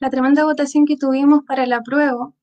la 0.00 0.10
tremenda 0.10 0.44
votación 0.44 0.84
que 0.86 0.96
tuvimos 0.96 1.42
para 1.46 1.64
el 1.64 1.72
apruebo 1.72 2.34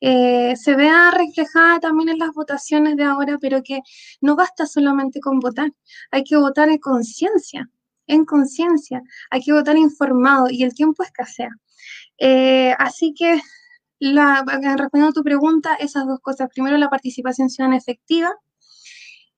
eh, 0.00 0.56
se 0.56 0.76
vea 0.76 1.10
reflejada 1.10 1.78
también 1.78 2.08
en 2.08 2.18
las 2.18 2.32
votaciones 2.32 2.96
de 2.96 3.04
ahora, 3.04 3.38
pero 3.40 3.62
que 3.62 3.80
no 4.20 4.34
basta 4.34 4.66
solamente 4.66 5.20
con 5.20 5.40
votar, 5.40 5.72
hay 6.10 6.24
que 6.24 6.36
votar 6.36 6.70
en 6.70 6.78
conciencia, 6.78 7.70
en 8.06 8.24
conciencia, 8.24 9.02
hay 9.30 9.42
que 9.42 9.52
votar 9.52 9.76
informado 9.76 10.46
y 10.50 10.62
el 10.64 10.74
tiempo 10.74 11.02
escasea. 11.02 11.50
Eh, 12.18 12.74
así 12.78 13.14
que, 13.14 13.40
la, 13.98 14.44
respondiendo 14.76 15.10
a 15.10 15.12
tu 15.12 15.22
pregunta, 15.22 15.74
esas 15.74 16.06
dos 16.06 16.20
cosas. 16.20 16.48
Primero, 16.52 16.76
la 16.78 16.90
participación 16.90 17.50
ciudadana 17.50 17.76
efectiva. 17.76 18.32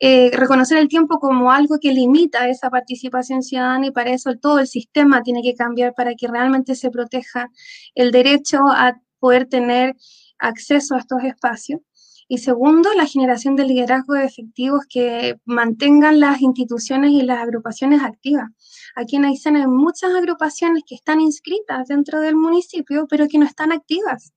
Eh, 0.05 0.33
reconocer 0.33 0.79
el 0.79 0.89
tiempo 0.89 1.21
como 1.21 1.53
algo 1.53 1.79
que 1.81 1.93
limita 1.93 2.49
esa 2.49 2.71
participación 2.71 3.41
ciudadana 3.45 3.87
y 3.87 3.93
para 3.93 4.11
eso 4.11 4.35
todo 4.35 4.59
el 4.59 4.67
sistema 4.67 5.23
tiene 5.23 5.43
que 5.45 5.55
cambiar 5.55 5.95
para 5.95 6.17
que 6.17 6.27
realmente 6.27 6.75
se 6.75 6.91
proteja 6.91 7.49
el 7.95 8.11
derecho 8.11 8.59
a 8.67 9.01
poder 9.21 9.47
tener 9.47 9.95
acceso 10.41 10.97
a 10.97 10.99
estos 10.99 11.23
espacios. 11.23 11.83
Y 12.27 12.39
segundo, 12.39 12.93
la 12.95 13.07
generación 13.07 13.55
de 13.55 13.65
liderazgos 13.65 14.19
efectivos 14.19 14.87
que 14.89 15.37
mantengan 15.45 16.19
las 16.19 16.41
instituciones 16.41 17.13
y 17.13 17.23
las 17.23 17.39
agrupaciones 17.39 18.03
activas. 18.03 18.49
Aquí 18.97 19.15
en 19.15 19.27
Aysén 19.27 19.55
hay 19.55 19.69
muchas 19.69 20.13
agrupaciones 20.17 20.83
que 20.85 20.97
están 20.97 21.21
inscritas 21.21 21.87
dentro 21.87 22.21
del 22.21 22.35
municipio, 22.35 23.07
pero 23.09 23.29
que 23.29 23.39
no 23.39 23.45
están 23.45 23.71
activas. 23.71 24.33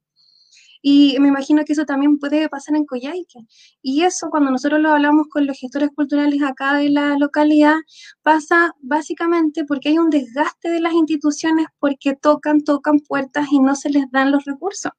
Y 0.87 1.17
me 1.19 1.29
imagino 1.29 1.65
que 1.65 1.73
eso 1.73 1.85
también 1.85 2.19
puede 2.19 2.47
pasar 2.47 2.75
en 2.75 2.85
Coyhaique. 2.85 3.39
Y 3.81 4.03
eso, 4.03 4.29
cuando 4.29 4.51
nosotros 4.51 4.79
lo 4.79 4.91
hablamos 4.91 5.25
con 5.31 5.47
los 5.47 5.57
gestores 5.57 5.89
culturales 5.95 6.43
acá 6.43 6.75
de 6.75 6.91
la 6.91 7.17
localidad, 7.17 7.77
pasa 8.21 8.75
básicamente 8.81 9.65
porque 9.65 9.89
hay 9.89 9.97
un 9.97 10.11
desgaste 10.11 10.69
de 10.69 10.81
las 10.81 10.93
instituciones 10.93 11.65
porque 11.79 12.13
tocan, 12.13 12.61
tocan 12.61 12.99
puertas 12.99 13.47
y 13.51 13.59
no 13.59 13.75
se 13.75 13.89
les 13.89 14.11
dan 14.11 14.31
los 14.31 14.45
recursos 14.45 14.91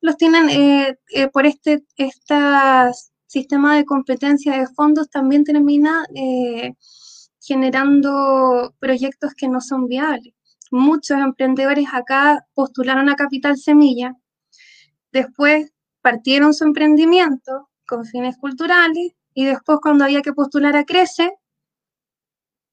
los 0.00 0.16
tienen 0.18 0.50
eh, 0.50 0.98
eh, 1.14 1.28
por 1.28 1.46
este 1.46 1.84
sistema 3.26 3.76
de 3.76 3.84
competencia 3.84 4.58
de 4.58 4.66
fondos, 4.66 5.08
también 5.08 5.44
termina 5.44 6.04
eh, 6.14 6.74
generando 7.40 8.74
proyectos 8.80 9.32
que 9.34 9.48
no 9.48 9.60
son 9.60 9.86
viables. 9.86 10.34
Muchos 10.70 11.18
emprendedores 11.18 11.86
acá 11.92 12.44
postularon 12.52 13.08
a 13.08 13.14
Capital 13.14 13.56
Semilla, 13.56 14.14
después 15.14 15.72
partieron 16.02 16.52
su 16.52 16.64
emprendimiento 16.64 17.70
con 17.86 18.04
fines 18.04 18.36
culturales 18.36 19.12
y 19.32 19.44
después 19.44 19.78
cuando 19.80 20.04
había 20.04 20.22
que 20.22 20.32
postular 20.32 20.76
a 20.76 20.84
Crece, 20.84 21.32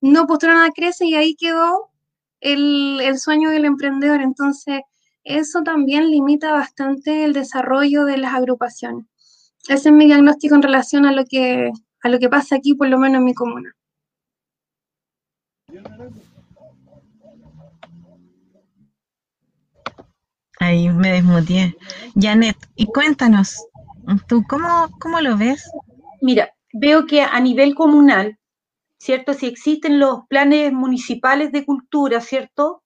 no 0.02 0.26
postularon 0.26 0.64
a 0.64 0.72
Crece 0.72 1.06
y 1.06 1.16
ahí 1.16 1.36
quedó 1.36 1.92
el, 2.42 3.00
el 3.02 3.20
sueño 3.20 3.52
del 3.52 3.66
emprendedor. 3.66 4.22
Entonces, 4.22 4.82
eso 5.24 5.62
también 5.62 6.10
limita 6.10 6.52
bastante 6.52 7.24
el 7.24 7.34
desarrollo 7.34 8.06
de 8.06 8.18
las 8.18 8.34
agrupaciones. 8.34 9.06
Ese 9.70 9.90
es 9.90 9.96
mi 9.96 10.08
diagnóstico 10.08 10.56
en 10.56 10.64
relación 10.64 11.06
a 11.06 11.12
lo 11.12 11.24
que, 11.26 11.72
a 12.02 12.10
lo 12.10 12.18
que 12.18 12.30
pasa 12.30 12.56
aquí, 12.56 12.74
por 12.74 12.90
lo 12.90 12.98
menos 12.98 13.20
en 13.20 13.26
mi 13.26 13.36
comuna. 13.36 13.76
Ahí 20.72 20.88
me 20.88 21.12
desmuteé. 21.12 21.76
Janet, 22.16 22.56
y 22.78 22.86
cuéntanos, 22.86 23.68
¿tú 24.30 24.42
cómo, 24.48 24.90
cómo 25.02 25.20
lo 25.20 25.36
ves? 25.36 25.70
Mira, 26.22 26.54
veo 26.72 27.06
que 27.06 27.24
a 27.24 27.38
nivel 27.42 27.76
comunal, 27.76 28.40
¿cierto? 28.98 29.34
Si 29.34 29.48
existen 29.48 30.00
los 30.00 30.22
planes 30.30 30.72
municipales 30.72 31.52
de 31.52 31.66
cultura, 31.66 32.22
¿cierto? 32.22 32.84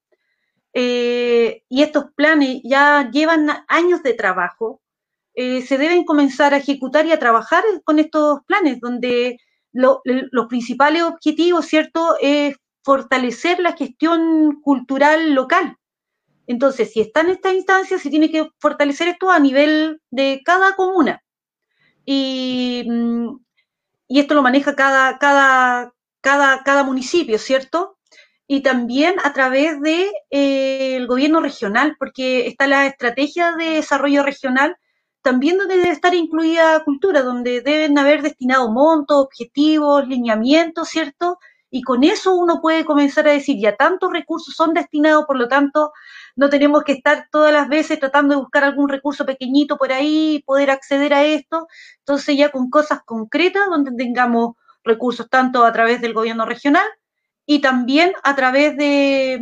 Eh, 0.73 1.61
y 1.69 1.83
estos 1.83 2.05
planes 2.15 2.61
ya 2.63 3.11
llevan 3.11 3.51
años 3.67 4.01
de 4.01 4.15
trabajo, 4.15 4.81
eh, 5.35 5.61
se 5.61 5.77
deben 5.77 6.05
comenzar 6.05 6.55
a 6.55 6.57
ejecutar 6.57 7.05
y 7.05 7.11
a 7.11 7.19
trabajar 7.19 7.63
con 7.83 7.99
estos 7.99 8.39
planes, 8.47 8.79
donde 8.81 9.37
los 9.73 10.47
principales 10.49 11.03
objetivos, 11.03 11.67
¿cierto?, 11.67 12.15
es 12.19 12.55
fortalecer 12.83 13.59
la 13.59 13.73
gestión 13.73 14.59
cultural 14.63 15.35
local. 15.35 15.77
Entonces, 16.47 16.91
si 16.91 17.01
está 17.01 17.21
en 17.21 17.29
esta 17.29 17.53
instancia, 17.53 17.99
se 17.99 18.09
tiene 18.09 18.31
que 18.31 18.49
fortalecer 18.59 19.07
esto 19.07 19.29
a 19.31 19.39
nivel 19.39 20.01
de 20.11 20.41
cada 20.45 20.75
comuna. 20.75 21.21
Y, 22.05 22.85
mm, 22.87 23.37
y 24.07 24.19
esto 24.19 24.35
lo 24.35 24.41
maneja 24.41 24.75
cada, 24.75 25.17
cada, 25.17 25.93
cada, 26.21 26.63
cada 26.63 26.83
municipio, 26.83 27.37
¿cierto? 27.39 27.95
y 28.47 28.61
también 28.61 29.15
a 29.23 29.33
través 29.33 29.81
del 29.81 29.83
de, 29.83 30.11
eh, 30.97 31.05
gobierno 31.07 31.39
regional, 31.39 31.95
porque 31.97 32.47
está 32.47 32.67
la 32.67 32.85
estrategia 32.85 33.53
de 33.55 33.71
desarrollo 33.71 34.23
regional, 34.23 34.77
también 35.21 35.57
donde 35.57 35.77
debe 35.77 35.89
estar 35.89 36.13
incluida 36.13 36.83
cultura, 36.83 37.23
donde 37.23 37.61
deben 37.61 37.97
haber 37.97 38.21
destinado 38.21 38.71
montos, 38.71 39.17
objetivos, 39.17 40.07
lineamientos, 40.07 40.89
¿cierto? 40.89 41.39
Y 41.71 41.81
con 41.81 42.03
eso 42.03 42.35
uno 42.35 42.61
puede 42.61 42.85
comenzar 42.85 43.27
a 43.27 43.31
decir, 43.31 43.57
ya 43.59 43.75
tantos 43.75 44.11
recursos 44.13 44.53
son 44.55 44.73
destinados, 44.75 45.25
por 45.25 45.37
lo 45.37 45.47
tanto, 45.47 45.91
no 46.35 46.49
tenemos 46.49 46.83
que 46.83 46.93
estar 46.93 47.27
todas 47.31 47.53
las 47.53 47.69
veces 47.69 47.99
tratando 47.99 48.35
de 48.35 48.41
buscar 48.41 48.63
algún 48.63 48.89
recurso 48.89 49.25
pequeñito 49.25 49.77
por 49.77 49.91
ahí, 49.93 50.43
poder 50.45 50.69
acceder 50.69 51.13
a 51.13 51.23
esto. 51.23 51.67
Entonces 51.99 52.37
ya 52.37 52.49
con 52.49 52.69
cosas 52.69 52.99
concretas, 53.05 53.67
donde 53.69 53.91
tengamos 53.97 54.55
recursos 54.83 55.29
tanto 55.29 55.65
a 55.65 55.71
través 55.71 56.01
del 56.01 56.13
gobierno 56.13 56.45
regional 56.45 56.85
y 57.45 57.59
también 57.59 58.13
a 58.23 58.35
través 58.35 58.75
de, 58.77 59.39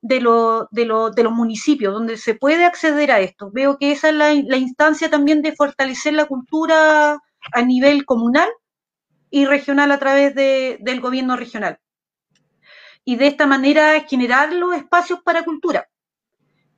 de, 0.00 0.20
los 0.20 1.32
municipios, 1.32 1.94
donde 1.94 2.16
se 2.16 2.34
puede 2.34 2.64
acceder 2.64 3.12
a 3.12 3.20
esto. 3.20 3.50
Veo 3.52 3.78
que 3.78 3.92
esa 3.92 4.08
es 4.08 4.14
la, 4.14 4.56
instancia 4.56 5.10
también 5.10 5.42
de 5.42 5.54
fortalecer 5.54 6.14
la 6.14 6.26
cultura 6.26 7.20
a 7.52 7.62
nivel 7.62 8.04
comunal 8.04 8.48
y 9.30 9.46
regional 9.46 9.92
a 9.92 9.98
través 9.98 10.34
del 10.34 11.00
gobierno 11.00 11.36
regional. 11.36 11.78
Y 13.04 13.16
de 13.16 13.28
esta 13.28 13.46
manera 13.46 14.04
generar 14.08 14.52
los 14.52 14.74
espacios 14.74 15.20
para 15.22 15.44
cultura 15.44 15.89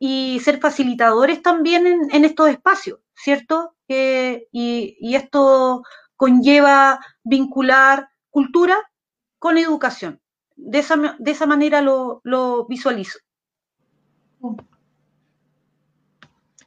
y 0.05 0.41
ser 0.41 0.59
facilitadores 0.59 1.43
también 1.43 1.87
en, 2.11 2.25
estos 2.25 2.49
espacios, 2.49 2.99
¿cierto? 3.15 3.77
y, 3.87 4.97
y 4.99 5.15
esto 5.15 5.85
conlleva 6.17 6.99
vincular 7.23 8.09
cultura 8.29 8.91
con 9.39 9.59
educación 9.59 10.21
de 10.57 10.81
esa, 10.81 10.97
de 11.21 11.31
esa 11.31 11.47
manera 11.47 11.83
lo, 11.83 12.21
lo 12.25 12.67
visualizo. 12.67 13.21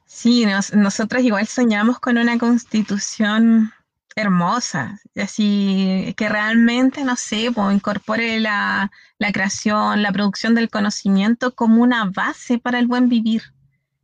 Sí, 0.06 0.46
nosotros 0.72 1.22
igual 1.22 1.46
soñamos 1.46 1.98
con 2.00 2.16
una 2.16 2.38
constitución 2.38 3.70
hermosa, 4.16 4.98
así 5.14 6.14
que 6.16 6.28
realmente, 6.28 7.04
no 7.04 7.16
sé, 7.16 7.50
pues, 7.54 7.74
incorpore 7.74 8.40
la, 8.40 8.90
la, 9.18 9.32
creación, 9.32 10.02
la 10.02 10.10
producción 10.12 10.54
del 10.54 10.70
conocimiento 10.70 11.54
como 11.54 11.82
una 11.82 12.06
base 12.06 12.58
para 12.58 12.78
el 12.78 12.86
buen 12.86 13.08
vivir, 13.08 13.42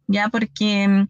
ya 0.06 0.28
porque 0.28 0.86
mm, 0.86 1.08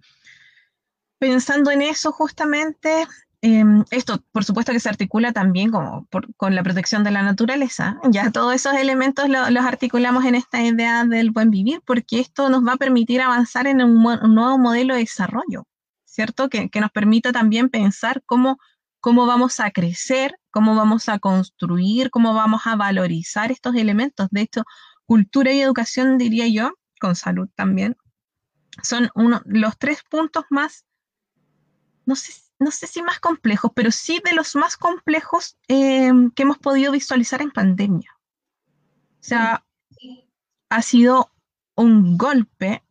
pensando 1.19 1.71
en 1.71 1.83
eso 1.83 2.13
justamente, 2.13 3.07
Em, 3.45 3.85
esto, 3.91 4.23
por 4.31 4.45
supuesto, 4.45 4.71
que 4.71 4.79
se 4.79 4.89
articula 4.89 5.33
también 5.33 5.73
como 5.73 6.07
con 6.37 6.55
la 6.55 6.63
protección 6.63 7.03
de 7.03 7.11
la 7.11 7.25
naturaleza. 7.25 7.99
Ya 8.09 8.31
todos 8.31 8.55
esos 8.55 8.75
elementos 8.75 9.29
los 9.29 9.65
articulamos 9.65 10.25
en 10.25 10.37
esta 10.37 10.63
idea 10.63 11.05
del 11.05 11.33
buen 11.33 11.51
vivir, 11.51 11.83
porque 11.85 12.21
esto 12.21 12.49
nos 12.49 12.65
va 12.65 12.75
a 12.75 12.77
permitir 12.77 13.21
avanzar 13.21 13.67
en 13.67 13.83
un, 13.83 14.01
nuevo 14.01 14.59
modelo 14.59 14.95
de 14.95 15.01
desarrollo, 15.01 15.67
¿cierto? 16.05 16.49
Que, 16.49 16.71
nos 16.81 16.93
permita 16.93 17.33
también 17.33 17.69
pensar 17.69 18.23
cómo, 18.27 18.59
cómo 19.03 19.27
vamos 19.27 19.61
a 19.61 19.71
crecer, 19.71 20.39
cómo 20.51 20.75
vamos 20.75 21.11
a 21.11 21.19
construir, 21.19 22.11
cómo 22.11 22.33
vamos 22.33 22.63
a 22.67 22.77
valorizar 22.77 23.53
estos 23.53 23.75
elementos. 23.75 24.29
De 24.31 24.43
hecho, 24.43 24.63
cultura 25.05 25.53
y 25.53 25.61
educación, 25.61 26.17
diría 26.17 26.47
yo, 26.49 26.73
con 27.01 27.15
salud 27.17 27.51
también, 27.55 27.97
son 28.83 29.11
uno, 29.15 29.43
los 29.45 29.77
tres 29.77 30.03
puntos 30.09 30.45
más, 30.49 30.87
no 32.07 32.17
sé 32.17 32.33
no 32.63 32.71
sé 32.71 32.87
si 32.87 33.03
más 33.03 33.19
complejos, 33.21 33.73
pero 33.75 33.91
sí 33.91 34.23
de 34.25 34.35
los 34.35 34.55
más 34.55 34.77
complejos 34.77 35.59
em, 35.69 36.31
que 36.31 36.45
hemos 36.45 36.59
podido 36.59 36.93
visualizar 36.93 37.43
en 37.43 37.51
pandemia. 37.51 38.11
O 39.21 39.25
sea, 39.25 39.65
ha 40.71 40.83
sido 40.83 41.33
un 41.75 42.17
golpe, 42.17 42.85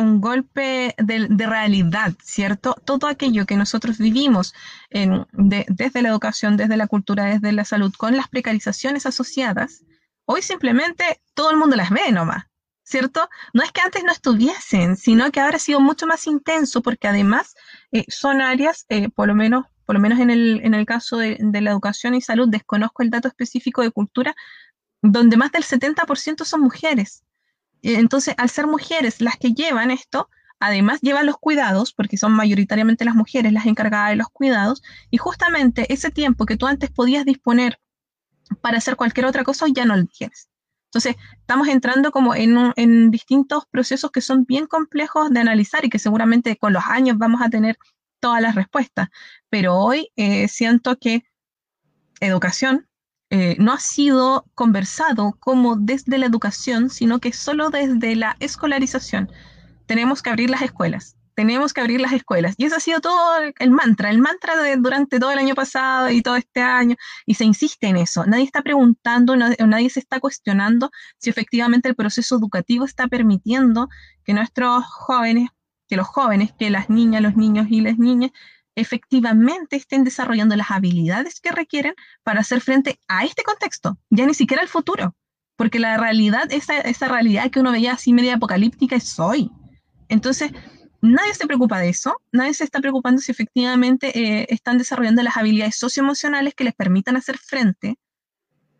un 0.00 0.20
golpe 0.20 0.94
de, 0.98 1.28
realidad, 1.46 2.14
¿cierto? 2.22 2.74
Todo 2.84 3.06
aquello 3.06 3.46
que 3.46 3.56
nosotros 3.56 3.98
vivimos 3.98 4.54
desde 4.90 6.02
la 6.02 6.08
educación, 6.08 6.56
desde 6.56 6.76
la 6.76 6.86
cultura, 6.86 7.24
desde 7.24 7.52
la 7.52 7.64
salud, 7.64 7.92
con 7.96 8.16
las 8.16 8.28
precarizaciones 8.28 9.06
asociadas, 9.06 9.84
hoy 10.24 10.42
simplemente 10.42 11.20
todo 11.34 11.50
el 11.50 11.56
mundo 11.56 11.76
las 11.76 11.90
ve 11.90 12.12
nomás. 12.12 12.44
¿cierto? 12.90 13.28
No 13.52 13.62
es 13.62 13.70
que 13.70 13.80
antes 13.82 14.02
no 14.02 14.10
estuviesen, 14.10 14.96
sino 14.96 15.30
que 15.30 15.38
ahora 15.38 15.56
ha 15.56 15.60
sido 15.60 15.80
mucho 15.80 16.08
más 16.08 16.26
intenso 16.26 16.82
porque 16.82 17.06
además 17.06 17.54
eh, 17.92 18.04
son 18.08 18.40
áreas, 18.40 18.84
eh, 18.88 19.08
por 19.10 19.28
lo 19.28 19.34
menos 19.34 19.66
por 19.86 19.94
lo 19.94 20.00
menos 20.00 20.20
en 20.20 20.30
el, 20.30 20.60
en 20.62 20.74
el 20.74 20.86
caso 20.86 21.16
de, 21.16 21.36
de 21.40 21.60
la 21.60 21.72
educación 21.72 22.14
y 22.14 22.20
salud, 22.20 22.48
desconozco 22.48 23.02
el 23.02 23.10
dato 23.10 23.26
específico 23.26 23.82
de 23.82 23.90
cultura, 23.90 24.36
donde 25.02 25.36
más 25.36 25.50
del 25.50 25.64
70% 25.64 26.44
son 26.44 26.60
mujeres. 26.60 27.24
Entonces, 27.82 28.34
al 28.38 28.50
ser 28.50 28.66
mujeres 28.66 29.20
las 29.20 29.36
que 29.36 29.52
llevan 29.52 29.90
esto, 29.90 30.28
además 30.60 31.00
llevan 31.00 31.26
los 31.26 31.38
cuidados, 31.38 31.92
porque 31.92 32.16
son 32.18 32.32
mayoritariamente 32.32 33.04
las 33.04 33.14
mujeres 33.14 33.52
las 33.52 33.66
encargadas 33.66 34.10
de 34.10 34.16
los 34.16 34.28
cuidados, 34.28 34.82
y 35.10 35.16
justamente 35.16 35.92
ese 35.92 36.10
tiempo 36.10 36.46
que 36.46 36.56
tú 36.56 36.66
antes 36.66 36.90
podías 36.90 37.24
disponer 37.24 37.80
para 38.60 38.78
hacer 38.78 38.96
cualquier 38.96 39.26
otra 39.26 39.44
cosa, 39.44 39.66
ya 39.72 39.84
no 39.84 39.96
lo 39.96 40.06
tienes. 40.06 40.50
Entonces, 40.90 41.14
estamos 41.38 41.68
entrando 41.68 42.10
como 42.10 42.34
en, 42.34 43.10
distintos 43.12 43.64
procesos 43.70 44.10
que 44.10 44.20
son 44.20 44.44
bien 44.44 44.66
complejos 44.66 45.30
de 45.30 45.38
analizar 45.40 45.84
y 45.84 45.88
que 45.88 46.00
seguramente 46.00 46.56
con 46.56 46.72
los 46.72 46.84
años 46.84 47.16
vamos 47.16 47.40
a 47.42 47.48
tener 47.48 47.78
todas 48.18 48.42
las 48.42 48.56
respuestas. 48.56 49.08
Pero 49.48 49.76
hoy 49.76 50.10
eh, 50.16 50.48
siento 50.48 50.98
que 50.98 51.22
educación 52.20 52.89
eh, 53.30 53.56
no 53.58 53.72
ha 53.72 53.80
sido 53.80 54.44
conversado 54.54 55.36
como 55.40 55.76
desde 55.76 56.18
la 56.18 56.26
educación, 56.26 56.90
sino 56.90 57.20
que 57.20 57.32
solo 57.32 57.70
desde 57.70 58.16
la 58.16 58.36
escolarización. 58.40 59.30
Tenemos 59.86 60.22
que 60.22 60.30
abrir 60.30 60.50
las 60.50 60.62
escuelas 60.62 61.16
tenemos 61.40 61.72
que 61.72 61.80
abrir 61.80 62.02
las 62.02 62.12
escuelas. 62.12 62.54
Y 62.58 62.66
ese 62.66 62.76
ha 62.76 62.80
sido 62.80 63.00
todo 63.00 63.38
el 63.58 63.70
mantra, 63.70 64.10
el 64.10 64.18
mantra 64.18 64.54
durante 64.76 65.18
todo 65.18 65.32
el 65.32 65.38
año 65.38 65.54
pasado 65.54 66.10
y 66.10 66.20
todo 66.20 66.36
este 66.36 66.60
año, 66.60 66.96
y 67.24 67.34
se 67.34 67.44
insiste 67.44 67.86
en 67.86 67.96
eso. 67.96 68.26
Nadie 68.26 68.44
está 68.44 68.60
preguntando, 68.60 69.34
nadie 69.36 69.88
se 69.88 70.00
está 70.00 70.20
cuestionando 70.20 70.90
si 71.16 71.30
efectivamente 71.30 71.88
el 71.88 71.94
proceso 71.94 72.36
educativo 72.36 72.84
está 72.84 73.08
permitiendo 73.08 73.88
que 74.22 74.34
nuestros 74.34 74.84
jóvenes, 74.84 75.48
que 75.88 75.96
los 75.96 76.06
jóvenes, 76.06 76.52
que 76.58 76.68
las 76.68 76.90
niñas, 76.90 77.22
los 77.22 77.36
niños 77.36 77.68
y 77.70 77.80
las 77.80 77.96
niñas 77.96 78.32
efectivamente 78.80 79.76
estén 79.76 80.04
desarrollando 80.04 80.56
las 80.56 80.70
habilidades 80.70 81.40
que 81.40 81.52
requieren 81.52 81.94
para 82.22 82.40
hacer 82.40 82.60
frente 82.60 82.98
a 83.08 83.24
este 83.24 83.42
contexto, 83.42 83.98
ya 84.10 84.26
ni 84.26 84.34
siquiera 84.34 84.62
al 84.62 84.68
futuro, 84.68 85.14
porque 85.56 85.78
la 85.78 85.96
realidad, 85.96 86.50
esa, 86.50 86.80
esa 86.80 87.08
realidad 87.08 87.50
que 87.50 87.60
uno 87.60 87.72
veía 87.72 87.92
así 87.92 88.12
media 88.12 88.34
apocalíptica 88.34 88.96
es 88.96 89.18
hoy. 89.18 89.50
Entonces, 90.08 90.52
Nadie 91.02 91.34
se 91.34 91.46
preocupa 91.46 91.78
de 91.78 91.88
eso, 91.88 92.20
nadie 92.30 92.52
se 92.52 92.64
está 92.64 92.78
preocupando 92.80 93.22
si 93.22 93.32
efectivamente 93.32 94.18
eh, 94.18 94.46
están 94.50 94.76
desarrollando 94.76 95.22
las 95.22 95.38
habilidades 95.38 95.76
socioemocionales 95.76 96.54
que 96.54 96.64
les 96.64 96.74
permitan 96.74 97.16
hacer 97.16 97.38
frente, 97.38 97.98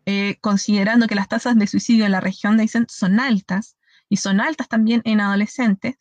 eh, 0.05 0.37
considerando 0.39 1.07
que 1.07 1.15
las 1.15 1.27
tasas 1.27 1.57
de 1.57 1.65
suicidio 1.65 2.05
en 2.05 2.11
la 2.11 2.19
región 2.19 2.57
de 2.57 2.63
Aysén 2.63 2.85
son 2.89 3.19
altas 3.19 3.75
y 4.07 4.17
son 4.17 4.39
altas 4.39 4.67
también 4.67 5.01
en 5.03 5.19
adolescentes. 5.19 5.95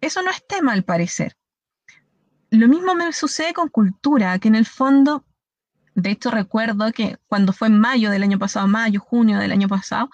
Eso 0.00 0.22
no 0.22 0.30
es 0.30 0.46
tema 0.46 0.72
al 0.74 0.84
parecer. 0.84 1.36
Lo 2.50 2.68
mismo 2.68 2.94
me 2.94 3.12
sucede 3.12 3.52
con 3.52 3.68
cultura, 3.68 4.38
que 4.38 4.48
en 4.48 4.56
el 4.56 4.66
fondo, 4.66 5.24
de 5.94 6.10
hecho 6.10 6.30
recuerdo 6.30 6.92
que 6.92 7.18
cuando 7.26 7.52
fue 7.52 7.68
en 7.68 7.78
mayo 7.78 8.10
del 8.10 8.22
año 8.22 8.38
pasado, 8.38 8.66
mayo, 8.66 9.00
junio 9.00 9.38
del 9.38 9.52
año 9.52 9.68
pasado, 9.68 10.10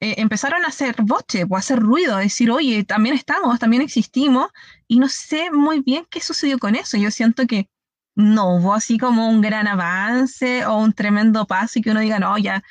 eh, 0.00 0.14
empezaron 0.18 0.64
a 0.64 0.68
hacer 0.68 0.96
boche 1.02 1.44
o 1.48 1.56
a 1.56 1.58
hacer 1.58 1.80
ruido, 1.80 2.16
a 2.16 2.20
decir, 2.20 2.50
oye, 2.50 2.84
también 2.84 3.14
estamos, 3.14 3.58
también 3.58 3.82
existimos, 3.82 4.48
y 4.86 4.98
no 4.98 5.08
sé 5.08 5.50
muy 5.50 5.80
bien 5.80 6.06
qué 6.08 6.20
sucedió 6.20 6.58
con 6.58 6.74
eso. 6.76 6.96
Yo 6.96 7.10
siento 7.10 7.46
que 7.46 7.68
no 8.14 8.56
hubo 8.56 8.74
así 8.74 8.98
como 8.98 9.28
un 9.28 9.40
gran 9.40 9.66
avance 9.66 10.64
o 10.66 10.76
un 10.78 10.92
tremendo 10.92 11.46
paso 11.46 11.78
y 11.78 11.82
que 11.82 11.90
uno 11.90 12.00
diga, 12.00 12.18
no, 12.18 12.38
ya 12.38 12.62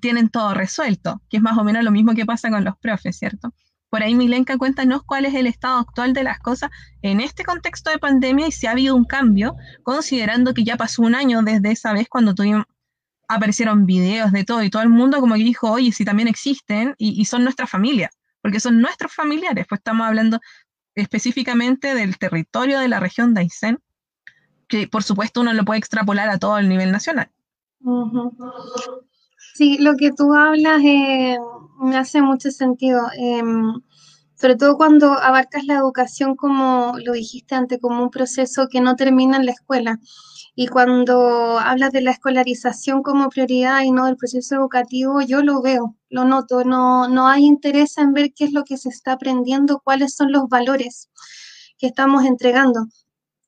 tienen 0.00 0.28
todo 0.28 0.54
resuelto, 0.54 1.22
que 1.28 1.38
es 1.38 1.42
más 1.42 1.58
o 1.58 1.64
menos 1.64 1.84
lo 1.84 1.90
mismo 1.90 2.14
que 2.14 2.26
pasa 2.26 2.50
con 2.50 2.64
los 2.64 2.76
profes, 2.78 3.16
¿cierto? 3.18 3.52
Por 3.94 4.02
ahí, 4.02 4.16
Milenka, 4.16 4.58
cuéntanos 4.58 5.04
cuál 5.04 5.24
es 5.24 5.34
el 5.34 5.46
estado 5.46 5.78
actual 5.78 6.14
de 6.14 6.24
las 6.24 6.40
cosas 6.40 6.68
en 7.00 7.20
este 7.20 7.44
contexto 7.44 7.90
de 7.90 8.00
pandemia 8.00 8.48
y 8.48 8.50
si 8.50 8.66
ha 8.66 8.72
habido 8.72 8.96
un 8.96 9.04
cambio, 9.04 9.54
considerando 9.84 10.52
que 10.52 10.64
ya 10.64 10.76
pasó 10.76 11.02
un 11.02 11.14
año 11.14 11.42
desde 11.42 11.70
esa 11.70 11.92
vez 11.92 12.08
cuando 12.08 12.34
aparecieron 13.28 13.86
videos 13.86 14.32
de 14.32 14.42
todo 14.42 14.64
y 14.64 14.70
todo 14.70 14.82
el 14.82 14.88
mundo 14.88 15.20
como 15.20 15.36
que 15.36 15.44
dijo, 15.44 15.70
oye, 15.70 15.92
si 15.92 16.04
también 16.04 16.26
existen 16.26 16.96
y, 16.98 17.24
son 17.24 17.44
nuestra 17.44 17.68
familia, 17.68 18.10
porque 18.42 18.58
son 18.58 18.80
nuestros 18.80 19.12
familiares, 19.12 19.64
pues 19.68 19.78
estamos 19.78 20.08
hablando 20.08 20.40
específicamente 20.96 21.94
del 21.94 22.18
territorio 22.18 22.80
de 22.80 22.88
la 22.88 22.98
región 22.98 23.32
de 23.32 23.42
Aysén, 23.42 23.78
que 24.66 24.88
por 24.88 25.04
supuesto 25.04 25.40
uno 25.40 25.52
lo 25.52 25.64
puede 25.64 25.78
extrapolar 25.78 26.30
a 26.30 26.38
todo 26.38 26.58
el 26.58 26.68
nivel 26.68 26.90
nacional. 26.90 27.30
Sí, 29.56 29.78
lo 29.78 29.94
que 29.96 30.10
tú 30.10 30.34
hablas 30.34 30.80
eh, 30.84 31.38
me 31.78 31.96
hace 31.96 32.20
mucho 32.20 32.50
sentido, 32.50 33.02
em, 33.16 33.80
sobre 34.34 34.56
todo 34.56 34.76
cuando 34.76 35.12
abarcas 35.12 35.64
la 35.64 35.76
educación 35.76 36.34
como 36.34 36.94
lo 37.04 37.12
dijiste 37.12 37.54
antes, 37.54 37.78
como 37.80 38.02
un 38.02 38.10
proceso 38.10 38.66
que 38.68 38.80
no 38.80 38.96
termina 38.96 39.36
en 39.36 39.46
la 39.46 39.52
escuela. 39.52 40.00
Y 40.56 40.66
cuando 40.68 41.58
hablas 41.60 41.92
de 41.92 42.00
la 42.02 42.10
escolarización 42.12 43.02
como 43.04 43.28
prioridad 43.28 43.82
y 43.82 43.92
no 43.92 44.06
del 44.06 44.16
proceso 44.16 44.56
educativo, 44.56 45.20
yo 45.22 45.40
lo 45.42 45.62
veo, 45.62 45.96
lo 46.10 46.24
noto, 46.24 46.64
no, 46.64 47.08
no 47.08 47.28
hay 47.28 47.44
interés 47.44 47.96
en 47.98 48.12
ver 48.12 48.32
qué 48.34 48.44
es 48.46 48.52
lo 48.52 48.64
que 48.64 48.76
se 48.76 48.88
está 48.88 49.12
aprendiendo, 49.12 49.80
cuáles 49.84 50.14
son 50.16 50.32
los 50.32 50.48
valores 50.48 51.10
que 51.78 51.86
estamos 51.88 52.24
entregando. 52.24 52.86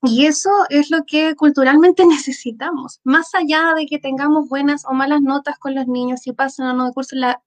Y 0.03 0.27
eso 0.27 0.51
es 0.71 0.91
lo 0.91 1.05
que 1.07 1.35
culturalmente 1.35 2.05
necesitamos. 2.07 3.01
Más 3.05 3.35
allá 3.35 3.75
de 3.77 3.87
que 3.87 3.99
tengamos 3.99 4.49
buenas 4.49 4.85
o 4.87 4.93
malas 4.93 5.23
notas 5.23 5.59
con 5.59 5.75
los 5.75 5.87
niños, 5.87 6.21
si 6.21 6.33
pasan 6.33 6.69
o 6.69 6.73
no 6.75 6.87
de 6.87 6.93
curso, 6.93 7.17
la, 7.17 7.43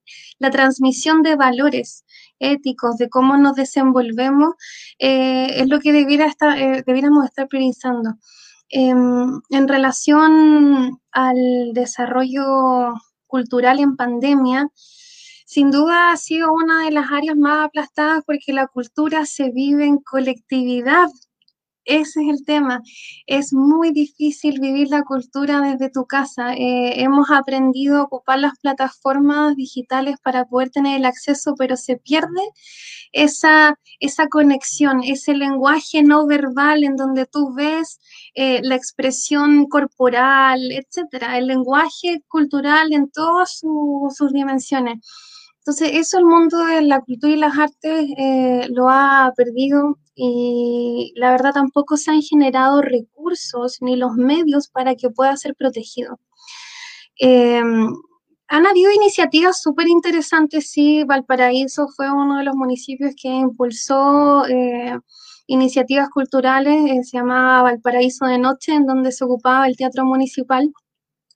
transmisión 0.52 1.22
de 1.22 1.36
valores 1.36 2.06
éticos, 2.40 2.98
de 2.98 3.10
cómo 3.10 3.38
nos 3.38 3.56
desenvolvemos, 3.56 4.56
eh, 5.00 5.62
es 5.62 5.68
lo 5.70 5.80
que 5.80 5.92
debiera 5.94 6.26
estar, 6.26 6.58
eh, 6.58 6.84
debiéramos 6.86 7.26
estar 7.26 7.48
priorizando. 7.48 8.16
Em, 8.70 9.42
en 9.50 9.68
relación 9.68 11.00
al 11.12 11.74
desarrollo 11.74 12.94
cultural 13.28 13.80
en 13.80 13.96
pandemia, 13.96 14.70
sin 15.46 15.72
duda 15.72 16.12
ha 16.12 16.18
sido 16.18 16.54
una 16.54 16.86
de 16.86 16.92
las 16.92 17.12
áreas 17.12 17.36
más 17.36 17.66
aplastadas 17.66 18.24
porque 18.26 18.54
la 18.54 18.68
cultura 18.68 19.26
se 19.26 19.50
vive 19.50 19.86
en 19.86 19.98
colectividad. 19.98 21.08
Ese 21.86 22.22
es 22.22 22.30
el 22.30 22.46
tema. 22.46 22.82
Es 23.26 23.52
muy 23.54 23.92
difícil 23.92 24.60
vivir 24.60 24.90
la 24.90 25.04
cultura 25.04 25.60
desde 25.62 25.90
tu 25.90 26.06
casa. 26.06 26.54
Eh, 26.54 27.02
hemos 27.02 27.32
aprendido 27.32 27.98
a 27.98 28.04
ocupar 28.04 28.40
las 28.40 28.54
plataformas 28.60 29.56
digitales 29.56 30.18
para 30.22 30.46
poder 30.46 30.70
tener 30.70 30.98
el 30.98 31.06
acceso, 31.06 31.56
pero 31.58 31.76
se 31.78 31.98
pierde 31.98 32.42
esa, 33.12 33.80
esa 34.00 34.28
conexión, 34.28 35.02
ese 35.04 35.34
lenguaje 35.34 36.04
no 36.04 36.28
verbal 36.28 36.84
en 36.84 36.96
donde 36.96 37.26
tú 37.26 37.54
ves 37.56 38.00
eh, 38.36 38.60
la 38.64 38.76
expresión 38.76 39.66
corporal, 39.66 40.60
etcétera, 40.72 41.38
el 41.40 41.48
lenguaje 41.48 42.24
cultural 42.28 42.94
en 42.94 43.10
todas 43.10 43.60
sus 43.60 44.32
dimensiones. 44.32 45.00
Entonces, 45.70 45.92
eso 46.00 46.18
el 46.18 46.26
mundo 46.26 46.66
de 46.66 46.82
la 46.82 47.00
cultura 47.02 47.32
y 47.32 47.36
las 47.36 47.56
artes 47.56 48.08
eh, 48.18 48.68
lo 48.72 48.90
ha 48.90 49.32
perdido 49.38 50.00
y 50.16 51.14
la 51.16 51.30
verdad 51.30 51.52
tampoco 51.54 51.96
se 51.96 52.10
han 52.10 52.24
generado 52.24 52.82
recursos 52.82 53.78
ni 53.82 53.96
los 53.96 54.14
medios 54.16 54.68
para 54.68 54.96
que 54.96 55.12
pueda 55.12 55.38
ser 55.38 55.54
protegido. 55.54 56.20
Em, 57.20 57.88
han 58.48 58.66
habido 58.66 58.92
iniciativas 58.92 59.62
súper 59.62 59.88
interesantes, 59.88 60.72
sí, 60.72 61.04
Valparaíso 61.04 61.88
fue 61.96 62.12
uno 62.12 62.38
de 62.40 62.46
los 62.46 62.56
municipios 62.56 63.14
que 63.22 63.30
impulsó 63.30 64.48
eh, 64.48 64.98
iniciativas 65.46 66.10
culturales, 66.10 66.78
eh, 66.90 67.04
se 67.04 67.18
llamaba 67.18 67.62
Valparaíso 67.62 68.26
de 68.26 68.40
Noche, 68.40 68.74
en 68.74 68.88
donde 68.88 69.12
se 69.12 69.24
ocupaba 69.24 69.68
el 69.68 69.78
Teatro 69.78 70.04
Municipal 70.04 70.72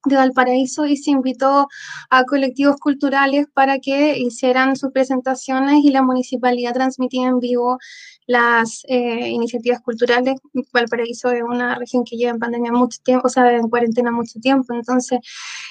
de 0.05 0.15
Valparaíso 0.15 0.85
y 0.85 0.97
se 0.97 1.11
invitó 1.11 1.67
a 2.09 2.23
colectivos 2.25 2.77
culturales 2.77 3.47
para 3.53 3.79
que 3.79 4.17
hicieran 4.17 4.75
sus 4.75 4.91
presentaciones 4.91 5.83
y 5.83 5.91
la 5.91 6.01
municipalidad 6.01 6.73
transmitía 6.73 7.27
en 7.27 7.39
vivo 7.39 7.77
las 8.25 8.83
eh, 8.87 9.29
iniciativas 9.29 9.81
culturales. 9.81 10.39
Valparaíso 10.71 11.29
es 11.31 11.43
una 11.43 11.75
región 11.75 12.03
que 12.03 12.15
lleva 12.15 12.31
en 12.31 12.39
pandemia 12.39 12.71
mucho 12.71 12.99
tiempo, 13.03 13.27
o 13.27 13.29
sea, 13.29 13.51
en 13.51 13.69
cuarentena 13.69 14.11
mucho 14.11 14.39
tiempo. 14.39 14.73
Entonces, 14.73 15.19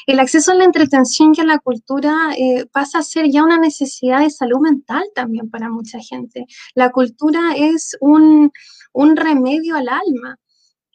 el 0.07 0.20
acceso 0.20 0.53
a 0.53 0.55
la 0.55 0.64
entretención 0.64 1.33
y 1.37 1.41
a 1.41 1.45
la 1.45 1.59
cultura 1.59 2.14
eh, 2.37 2.66
pasa 2.72 2.99
a 2.99 3.03
ser 3.03 3.30
ya 3.30 3.43
una 3.43 3.59
necesidad 3.59 4.20
de 4.20 4.30
salud 4.30 4.61
mental 4.61 5.05
también 5.14 5.51
para 5.51 5.68
mucha 5.70 5.99
gente. 6.01 6.47
La 6.74 6.91
cultura 6.91 7.55
es 7.57 7.97
un, 8.01 8.53
un 8.93 9.16
remedio 9.16 9.76
al 9.76 9.89
alma 9.89 10.39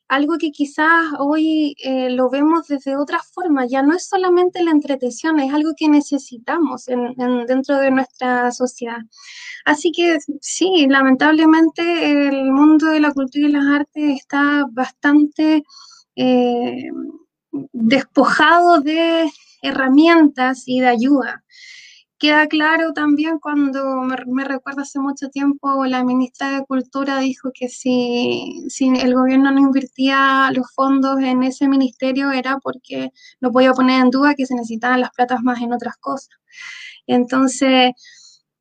algo 0.07 0.37
que 0.37 0.51
quizás 0.51 1.05
hoy 1.19 1.75
eh, 1.83 2.09
lo 2.09 2.29
vemos 2.29 2.67
desde 2.67 2.95
otra 2.95 3.19
forma, 3.19 3.65
ya 3.65 3.81
no 3.81 3.93
es 3.95 4.07
solamente 4.07 4.63
la 4.63 4.71
entretención, 4.71 5.39
es 5.39 5.53
algo 5.53 5.71
que 5.77 5.89
necesitamos 5.89 6.85
dentro 7.47 7.77
de 7.77 7.91
nuestra 7.91 8.51
sociedad. 8.51 8.99
Así 9.65 9.91
que 9.91 10.17
sí, 10.41 10.87
lamentablemente 10.87 12.27
el 12.29 12.51
mundo 12.51 12.87
de 12.87 13.01
la 13.01 13.11
cultura 13.11 13.47
y 13.47 13.51
las 13.51 13.65
artes 13.65 14.21
está 14.21 14.65
bastante 14.71 15.63
eh, 16.15 16.89
despojado 17.73 18.79
de 18.81 19.29
herramientas 19.61 20.63
y 20.65 20.79
de 20.79 20.87
ayuda. 20.87 21.43
Queda 22.19 22.47
claro 22.47 22.93
también 22.93 23.39
cuando 23.39 24.01
me, 24.01 24.43
recuerdo 24.43 24.81
hace 24.81 24.99
mucho 24.99 25.29
tiempo 25.29 25.85
la 25.85 26.03
ministra 26.03 26.49
de 26.51 26.65
Cultura 26.65 27.19
dijo 27.19 27.51
que 27.53 27.69
si, 27.69 28.65
si, 28.69 28.89
el 28.89 29.13
gobierno 29.13 29.51
no 29.51 29.59
invertía 29.59 30.49
los 30.53 30.71
fondos 30.73 31.19
en 31.19 31.43
ese 31.43 31.67
ministerio 31.67 32.31
era 32.31 32.57
porque 32.61 33.11
no 33.41 33.51
podía 33.51 33.73
poner 33.73 34.01
en 34.01 34.09
duda 34.09 34.35
que 34.35 34.45
se 34.45 34.55
necesitaban 34.55 35.01
las 35.01 35.11
platas 35.11 35.41
más 35.43 35.61
en 35.61 35.73
otras 35.73 35.97
cosas. 35.97 36.35
Entonces, 37.07 37.91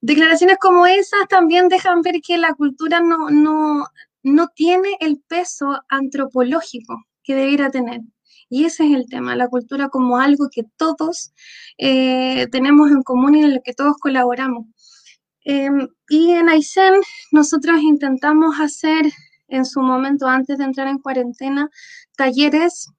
declaraciones 0.01 0.59
como 0.61 0.87
esas 0.87 1.27
también 1.29 1.69
dejan 1.69 2.03
ver 2.03 2.17
que 2.27 2.39
la 2.39 2.55
cultura 2.55 3.01
no, 3.01 3.31
no, 3.31 3.87
no 4.23 4.49
tiene 4.55 4.97
el 5.01 5.21
peso 5.27 5.83
antropológico 5.89 7.05
que 7.23 7.35
debiera 7.35 7.71
tener. 7.71 8.01
Y 8.49 8.65
ese 8.65 8.87
es 8.87 8.95
el 8.95 9.07
tema, 9.07 9.37
la 9.37 9.49
cultura 9.49 9.89
como 9.89 10.19
algo 10.19 10.49
que 10.53 10.63
todos 10.77 11.33
eh, 11.79 12.47
tenemos 12.53 12.91
en 12.91 13.03
común 13.03 13.35
y 13.35 13.43
en 13.43 13.53
el 13.53 13.61
que 13.65 13.75
todos 13.75 13.97
colaboramos. 14.01 14.67
Em, 15.45 15.89
y 16.09 16.33
en 16.33 16.49
Aysén 16.49 16.95
nosotros 17.33 17.81
intentamos 17.83 18.61
hacer 18.61 19.07
en 19.49 19.65
su 19.65 19.81
momento, 19.81 20.27
antes 20.27 20.59
de 20.59 20.65
entrar 20.65 20.89
en 20.89 20.99
cuarentena, 20.99 21.71
talleres 22.17 22.91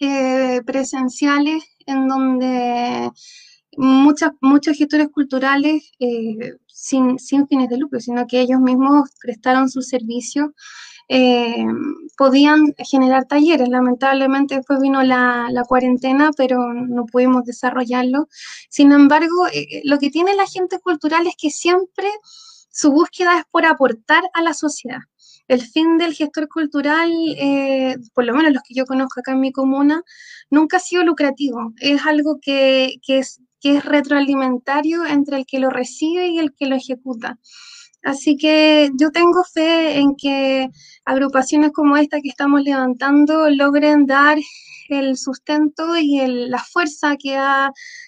eh, 0.00 0.62
presenciales 0.64 1.64
en 1.86 2.08
donde 2.08 3.10
muchas, 3.76 4.32
muchos 4.40 4.76
gestores 4.76 5.08
culturales 5.08 5.92
eh, 6.00 6.56
sin, 6.66 7.18
fines 7.18 7.68
de 7.68 7.78
lucro, 7.78 8.00
sino 8.00 8.26
que 8.26 8.40
ellos 8.40 8.60
mismos 8.60 9.10
prestaron 9.20 9.68
su 9.68 9.82
servicio 9.82 10.54
eh, 11.08 11.64
podían 12.16 12.74
generar 12.78 13.24
talleres. 13.26 13.68
Lamentablemente 13.68 14.56
después 14.56 14.80
vino 14.80 15.02
la, 15.02 15.48
cuarentena, 15.66 16.30
pero 16.36 16.74
no 16.74 17.06
pudimos 17.06 17.44
desarrollarlo. 17.44 18.28
Sin 18.68 18.92
embargo, 18.92 19.46
eh, 19.48 19.66
eh, 19.70 19.80
lo 19.84 19.98
que 19.98 20.10
tiene 20.10 20.34
la 20.34 20.46
gente 20.46 20.78
cultural 20.80 21.26
es 21.26 21.34
que 21.36 21.50
siempre 21.50 22.08
su 22.70 22.92
búsqueda 22.92 23.38
es 23.38 23.44
por 23.50 23.64
aportar 23.66 24.22
a 24.34 24.42
la 24.42 24.54
sociedad. 24.54 25.00
El 25.48 25.62
fin 25.62 25.96
del 25.96 26.14
gestor 26.14 26.46
cultural, 26.48 27.10
por 28.12 28.24
lo 28.26 28.34
menos 28.34 28.52
los 28.52 28.62
que 28.62 28.74
yo 28.74 28.84
conozco 28.84 29.20
acá 29.20 29.32
en 29.32 29.40
mi 29.40 29.50
comuna, 29.50 30.02
nunca 30.50 30.76
ha 30.76 30.80
sido 30.80 31.02
lucrativo. 31.04 31.72
Es 31.80 32.04
algo 32.04 32.38
que, 32.40 33.00
es, 33.08 33.40
que 33.58 33.78
es 33.78 33.84
retroalimentario 33.84 35.06
entre 35.06 35.38
el 35.38 35.46
que 35.46 35.58
lo 35.58 35.70
recibe 35.70 36.28
y 36.28 36.38
el 36.38 36.54
que 36.54 36.66
lo 36.66 36.76
ejecuta. 36.76 37.38
Así 38.08 38.38
que 38.38 38.90
yo 38.98 39.10
tengo 39.10 39.44
fe 39.44 39.98
en 39.98 40.16
que 40.16 40.70
agrupaciones 41.04 41.72
como 41.72 41.94
esta 41.98 42.22
que 42.22 42.30
estamos 42.30 42.62
levantando 42.62 43.50
logren 43.50 44.06
dar 44.06 44.38
el 44.88 45.18
sustento 45.18 45.94
y 45.94 46.26
la 46.48 46.58
fuerza 46.58 47.16
que, 47.18 47.38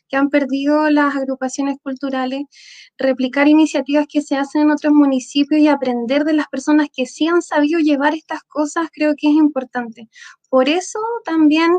que 0.09 0.17
han 0.17 0.31
perdido 0.31 0.89
las 0.89 1.15
agrupaciones 1.17 1.77
culturales, 1.83 2.45
replicar 2.97 3.47
iniciativas 3.47 4.07
que 4.09 4.23
se 4.23 4.37
hacen 4.39 4.63
en 4.63 4.71
otros 4.71 4.95
municipios 4.95 5.61
y 5.61 5.69
aprender 5.69 6.25
de 6.25 6.33
las 6.33 6.49
personas 6.49 6.89
que 6.91 7.05
sí 7.05 7.27
han 7.27 7.43
sabido 7.43 7.79
llevar 7.79 8.15
estas 8.15 8.43
cosas, 8.45 8.89
creo 8.91 9.13
que 9.15 9.29
es 9.29 9.35
importante. 9.35 10.09
Por 10.49 10.71
eso 10.71 10.99
también 11.27 11.73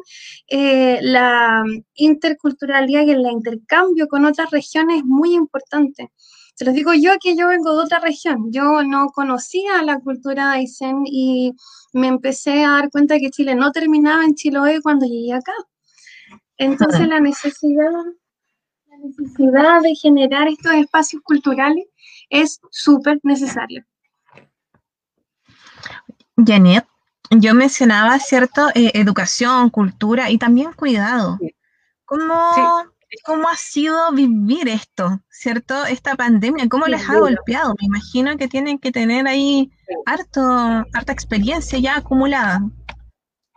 eh, 0.47 0.99
la 1.01 1.63
interculturalidad 1.95 3.01
y 3.01 3.09
el 3.09 3.26
intercambio 3.26 4.07
con 4.07 4.26
otras 4.26 4.51
regiones 4.51 4.99
es 4.99 5.05
muy 5.05 5.34
importante. 5.34 6.11
Se 6.54 6.66
los 6.66 6.74
digo 6.74 6.93
yo 6.93 7.14
que 7.22 7.36
yo 7.36 7.47
vengo 7.47 7.76
de 7.76 7.84
otra 7.84 7.99
región. 7.99 8.52
Yo 8.52 8.84
no 8.84 9.08
conocía 9.08 9.82
la 9.84 9.99
cultura 9.99 10.52
de 10.52 10.60
Aysén 10.60 11.04
y 11.06 11.54
me 11.93 12.08
empecé 12.08 12.64
a 12.64 12.72
dar 12.72 12.89
cuenta 12.91 13.20
que 13.20 13.32
Chile 13.32 13.56
no 13.56 13.72
terminaba 13.72 14.24
en 14.24 14.36
Chiloé 14.36 14.82
cuando 14.82 15.06
llegué 15.06 15.34
acá. 15.34 15.54
Entonces 16.58 17.08
la 17.08 17.20
necesidad, 17.20 17.91
la 18.88 18.97
necesidad 18.97 19.82
de 19.82 19.95
generar 19.95 20.47
estos 20.47 20.74
espacios 20.74 21.22
culturales 21.24 21.86
es 22.30 22.60
súper 22.70 23.20
necesaria. 23.24 23.86
Janet, 26.38 26.86
yo 27.32 27.54
mencionaba, 27.54 28.20
¿cierto? 28.20 28.70
Eh, 28.76 28.91
educación, 28.93 29.70
cultura 29.70 30.30
y 30.30 30.38
también 30.38 30.74
cuidado. 30.74 31.39
¿Cómo, 32.06 32.52
cómo 33.24 33.49
ha 33.49 33.55
sido 33.55 34.12
vivir 34.12 34.70
esto, 34.70 35.22
¿cierto? 35.30 35.86
Esta 35.86 36.16
pandemia, 36.16 36.68
¿cómo 36.70 36.88
les 36.88 37.09
ha 37.09 37.20
golpeado? 37.20 37.76
Me 37.80 37.88
imagino 37.88 38.38
que 38.38 38.47
tienen 38.47 38.80
que 38.80 38.91
tener 38.91 39.28
ahí 39.28 39.72
harto, 40.05 40.41
harta 40.93 41.12
experiencia 41.12 41.80
ya 41.80 41.97
acumulada. 41.97 42.62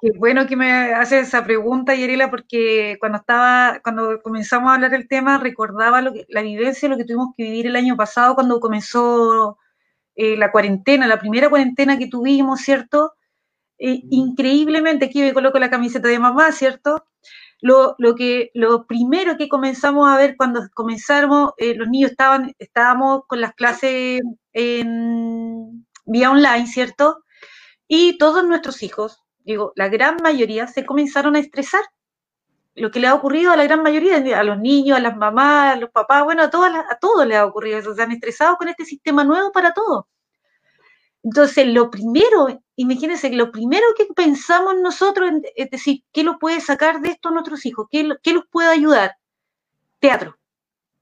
Qué 0.00 0.10
bueno 0.18 0.46
que 0.46 0.56
me 0.56 0.92
haces 0.92 1.28
esa 1.28 1.44
pregunta, 1.44 1.94
Yerela, 1.94 2.30
porque 2.30 2.96
cuando 3.00 3.18
estaba, 3.18 3.80
cuando 3.82 4.20
comenzamos 4.22 4.70
a 4.70 4.74
hablar 4.74 4.90
del 4.90 5.08
tema, 5.08 5.38
recordaba 5.38 6.02
lo 6.02 6.12
que, 6.12 6.26
la 6.28 6.42
vivencia, 6.42 6.88
lo 6.88 6.98
que 6.98 7.04
tuvimos 7.04 7.28
que 7.36 7.44
vivir 7.44 7.68
el 7.68 7.76
año 7.76 7.96
pasado 7.96 8.34
cuando 8.34 8.60
comenzó 8.60 9.56
eh, 10.14 10.36
la 10.36 10.52
cuarentena, 10.52 11.06
la 11.06 11.18
primera 11.18 11.48
cuarentena 11.48 11.96
que 11.96 12.08
tuvimos, 12.08 12.60
¿cierto? 12.60 13.14
Eh, 13.78 14.02
increíblemente, 14.10 15.06
aquí 15.06 15.22
me 15.22 15.32
coloco 15.32 15.58
la 15.58 15.70
camiseta 15.70 16.08
de 16.08 16.18
mamá, 16.18 16.52
¿cierto? 16.52 17.06
Lo, 17.64 17.96
que, 18.14 18.50
lo 18.52 18.86
primero 18.86 19.38
que 19.38 19.48
comenzamos 19.48 20.06
a 20.06 20.18
ver 20.18 20.36
cuando 20.36 20.68
comenzamos, 20.74 21.52
eh, 21.56 21.74
los 21.74 21.88
niños 21.88 22.10
estaban, 22.10 22.54
estábamos 22.58 23.22
con 23.26 23.40
las 23.40 23.54
clases 23.54 24.20
en 24.52 25.86
vía 26.04 26.30
online, 26.30 26.66
¿cierto? 26.66 27.24
Y 27.88 28.18
todos 28.18 28.44
nuestros 28.44 28.82
hijos, 28.82 29.22
digo, 29.46 29.72
la 29.76 29.88
gran 29.88 30.16
mayoría 30.22 30.66
se 30.66 30.84
comenzaron 30.84 31.36
a 31.36 31.38
estresar. 31.38 31.80
Lo 32.74 32.90
que 32.90 33.00
le 33.00 33.06
ha 33.06 33.14
ocurrido 33.14 33.50
a 33.50 33.56
la 33.56 33.64
gran 33.64 33.82
mayoría, 33.82 34.38
a 34.38 34.44
los 34.44 34.58
niños, 34.58 34.98
a 34.98 35.00
las 35.00 35.16
mamás, 35.16 35.74
a 35.74 35.80
los 35.80 35.88
papás, 35.90 36.22
bueno, 36.22 36.42
a, 36.42 36.50
todas 36.50 36.70
a 36.74 36.98
todos 36.98 37.26
les 37.26 37.38
ha 37.38 37.46
ocurrido 37.46 37.78
eso. 37.78 37.94
Se 37.94 38.02
han 38.02 38.12
estresado 38.12 38.56
con 38.56 38.68
este 38.68 38.84
sistema 38.84 39.24
nuevo 39.24 39.52
para 39.52 39.72
todos. 39.72 40.04
Entonces, 41.24 41.66
lo 41.68 41.90
primero, 41.90 42.60
imagínense, 42.76 43.30
lo 43.30 43.50
primero 43.50 43.86
que 43.96 44.04
pensamos 44.14 44.74
nosotros 44.82 45.30
es 45.56 45.70
decir, 45.70 46.04
¿qué 46.12 46.22
lo 46.22 46.38
puede 46.38 46.60
sacar 46.60 47.00
de 47.00 47.10
esto 47.10 47.30
a 47.30 47.32
nuestros 47.32 47.64
hijos? 47.64 47.86
¿Qué, 47.90 48.08
qué 48.22 48.34
los 48.34 48.44
puede 48.50 48.68
ayudar? 48.68 49.16
Teatro. 50.00 50.36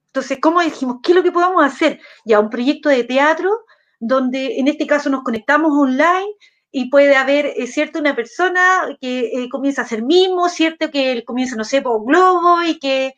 Entonces, 0.07 0.39
¿cómo 0.41 0.61
dijimos? 0.61 0.99
¿Qué 1.03 1.11
es 1.13 1.17
lo 1.17 1.25
que 1.25 1.33
podamos 1.33 1.65
hacer? 1.65 2.01
Ya, 2.25 2.39
un 2.39 2.51
proyecto 2.51 2.89
de 2.89 3.03
teatro 3.03 3.51
donde 3.99 4.59
en 4.59 4.69
este 4.69 4.87
caso 4.87 5.11
nos 5.11 5.25
conectamos 5.25 5.73
online 5.73 6.29
y 6.71 6.89
puede 6.89 7.17
haber, 7.17 7.47
eh, 7.47 7.67
cierto, 7.67 7.99
una 7.99 8.15
persona 8.15 8.97
que 9.01 9.21
eh, 9.27 9.49
comienza 9.51 9.83
a 9.83 9.85
hacer 9.85 10.03
mismo, 10.05 10.49
cierto, 10.49 10.91
que 10.91 11.25
comienza, 11.25 11.57
no 11.57 11.65
sé, 11.65 11.83
por 11.83 12.01
un 12.01 12.07
globo 12.07 12.63
y 12.63 12.79
que... 12.79 13.15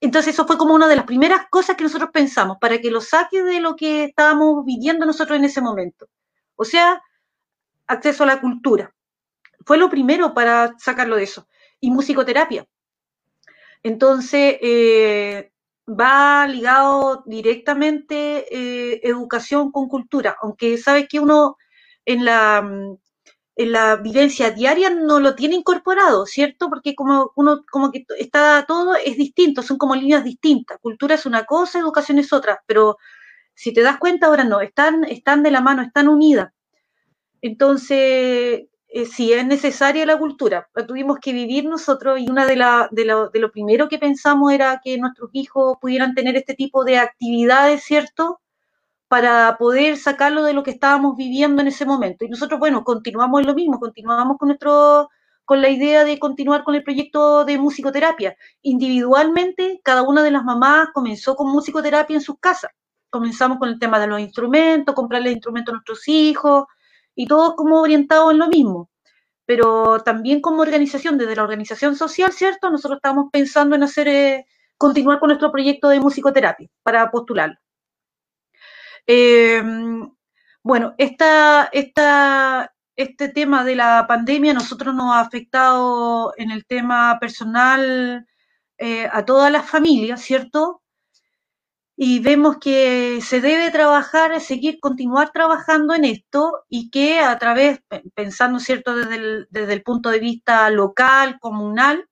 Entonces 0.00 0.34
eso 0.34 0.46
fue 0.46 0.56
como 0.56 0.74
una 0.74 0.88
de 0.88 0.96
las 0.96 1.04
primeras 1.04 1.42
cosas 1.50 1.76
que 1.76 1.84
nosotros 1.84 2.10
pensamos, 2.12 2.56
para 2.60 2.78
que 2.80 2.90
lo 2.90 3.02
saque 3.02 3.42
de 3.42 3.60
lo 3.60 3.76
que 3.76 4.04
estábamos 4.04 4.64
viviendo 4.64 5.04
nosotros 5.04 5.38
en 5.38 5.44
ese 5.44 5.60
momento. 5.60 6.06
O 6.60 6.64
sea, 6.66 7.02
acceso 7.86 8.24
a 8.24 8.26
la 8.26 8.40
cultura. 8.42 8.94
Fue 9.64 9.78
lo 9.78 9.88
primero 9.88 10.34
para 10.34 10.74
sacarlo 10.78 11.16
de 11.16 11.22
eso. 11.22 11.48
Y 11.80 11.90
musicoterapia. 11.90 12.66
Entonces, 13.82 14.58
eh, 14.60 15.52
va 15.88 16.46
ligado 16.46 17.22
directamente 17.24 18.44
eh, 18.54 19.00
educación 19.04 19.72
con 19.72 19.88
cultura, 19.88 20.36
aunque 20.42 20.76
sabes 20.76 21.08
que 21.08 21.18
uno 21.18 21.56
en 22.04 22.26
la, 22.26 22.58
en 23.56 23.72
la 23.72 23.96
vivencia 23.96 24.50
diaria 24.50 24.90
no 24.90 25.18
lo 25.18 25.34
tiene 25.34 25.54
incorporado, 25.56 26.26
¿cierto? 26.26 26.68
Porque 26.68 26.94
como 26.94 27.32
uno 27.36 27.64
como 27.72 27.90
que 27.90 28.04
está 28.18 28.66
todo 28.68 28.96
es 28.96 29.16
distinto, 29.16 29.62
son 29.62 29.78
como 29.78 29.94
líneas 29.94 30.24
distintas. 30.24 30.76
Cultura 30.82 31.14
es 31.14 31.24
una 31.24 31.46
cosa, 31.46 31.78
educación 31.78 32.18
es 32.18 32.34
otra, 32.34 32.62
pero 32.66 32.98
si 33.60 33.74
te 33.74 33.82
das 33.82 33.98
cuenta, 33.98 34.26
ahora 34.26 34.44
no, 34.44 34.62
están, 34.62 35.04
están 35.04 35.42
de 35.42 35.50
la 35.50 35.60
mano, 35.60 35.82
están 35.82 36.08
unidas. 36.08 36.50
Entonces, 37.42 38.68
eh, 38.88 39.04
sí 39.04 39.34
es 39.34 39.44
necesaria 39.46 40.06
la 40.06 40.18
cultura, 40.18 40.70
la 40.74 40.86
tuvimos 40.86 41.18
que 41.20 41.34
vivir 41.34 41.66
nosotros 41.66 42.18
y 42.20 42.30
una 42.30 42.46
de, 42.46 42.56
la, 42.56 42.88
de, 42.90 43.04
lo, 43.04 43.28
de 43.28 43.38
lo 43.38 43.52
primero 43.52 43.86
que 43.90 43.98
pensamos 43.98 44.50
era 44.50 44.80
que 44.82 44.96
nuestros 44.96 45.28
hijos 45.34 45.76
pudieran 45.78 46.14
tener 46.14 46.36
este 46.36 46.54
tipo 46.54 46.84
de 46.84 46.96
actividades, 46.98 47.84
¿cierto? 47.84 48.40
Para 49.08 49.58
poder 49.58 49.98
sacarlo 49.98 50.42
de 50.44 50.54
lo 50.54 50.62
que 50.62 50.70
estábamos 50.70 51.16
viviendo 51.18 51.60
en 51.60 51.68
ese 51.68 51.84
momento. 51.84 52.24
Y 52.24 52.30
nosotros, 52.30 52.58
bueno, 52.60 52.82
continuamos 52.82 53.42
en 53.42 53.46
lo 53.46 53.54
mismo, 53.54 53.78
continuamos 53.78 54.38
con 54.38 54.48
nuestro 54.48 55.10
con 55.44 55.60
la 55.60 55.68
idea 55.68 56.04
de 56.04 56.18
continuar 56.18 56.64
con 56.64 56.76
el 56.76 56.84
proyecto 56.84 57.44
de 57.44 57.58
musicoterapia. 57.58 58.36
Individualmente, 58.62 59.80
cada 59.84 60.02
una 60.02 60.22
de 60.22 60.30
las 60.30 60.44
mamás 60.44 60.88
comenzó 60.94 61.36
con 61.36 61.52
musicoterapia 61.52 62.14
en 62.16 62.22
sus 62.22 62.38
casas 62.38 62.70
comenzamos 63.10 63.58
con 63.58 63.68
el 63.68 63.78
tema 63.78 63.98
de 63.98 64.06
los 64.06 64.20
instrumentos, 64.20 64.94
comprarle 64.94 65.32
instrumentos 65.32 65.72
a 65.72 65.76
nuestros 65.76 66.08
hijos 66.08 66.64
y 67.14 67.26
todos 67.26 67.54
como 67.56 67.80
orientados 67.80 68.32
en 68.32 68.38
lo 68.38 68.48
mismo. 68.48 68.90
Pero 69.46 70.00
también 70.00 70.40
como 70.40 70.62
organización, 70.62 71.18
desde 71.18 71.36
la 71.36 71.42
organización 71.42 71.96
social, 71.96 72.32
¿cierto? 72.32 72.70
Nosotros 72.70 72.98
estamos 72.98 73.26
pensando 73.32 73.76
en 73.76 73.82
hacer, 73.82 74.08
eh, 74.08 74.46
continuar 74.78 75.18
con 75.20 75.28
nuestro 75.28 75.52
proyecto 75.52 75.88
de 75.88 76.00
musicoterapia 76.00 76.68
para 76.82 77.10
postularlo. 77.10 77.56
Eh, 79.06 79.62
bueno, 80.62 80.94
esta, 80.98 81.68
esta, 81.72 82.72
este 82.96 83.28
tema 83.28 83.64
de 83.64 83.76
la 83.76 84.06
pandemia 84.06 84.52
nosotros 84.52 84.94
nos 84.94 85.14
ha 85.14 85.20
afectado 85.20 86.32
en 86.36 86.50
el 86.50 86.66
tema 86.66 87.18
personal 87.18 88.26
eh, 88.78 89.08
a 89.10 89.24
todas 89.24 89.50
las 89.50 89.68
familias, 89.68 90.20
¿cierto? 90.20 90.82
Y 92.02 92.18
vemos 92.20 92.56
que 92.56 93.20
se 93.20 93.42
debe 93.42 93.70
trabajar, 93.70 94.40
seguir, 94.40 94.80
continuar 94.80 95.32
trabajando 95.32 95.92
en 95.92 96.06
esto 96.06 96.64
y 96.66 96.88
que 96.88 97.18
a 97.18 97.38
través, 97.38 97.80
pensando, 98.14 98.58
¿cierto?, 98.58 98.96
desde 98.96 99.16
el, 99.16 99.48
desde 99.50 99.74
el 99.74 99.82
punto 99.82 100.08
de 100.08 100.18
vista 100.18 100.70
local, 100.70 101.38
comunal, 101.38 102.08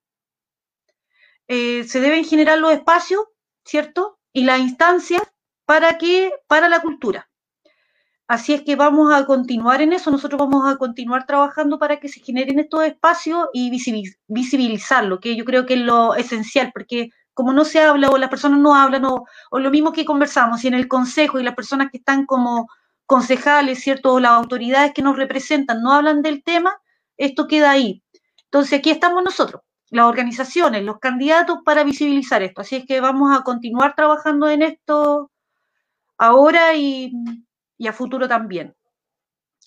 eh, 1.47 1.85
se 1.85 2.01
deben 2.01 2.27
generar 2.27 2.59
los 2.59 2.73
espacios, 2.73 3.25
¿cierto?, 3.65 4.19
y 4.31 4.45
las 4.45 4.61
instancias 4.61 5.23
para 5.65 5.97
que, 5.97 6.35
para 6.47 6.69
la 6.69 6.83
cultura. 6.83 7.31
Así 8.27 8.53
es 8.53 8.61
que 8.65 8.77
vamos 8.77 9.11
a 9.15 9.25
continuar 9.25 9.81
en 9.81 9.95
eso, 9.95 10.11
nosotros 10.11 10.39
vamos 10.39 10.71
a 10.71 10.77
continuar 10.77 11.25
trabajando 11.25 11.79
para 11.79 11.99
que 11.99 12.11
se 12.11 12.21
generen 12.21 12.59
estos 12.59 12.85
espacios 12.85 13.49
y 13.55 13.71
visibilizarlo, 13.71 15.19
que 15.19 15.35
yo 15.35 15.47
creo 15.47 15.65
que 15.65 15.75
es 15.75 15.81
lo 15.81 16.15
esencial, 16.15 16.73
porque 16.75 17.09
como 17.39 17.53
no 17.53 17.65
se 17.65 17.81
habla 17.81 18.11
o 18.11 18.19
las 18.19 18.31
personas 18.31 18.59
no 18.59 18.75
hablan 18.75 19.05
o, 19.05 19.25
lo 19.53 19.71
mismo 19.71 19.93
que 19.93 20.05
conversamos, 20.05 20.65
y 20.65 20.67
en 20.67 20.75
el 20.75 20.89
consejo 20.89 21.39
y 21.39 21.45
las 21.45 21.55
personas 21.55 21.89
que 21.89 21.99
están 21.99 22.27
como 22.27 22.69
concejales, 23.07 23.79
¿cierto? 23.79 24.15
O 24.15 24.19
las 24.19 24.33
autoridades 24.33 24.93
que 24.93 25.03
nos 25.03 25.17
representan 25.17 25.81
no 25.81 25.93
hablan 25.93 26.21
del 26.21 26.43
tema, 26.43 26.81
esto 27.17 27.47
queda 27.47 27.71
ahí. 27.71 28.03
Entonces 28.47 28.81
aquí 28.81 28.91
estamos 28.91 29.23
nosotros, 29.23 29.63
las 29.91 30.07
organizaciones, 30.07 30.83
los 30.83 30.99
candidatos 30.99 31.59
para 31.65 31.85
visibilizar 31.85 32.43
esto. 32.43 32.63
Así 32.63 32.75
es 32.75 32.87
que 32.87 33.01
vamos 33.01 33.39
a 33.39 33.45
continuar 33.45 33.95
trabajando 33.95 34.51
en 34.51 34.63
esto 34.63 35.31
ahora 36.17 36.75
y, 36.75 37.13
y 37.77 37.87
a 37.87 37.93
futuro 37.93 38.27
también. 38.27 38.75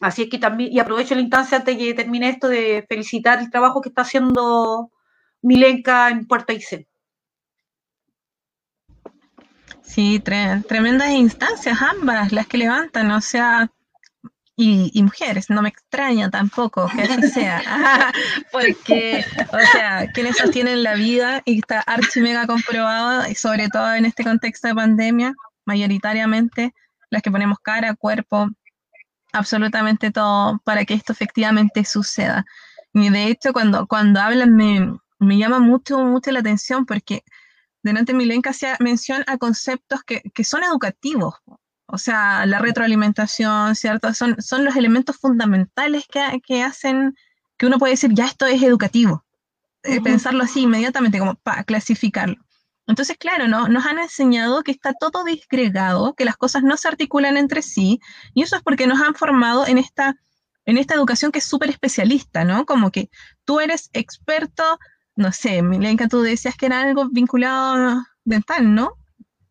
Así 0.01 0.23
es 0.23 0.29
que 0.29 0.39
también, 0.39 0.73
y 0.73 0.79
aprovecho 0.79 1.15
la 1.15 1.21
instancia 1.21 1.59
antes 1.59 1.77
de 1.77 1.85
que 1.85 1.93
termine 1.93 2.27
esto 2.27 2.49
de 2.49 2.85
felicitar 2.89 3.39
el 3.39 3.49
trabajo 3.49 3.79
que 3.79 3.87
está 3.87 4.01
haciendo 4.01 4.91
Milenka 5.41 6.09
en 6.09 6.27
Puerto 6.27 6.51
Aysén. 6.51 6.85
Sí, 9.93 10.21
tremendas 10.21 11.09
instancias 11.09 11.81
ambas 11.81 12.31
las 12.31 12.47
que 12.47 12.57
levantan, 12.57 13.11
o 13.11 13.19
sea, 13.19 13.69
y, 14.55 15.03
mujeres, 15.03 15.49
no 15.49 15.61
me 15.61 15.67
extraña 15.67 16.29
tampoco 16.29 16.87
que 16.87 17.01
así 17.01 17.27
sea, 17.33 17.61
porque, 18.53 19.25
o 19.51 19.59
sea, 19.73 20.09
quienes 20.13 20.37
sostienen 20.37 20.83
la 20.83 20.93
vida 20.93 21.41
y 21.43 21.59
está 21.59 21.81
archi 21.81 22.21
mega 22.21 22.47
comprobado, 22.47 23.27
y 23.29 23.35
sobre 23.35 23.67
todo 23.67 23.93
en 23.93 24.05
este 24.05 24.23
contexto 24.23 24.69
de 24.69 24.75
pandemia, 24.75 25.33
mayoritariamente 25.65 26.73
las 27.09 27.21
que 27.21 27.31
ponemos 27.31 27.57
cara, 27.61 27.93
cuerpo, 27.93 28.47
absolutamente 29.33 30.09
todo 30.09 30.61
para 30.63 30.85
que 30.85 30.93
esto 30.93 31.11
efectivamente 31.11 31.83
suceda. 31.83 32.45
Y 32.93 33.09
de 33.09 33.25
hecho, 33.25 33.51
cuando, 33.51 33.87
cuando 33.87 34.21
hablan 34.21 34.55
me, 34.55 34.97
me 35.19 35.37
llama 35.37 35.59
mucho, 35.59 35.99
mucho 35.99 36.31
la 36.31 36.39
atención 36.39 36.85
porque 36.85 37.25
delante 37.83 38.13
Milenka 38.13 38.51
hacía 38.51 38.77
mención 38.79 39.23
a 39.27 39.37
conceptos 39.37 40.01
que, 40.03 40.43
son 40.43 40.63
educativos, 40.63 41.35
o 41.87 41.97
sea, 41.97 42.45
la 42.45 42.59
retroalimentación, 42.59 43.75
¿cierto? 43.75 44.13
Son, 44.13 44.41
son 44.41 44.63
los 44.63 44.75
elementos 44.75 45.17
fundamentales 45.17 46.05
que, 46.07 46.63
hacen 46.63 47.15
que 47.57 47.65
uno 47.65 47.77
puede 47.77 47.93
decir, 47.93 48.11
ya 48.13 48.25
esto 48.25 48.45
es 48.45 48.61
educativo. 48.63 49.25
Eh, 49.83 49.99
pensarlo 49.99 50.43
así 50.43 50.61
inmediatamente, 50.61 51.19
como 51.19 51.35
para 51.35 51.63
clasificarlo. 51.63 52.37
Entonces, 52.87 53.17
claro, 53.17 53.47
¿no? 53.47 53.67
nos 53.67 53.85
han 53.85 53.99
enseñado 53.99 54.63
que 54.63 54.71
está 54.71 54.93
todo 54.93 55.23
disgregado, 55.23 56.13
que 56.13 56.25
las 56.25 56.37
cosas 56.37 56.63
no 56.63 56.77
se 56.77 56.87
articulan 56.87 57.37
entre 57.37 57.61
sí, 57.61 57.99
y 58.33 58.43
eso 58.43 58.55
es 58.55 58.61
porque 58.63 58.87
nos 58.87 59.01
han 59.01 59.15
formado 59.15 59.65
en 59.65 59.77
esta, 59.77 60.17
en 60.65 60.77
esta 60.77 60.95
educación 60.95 61.31
que 61.31 61.39
es 61.39 61.45
súper 61.45 61.69
especialista, 61.69 62.43
¿no? 62.43 62.65
Como 62.65 62.91
que 62.91 63.09
tú 63.45 63.59
eres 63.59 63.89
experto 63.93 64.79
no 65.15 65.31
sé, 65.31 65.61
Milenka, 65.61 66.07
tú 66.07 66.21
decías 66.21 66.55
que 66.55 66.67
era 66.67 66.81
algo 66.81 67.09
vinculado 67.09 68.03
dental, 68.23 68.73
¿no? 68.73 68.93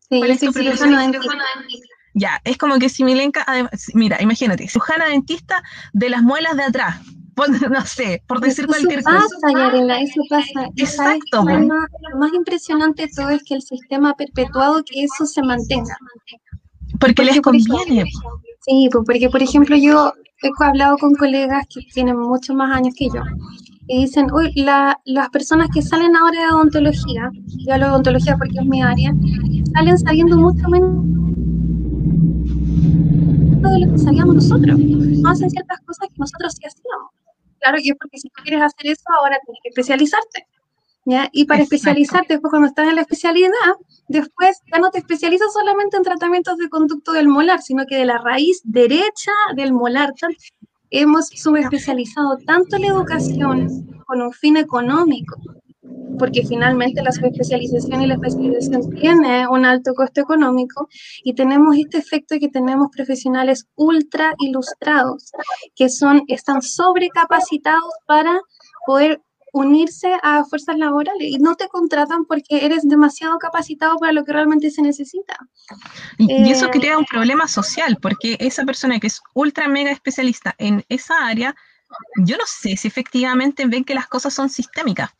Sí, 0.09 0.19
¿Cuál 0.19 0.31
es 0.31 0.39
tu 0.39 0.51
dentista. 0.51 0.87
Ya, 2.13 2.41
es 2.43 2.57
como 2.57 2.77
que 2.77 2.89
si 2.89 3.03
Milenka, 3.05 3.45
mira, 3.93 4.21
imagínate, 4.21 4.67
cirujana 4.67 5.05
dentista 5.05 5.63
de 5.93 6.09
las 6.09 6.21
muelas 6.21 6.57
de 6.57 6.63
atrás, 6.63 6.99
no 7.71 7.85
sé, 7.85 8.21
por 8.27 8.41
decir 8.41 8.67
cualquier 8.67 9.03
cosa. 9.03 9.17
Eso 9.17 9.29
pasa, 9.41 9.57
Yarela, 9.57 10.01
eso 10.01 10.21
pasa. 10.29 10.67
Exacto. 10.75 11.37
Lo 11.37 11.43
más, 11.43 11.87
lo 12.11 12.19
más 12.19 12.33
impresionante 12.33 13.03
de 13.03 13.09
todo 13.15 13.29
es 13.29 13.41
que 13.43 13.55
el 13.55 13.61
sistema 13.61 14.11
ha 14.11 14.15
perpetuado 14.15 14.83
que 14.83 15.03
eso 15.03 15.25
se 15.25 15.41
mantenga. 15.41 15.95
Porque, 16.99 17.23
les 17.23 17.41
conviene. 17.41 18.03
sí, 18.65 18.89
porque 18.91 19.29
por 19.29 19.41
ejemplo 19.41 19.75
yo 19.77 20.13
he 20.43 20.63
hablado 20.63 20.97
con 20.97 21.15
colegas 21.15 21.65
que 21.73 21.81
tienen 21.93 22.17
muchos 22.17 22.55
más 22.55 22.75
años 22.75 22.93
que 22.97 23.07
yo 23.07 23.23
y 23.91 24.05
dicen, 24.05 24.27
uy, 24.31 24.53
las 24.55 25.29
personas 25.31 25.67
que 25.73 25.81
salen 25.81 26.15
ahora 26.15 26.39
de 26.39 26.53
odontología, 26.53 27.29
yo 27.33 27.73
hablo 27.73 27.87
de 27.87 27.91
odontología 27.91 28.37
porque 28.37 28.57
es 28.57 28.65
mi 28.65 28.81
área, 28.81 29.13
salen 29.73 29.97
sabiendo 29.97 30.37
mucho 30.37 30.65
menos 30.69 31.03
de 33.69 33.85
lo 33.85 33.91
que 33.91 33.97
sabíamos 33.97 34.35
nosotros. 34.35 34.79
No 34.79 35.29
hacen 35.29 35.49
ciertas 35.49 35.81
cosas 35.81 36.07
que 36.07 36.15
nosotros 36.17 36.53
sí 36.53 36.65
hacíamos. 36.65 37.11
Claro 37.59 37.77
que 37.83 37.89
es 37.89 37.95
porque 37.99 38.17
si 38.17 38.29
tú 38.29 38.41
quieres 38.43 38.61
hacer 38.63 38.91
eso, 38.91 39.03
ahora 39.19 39.37
tienes 39.45 39.59
que 39.61 39.69
especializarte. 39.69 40.47
¿ya? 41.03 41.27
Y 41.33 41.43
para 41.43 41.63
especializarte, 41.63 42.35
después 42.35 42.49
cuando 42.49 42.69
estás 42.69 42.87
en 42.87 42.95
la 42.95 43.01
especialidad, 43.01 43.75
después 44.07 44.61
ya 44.71 44.79
no 44.79 44.89
te 44.91 44.99
especializas 44.99 45.51
solamente 45.51 45.97
en 45.97 46.03
tratamientos 46.03 46.57
de 46.57 46.69
conducto 46.69 47.11
del 47.11 47.27
molar, 47.27 47.61
sino 47.61 47.85
que 47.85 47.97
de 47.97 48.05
la 48.05 48.19
raíz 48.19 48.61
derecha 48.63 49.33
del 49.57 49.73
molar 49.73 50.13
hemos 50.91 51.27
subespecializado 51.27 52.37
tanto 52.45 52.77
la 52.77 52.87
educación 52.87 53.87
con 54.05 54.21
un 54.21 54.33
fin 54.33 54.57
económico, 54.57 55.41
porque 56.19 56.45
finalmente 56.45 57.01
la 57.01 57.11
subespecialización 57.11 58.01
y 58.01 58.07
la 58.07 58.15
especialización 58.15 58.89
tiene 58.91 59.47
un 59.47 59.65
alto 59.65 59.93
costo 59.95 60.21
económico 60.21 60.87
y 61.23 61.33
tenemos 61.33 61.77
este 61.77 61.97
efecto 61.97 62.35
de 62.35 62.41
que 62.41 62.49
tenemos 62.49 62.89
profesionales 62.95 63.65
ultra 63.75 64.35
ilustrados 64.39 65.31
que 65.75 65.89
son 65.89 66.23
están 66.27 66.61
sobrecapacitados 66.61 67.91
para 68.05 68.39
poder 68.85 69.21
unirse 69.51 70.13
a 70.23 70.43
fuerzas 70.45 70.77
laborales 70.77 71.27
y 71.29 71.37
no 71.37 71.55
te 71.55 71.67
contratan 71.67 72.25
porque 72.25 72.65
eres 72.65 72.87
demasiado 72.87 73.37
capacitado 73.37 73.97
para 73.97 74.13
lo 74.13 74.23
que 74.23 74.33
realmente 74.33 74.71
se 74.71 74.81
necesita. 74.81 75.37
Y, 76.17 76.51
eso 76.51 76.67
eh, 76.67 76.71
crea 76.71 76.97
un 76.97 77.05
problema 77.05 77.47
social, 77.47 77.97
porque 78.01 78.37
esa 78.39 78.63
persona 78.63 78.99
que 78.99 79.07
es 79.07 79.21
ultra 79.33 79.67
mega 79.67 79.91
especialista 79.91 80.55
en 80.57 80.85
esa 80.89 81.25
área, 81.25 81.55
yo 82.23 82.37
no 82.37 82.45
sé 82.45 82.77
si 82.77 82.87
efectivamente 82.87 83.65
ven 83.67 83.83
que 83.83 83.95
las 83.95 84.07
cosas 84.07 84.33
son 84.33 84.49
sistémicas. 84.49 85.11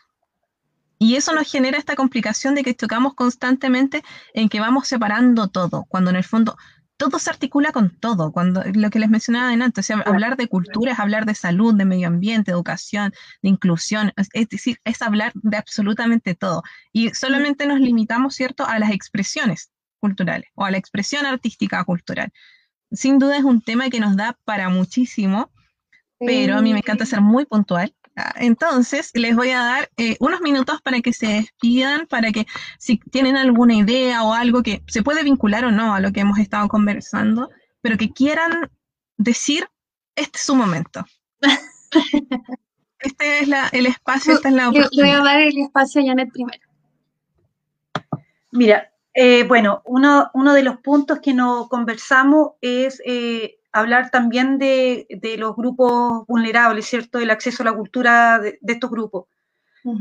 Y 0.97 1.15
eso 1.15 1.33
nos 1.33 1.51
genera 1.51 1.79
esta 1.79 1.95
complicación 1.95 2.53
de 2.53 2.63
que 2.63 2.75
chocamos 2.75 3.15
constantemente 3.15 4.03
en 4.33 4.49
que 4.49 4.59
vamos 4.59 4.87
separando 4.87 5.47
todo, 5.47 5.85
cuando 5.89 6.11
en 6.11 6.15
el 6.15 6.23
fondo 6.23 6.55
todo 7.01 7.17
se 7.17 7.31
articula 7.31 7.71
con 7.71 7.89
todo. 7.89 8.31
Cuando 8.31 8.63
lo 8.75 8.91
que 8.91 8.99
les 8.99 9.09
mencionaba 9.09 9.49
antes, 9.49 9.89
hablar 9.89 10.37
de 10.37 10.47
cultura 10.47 10.91
es 10.91 10.99
hablar 10.99 11.25
de 11.25 11.33
salud, 11.33 11.73
de 11.73 11.83
medio 11.83 12.07
ambiente, 12.07 12.51
educación, 12.51 13.11
de 13.41 13.49
inclusión, 13.49 14.13
es, 14.17 14.47
decir, 14.49 14.77
es 14.83 15.01
hablar 15.01 15.31
de 15.33 15.57
absolutamente 15.57 16.35
todo. 16.35 16.61
Y 16.93 17.09
solamente 17.09 17.65
nos 17.65 17.79
limitamos, 17.79 18.35
¿cierto?, 18.35 18.67
a 18.67 18.77
las 18.77 18.91
expresiones 18.91 19.71
culturales 19.99 20.51
o 20.53 20.63
a 20.63 20.69
la 20.69 20.77
expresión 20.77 21.25
artística 21.25 21.83
cultural. 21.85 22.31
Sin 22.91 23.17
duda 23.17 23.35
es 23.35 23.43
un 23.43 23.61
tema 23.61 23.89
que 23.89 23.99
nos 23.99 24.15
da 24.15 24.37
para 24.45 24.69
muchísimo, 24.69 25.51
pero 26.19 26.57
a 26.57 26.61
mí 26.61 26.71
me 26.71 26.79
encanta 26.79 27.07
ser 27.07 27.21
muy 27.21 27.47
puntual 27.47 27.95
entonces, 28.35 29.11
les 29.13 29.35
voy 29.35 29.51
a 29.51 29.59
dar 29.59 29.89
eh, 29.97 30.17
unos 30.19 30.41
minutos 30.41 30.81
para 30.81 31.01
que 31.01 31.13
se 31.13 31.27
despidan, 31.27 32.07
para 32.07 32.31
que 32.31 32.45
si 32.77 32.97
tienen 32.97 33.37
alguna 33.37 33.75
idea 33.75 34.23
o 34.23 34.33
algo 34.33 34.63
que 34.63 34.83
se 34.87 35.01
puede 35.01 35.23
vincular 35.23 35.65
o 35.65 35.71
no 35.71 35.93
a 35.93 35.99
lo 35.99 36.11
que 36.11 36.21
hemos 36.21 36.39
estado 36.39 36.67
conversando, 36.67 37.49
pero 37.81 37.97
que 37.97 38.11
quieran 38.11 38.69
decir, 39.17 39.67
este 40.15 40.37
es 40.37 40.45
su 40.45 40.55
momento. 40.55 41.05
este 42.99 43.39
es 43.39 43.49
el 43.71 43.85
espacio, 43.85 44.33
esta 44.33 44.49
es 44.49 44.55
la 44.55 44.69
oportunidad. 44.69 44.91
Le 44.91 45.19
voy 45.19 45.21
a 45.21 45.23
dar 45.23 45.41
el 45.41 45.57
espacio 45.57 46.01
a 46.01 46.05
Janet 46.05 46.31
primero. 46.31 46.63
Mira, 48.51 48.91
eh, 49.13 49.43
bueno, 49.43 49.81
uno, 49.85 50.29
uno, 50.33 50.53
de 50.53 50.63
los 50.63 50.77
puntos 50.77 51.19
que 51.19 51.33
no 51.33 51.67
conversamos 51.69 52.51
es 52.61 53.01
eh, 53.05 53.60
hablar 53.71 54.09
también 54.11 54.57
de, 54.57 55.07
los 55.37 55.55
grupos 55.55 56.25
vulnerables, 56.27 56.85
¿cierto? 56.85 57.19
El 57.19 57.31
acceso 57.31 57.63
a 57.63 57.67
la 57.67 57.73
cultura 57.73 58.39
de, 58.39 58.59
estos 58.61 58.89
grupos. 58.89 59.25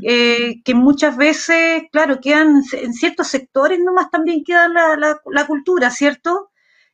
Eh, 0.02 0.62
que 0.62 0.74
muchas 0.74 1.16
veces, 1.16 1.84
claro, 1.90 2.20
quedan 2.20 2.62
en 2.72 2.92
ciertos 2.92 3.28
sectores 3.28 3.80
nomás 3.80 4.10
también 4.10 4.44
queda 4.44 4.68
la, 4.68 5.46
cultura, 5.46 5.90
¿cierto? 5.90 6.50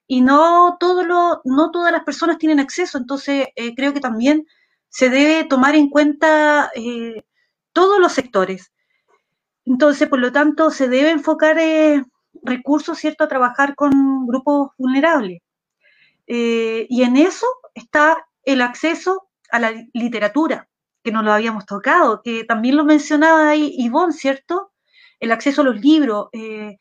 Y 0.07 0.21
no, 0.21 0.77
todo 0.79 1.05
lo, 1.05 1.41
no 1.45 1.73
todas 1.73 1.91
las 1.91 2.05
personas 2.05 2.39
tienen 2.39 2.61
acceso, 2.61 2.97
entonces 2.99 3.49
eh, 3.57 3.75
creo 3.75 3.93
que 3.93 4.01
también 4.01 4.47
se 4.89 5.11
debe 5.11 5.45
tomar 5.45 5.75
en 5.75 5.91
cuenta 5.91 6.71
eh, 6.77 7.25
todos 7.73 7.99
los 7.99 8.13
sectores. 8.13 8.73
Entonces, 9.65 10.09
por 10.09 10.21
lo 10.21 10.31
tanto, 10.31 10.71
se 10.71 10.89
debe 10.89 11.11
enfocar 11.11 11.57
recursos, 12.43 12.99
¿cierto?, 12.99 13.25
a 13.25 13.29
trabajar 13.29 13.75
con 13.75 14.27
grupos 14.27 14.71
vulnerables. 14.79 15.41
Eh, 16.27 16.87
y 16.89 17.03
en 17.03 17.17
eso 17.17 17.47
está 17.75 18.27
el 18.45 18.61
acceso 18.63 19.29
a 19.51 19.59
la 19.61 19.73
literatura, 19.93 20.69
que 21.03 21.13
no 21.13 21.23
lo 21.23 21.33
habíamos 21.33 21.67
tocado, 21.67 22.23
que 22.23 22.45
también 22.45 22.77
lo 22.77 22.85
mencionaba 22.85 23.51
ahí 23.51 23.75
Ivonne, 23.79 24.13
¿cierto? 24.13 24.73
El 25.21 25.33
acceso 25.33 25.63
a 25.63 25.65
los 25.65 25.81
libros. 25.81 26.29
Eh, 26.33 26.79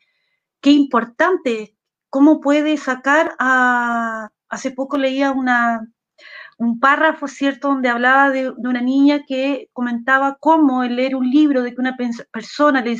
qué 0.60 0.70
importante, 0.70 1.76
cómo 2.10 2.40
puede 2.40 2.76
sacar 2.76 3.34
a... 3.38 4.30
Hace 4.48 4.70
poco 4.70 4.96
leía 4.96 5.32
un 5.32 6.80
párrafo, 6.80 7.26
¿cierto?, 7.28 7.68
donde 7.68 7.88
hablaba 7.88 8.30
de, 8.30 8.50
una 8.50 8.80
niña 8.80 9.24
que 9.26 9.68
comentaba 9.72 10.36
cómo 10.40 10.84
leer 10.84 11.16
un 11.16 11.28
libro, 11.28 11.62
de 11.62 11.74
que 11.74 11.80
una 11.80 11.96
persona 12.30 12.80
le, 12.80 12.96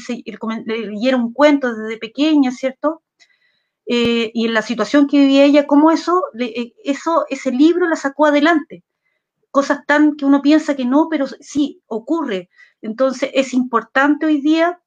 leyera 0.67 1.17
un 1.17 1.33
cuento 1.33 1.73
desde 1.75 1.99
pequeña, 1.99 2.51
¿cierto? 2.51 3.03
Eh, 3.87 4.33
y 4.35 4.47
en 4.47 4.55
la 4.55 4.63
situación 4.63 5.07
que 5.07 5.19
vivía 5.19 5.45
ella, 5.45 5.67
cómo 5.67 5.91
eso, 5.93 6.25
eh, 6.39 6.75
eso, 6.85 7.25
ese 7.31 7.53
libro 7.53 7.89
la 7.89 7.97
sacó 7.97 8.27
adelante. 8.27 8.83
Cosas 9.51 9.87
tan 9.87 10.17
que 10.17 10.25
uno 10.25 10.43
piensa 10.43 10.77
que 10.77 10.85
no, 10.85 11.09
pero 11.11 11.27
sí, 11.41 11.83
ocurre. 11.87 12.51
Entonces 12.83 13.31
es 13.35 13.55
importante 13.55 14.27
hoy 14.27 14.41
día 14.41 14.81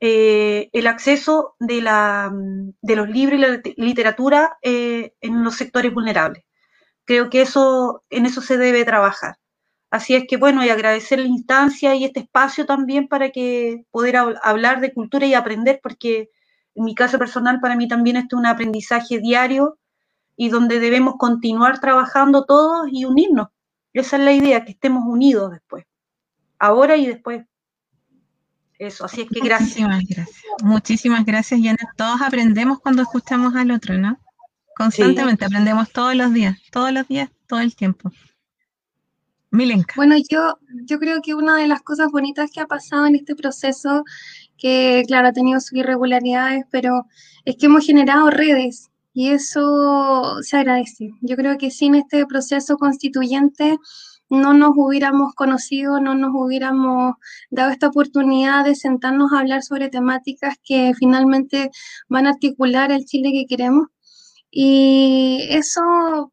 eh, 0.00 0.70
el 0.72 0.86
acceso 0.86 1.56
de, 1.58 1.82
la, 1.82 2.32
de, 2.32 2.96
los 2.96 3.08
libros 3.08 3.38
y 3.38 3.42
la 3.42 3.60
literatura 3.76 4.58
en 4.62 5.44
los 5.44 5.56
sectores 5.56 5.92
vulnerables. 5.92 6.44
Creo 7.04 7.30
que 7.30 7.42
eso, 7.42 8.04
en 8.10 8.26
eso 8.26 8.40
se 8.40 8.58
debe 8.58 8.84
trabajar. 8.84 9.38
Así 9.90 10.14
es 10.14 10.24
que 10.28 10.36
bueno, 10.36 10.64
y 10.64 10.68
agradecer 10.70 11.18
la 11.20 11.28
instancia 11.28 11.94
y 11.94 12.04
este 12.04 12.20
espacio 12.20 12.66
también 12.66 13.08
para 13.08 13.30
que 13.30 13.84
poder 13.90 14.16
hablar 14.42 14.80
de 14.80 14.92
cultura 14.92 15.26
y 15.26 15.34
aprender, 15.34 15.80
porque 15.82 16.30
en 16.76 16.84
mi 16.84 16.94
caso 16.94 17.18
personal 17.18 17.58
para 17.60 17.74
mí 17.74 17.88
también 17.88 18.16
esto 18.16 18.36
es 18.36 18.40
un 18.40 18.46
aprendizaje 18.46 19.18
diario 19.18 19.78
y 20.36 20.50
donde 20.50 20.78
debemos 20.78 21.14
continuar 21.18 21.80
trabajando 21.80 22.44
todos 22.44 22.88
y 22.92 23.06
unirnos. 23.06 23.48
Esa 23.94 24.16
es 24.18 24.22
la 24.22 24.32
idea, 24.32 24.64
que 24.64 24.72
estemos 24.72 25.04
unidos 25.06 25.52
después, 25.52 25.84
ahora 26.58 26.96
y 26.96 27.06
después. 27.06 27.44
Eso, 28.78 29.06
así 29.06 29.22
es 29.22 29.30
que 29.30 29.40
gracias. 29.40 29.78
Muchísimas 29.88 30.04
gracias. 30.06 30.42
Muchísimas 30.62 31.24
gracias, 31.24 31.62
Yana. 31.62 31.92
Todos 31.96 32.20
aprendemos 32.20 32.78
cuando 32.80 33.00
escuchamos 33.02 33.54
al 33.56 33.70
otro, 33.70 33.96
¿no? 33.96 34.18
Constantemente 34.76 35.46
aprendemos 35.46 35.90
todos 35.90 36.14
los 36.14 36.34
días, 36.34 36.58
todos 36.70 36.92
los 36.92 37.08
días, 37.08 37.30
todo 37.46 37.60
el 37.60 37.74
tiempo. 37.74 38.12
Milenka. 39.50 39.94
Bueno, 39.96 40.16
yo, 40.28 40.58
yo 40.84 40.98
creo 40.98 41.22
que 41.22 41.34
una 41.34 41.56
de 41.56 41.66
las 41.66 41.80
cosas 41.80 42.10
bonitas 42.12 42.50
que 42.50 42.60
ha 42.60 42.66
pasado 42.66 43.06
en 43.06 43.14
este 43.14 43.34
proceso, 43.34 44.04
que 44.58 45.04
claro, 45.06 45.28
ha 45.28 45.32
tenido 45.32 45.60
sus 45.60 45.74
irregularidades, 45.74 46.64
pero 46.70 47.06
es 47.44 47.56
que 47.56 47.66
hemos 47.66 47.86
generado 47.86 48.30
redes 48.30 48.90
y 49.12 49.30
eso 49.30 50.42
se 50.42 50.58
agradece. 50.58 51.10
Yo 51.22 51.36
creo 51.36 51.56
que 51.58 51.70
sin 51.70 51.94
este 51.94 52.26
proceso 52.26 52.76
constituyente 52.76 53.78
no 54.28 54.54
nos 54.54 54.72
hubiéramos 54.76 55.34
conocido, 55.34 56.00
no 56.00 56.14
nos 56.14 56.32
hubiéramos 56.34 57.14
dado 57.50 57.70
esta 57.70 57.88
oportunidad 57.88 58.64
de 58.64 58.74
sentarnos 58.74 59.32
a 59.32 59.40
hablar 59.40 59.62
sobre 59.62 59.88
temáticas 59.88 60.56
que 60.64 60.92
finalmente 60.98 61.70
van 62.08 62.26
a 62.26 62.30
articular 62.30 62.92
el 62.92 63.04
Chile 63.04 63.30
que 63.32 63.46
queremos. 63.46 63.88
Y 64.50 65.46
eso 65.50 66.32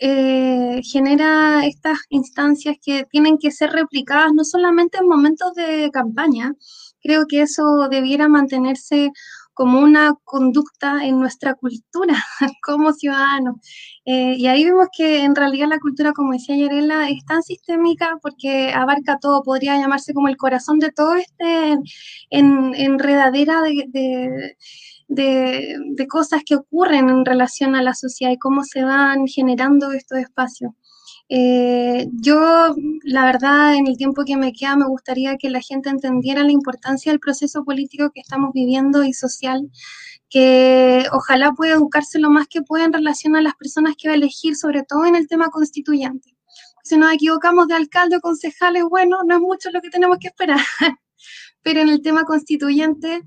eh, 0.00 0.80
genera 0.84 1.64
estas 1.66 1.98
instancias 2.08 2.76
que 2.84 3.04
tienen 3.10 3.38
que 3.38 3.50
ser 3.50 3.70
replicadas 3.70 4.32
no 4.34 4.44
solamente 4.44 4.98
en 4.98 5.08
momentos 5.08 5.54
de 5.54 5.90
campaña, 5.92 6.54
creo 7.02 7.26
que 7.28 7.42
eso 7.42 7.88
debiera 7.90 8.28
mantenerse 8.28 9.10
como 9.54 9.80
una 9.80 10.14
conducta 10.24 11.04
en 11.04 11.20
nuestra 11.20 11.54
cultura 11.54 12.14
como 12.64 12.92
ciudadanos. 12.92 13.56
Eh, 14.04 14.34
y 14.38 14.46
ahí 14.46 14.64
vemos 14.64 14.88
que 14.96 15.24
en 15.24 15.34
realidad 15.36 15.68
la 15.68 15.78
cultura, 15.78 16.12
como 16.12 16.32
decía 16.32 16.56
Yarela, 16.56 17.08
es 17.10 17.24
tan 17.26 17.42
sistémica 17.42 18.18
porque 18.22 18.72
abarca 18.72 19.18
todo, 19.20 19.42
podría 19.42 19.76
llamarse 19.78 20.14
como 20.14 20.28
el 20.28 20.36
corazón 20.36 20.78
de 20.78 20.90
todo 20.90 21.16
este 21.16 21.76
en, 22.30 22.74
enredadera 22.74 23.60
de 23.62 24.56
de, 25.14 26.06
cosas 26.08 26.42
que 26.44 26.56
ocurren 26.56 27.08
en 27.08 27.24
relación 27.24 27.74
a 27.74 27.82
la 27.82 27.94
sociedad 27.94 28.32
y 28.32 28.38
cómo 28.38 28.64
se 28.64 28.82
van 28.82 29.26
generando 29.26 29.92
estos 29.92 30.18
espacios. 30.18 30.72
Eh, 31.34 32.08
yo, 32.12 32.74
la 33.04 33.24
verdad, 33.24 33.74
en 33.74 33.86
el 33.86 33.96
tiempo 33.96 34.22
que 34.26 34.36
me 34.36 34.52
queda, 34.52 34.76
me 34.76 34.86
gustaría 34.86 35.38
que 35.38 35.48
la 35.48 35.62
gente 35.62 35.88
entendiera 35.88 36.44
la 36.44 36.52
importancia 36.52 37.10
del 37.10 37.20
proceso 37.20 37.64
político 37.64 38.10
que 38.10 38.20
estamos 38.20 38.52
viviendo 38.52 39.02
y 39.02 39.14
social, 39.14 39.70
que 40.28 41.06
ojalá 41.10 41.52
pueda 41.52 41.72
educarse 41.72 42.18
lo 42.18 42.28
más 42.28 42.48
que 42.48 42.60
pueda 42.60 42.84
en 42.84 42.92
relación 42.92 43.34
a 43.34 43.40
las 43.40 43.54
personas 43.54 43.94
que 43.96 44.08
va 44.08 44.12
a 44.12 44.18
elegir, 44.18 44.56
sobre 44.56 44.82
todo 44.82 45.06
en 45.06 45.16
el 45.16 45.26
tema 45.26 45.48
constituyente. 45.48 46.36
Si 46.84 46.98
nos 46.98 47.10
equivocamos 47.14 47.66
de 47.66 47.76
alcalde 47.76 48.18
o 48.18 48.20
concejales, 48.20 48.84
bueno, 48.90 49.20
no 49.26 49.36
es 49.36 49.40
mucho 49.40 49.70
lo 49.70 49.80
que 49.80 49.88
tenemos 49.88 50.18
que 50.20 50.28
esperar, 50.28 50.60
pero 51.62 51.80
en 51.80 51.88
el 51.88 52.02
tema 52.02 52.24
constituyente 52.24 53.22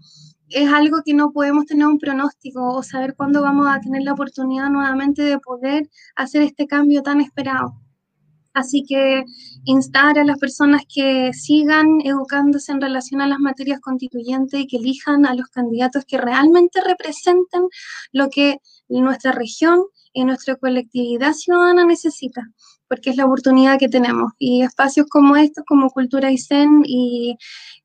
es 0.49 0.71
algo 0.71 1.01
que 1.03 1.15
no 1.15 1.31
podemos 1.31 1.65
tener 1.65 1.87
un 1.87 1.97
pronóstico 1.97 2.71
o 2.71 2.83
saber 2.83 3.15
cuándo 3.15 3.41
vamos 3.41 3.65
a 3.67 3.79
tener 3.79 4.03
la 4.03 4.13
oportunidad 4.13 4.69
nuevamente 4.69 5.23
de 5.23 5.39
poder 5.39 5.89
hacer 6.15 6.43
este 6.43 6.67
cambio 6.67 7.01
tan 7.01 7.19
esperado. 7.19 7.81
Así 8.55 8.85
que 8.87 9.25
instar 9.65 10.17
a 10.17 10.23
las 10.23 10.39
personas 10.39 10.83
que 10.87 11.31
sigan 11.33 11.99
educándose 12.05 12.71
en 12.71 12.79
relación 12.79 13.19
a 13.19 13.27
las 13.27 13.39
materias 13.39 13.81
constituyentes 13.81 14.61
y 14.61 14.67
que 14.67 14.77
elijan 14.77 15.25
a 15.25 15.35
los 15.35 15.47
candidatos 15.49 16.05
que 16.05 16.17
realmente 16.17 16.79
representen 16.81 17.67
lo 18.13 18.29
que 18.29 18.61
nuestra 18.87 19.33
región 19.33 19.83
y 20.13 20.23
nuestra 20.23 20.55
colectividad 20.55 21.33
ciudadana 21.33 21.83
necesita, 21.85 22.49
porque 22.87 23.09
es 23.09 23.17
la 23.17 23.25
oportunidad 23.25 23.77
que 23.77 23.89
tenemos. 23.89 24.31
Y 24.39 24.61
espacios 24.61 25.07
como 25.09 25.35
estos, 25.35 25.65
como 25.67 25.89
Cultura 25.89 26.31
y 26.31 26.37
Zen 26.37 26.81
y, 26.85 27.35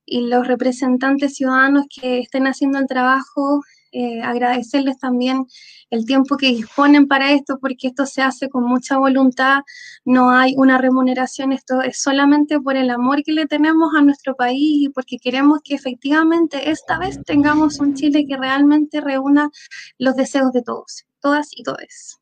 y 0.07 0.29
los 0.29 0.47
representantes 0.47 1.35
ciudadanos 1.35 1.87
que 1.93 2.21
estén 2.21 2.47
haciendo 2.47 2.79
el 2.79 2.87
trabajo, 2.87 3.61
eh, 3.93 4.23
agradecerles 4.23 5.01
también 5.01 5.47
el 5.91 6.07
tiempo 6.07 6.37
que 6.37 6.49
disponen 6.49 7.07
para 7.09 7.33
esto, 7.33 7.59
porque 7.59 7.89
esto 7.89 8.07
se 8.07 8.23
hace 8.23 8.49
con 8.49 8.65
mucha 8.65 8.97
voluntad, 8.97 9.63
no 10.05 10.31
hay 10.31 10.55
una 10.57 10.79
remuneración, 10.79 11.53
esto 11.53 11.83
es 11.83 12.01
solamente 12.01 12.61
por 12.61 12.77
el 12.77 12.91
amor 12.91 13.23
que 13.25 13.33
le 13.33 13.47
tenemos 13.47 13.93
a 13.95 14.03
nuestro 14.03 14.37
país 14.37 14.85
y 14.85 14.89
porque 14.89 15.19
queremos 15.19 15.61
que 15.63 15.75
efectivamente 15.75 16.71
esta 16.71 16.99
vez 16.99 17.19
tengamos 17.25 17.81
un 17.81 17.95
Chile 17.95 18.25
que 18.27 18.37
realmente 18.37 19.01
reúna 19.01 19.51
los 19.99 20.15
deseos 20.15 20.53
de 20.53 20.63
todos, 20.63 21.07
todas 21.21 21.49
y 21.53 21.65
todos. 21.65 22.21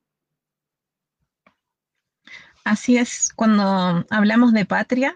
Así 2.63 2.97
es, 2.97 3.31
cuando 3.35 4.05
hablamos 4.09 4.53
de 4.53 4.65
patria, 4.65 5.15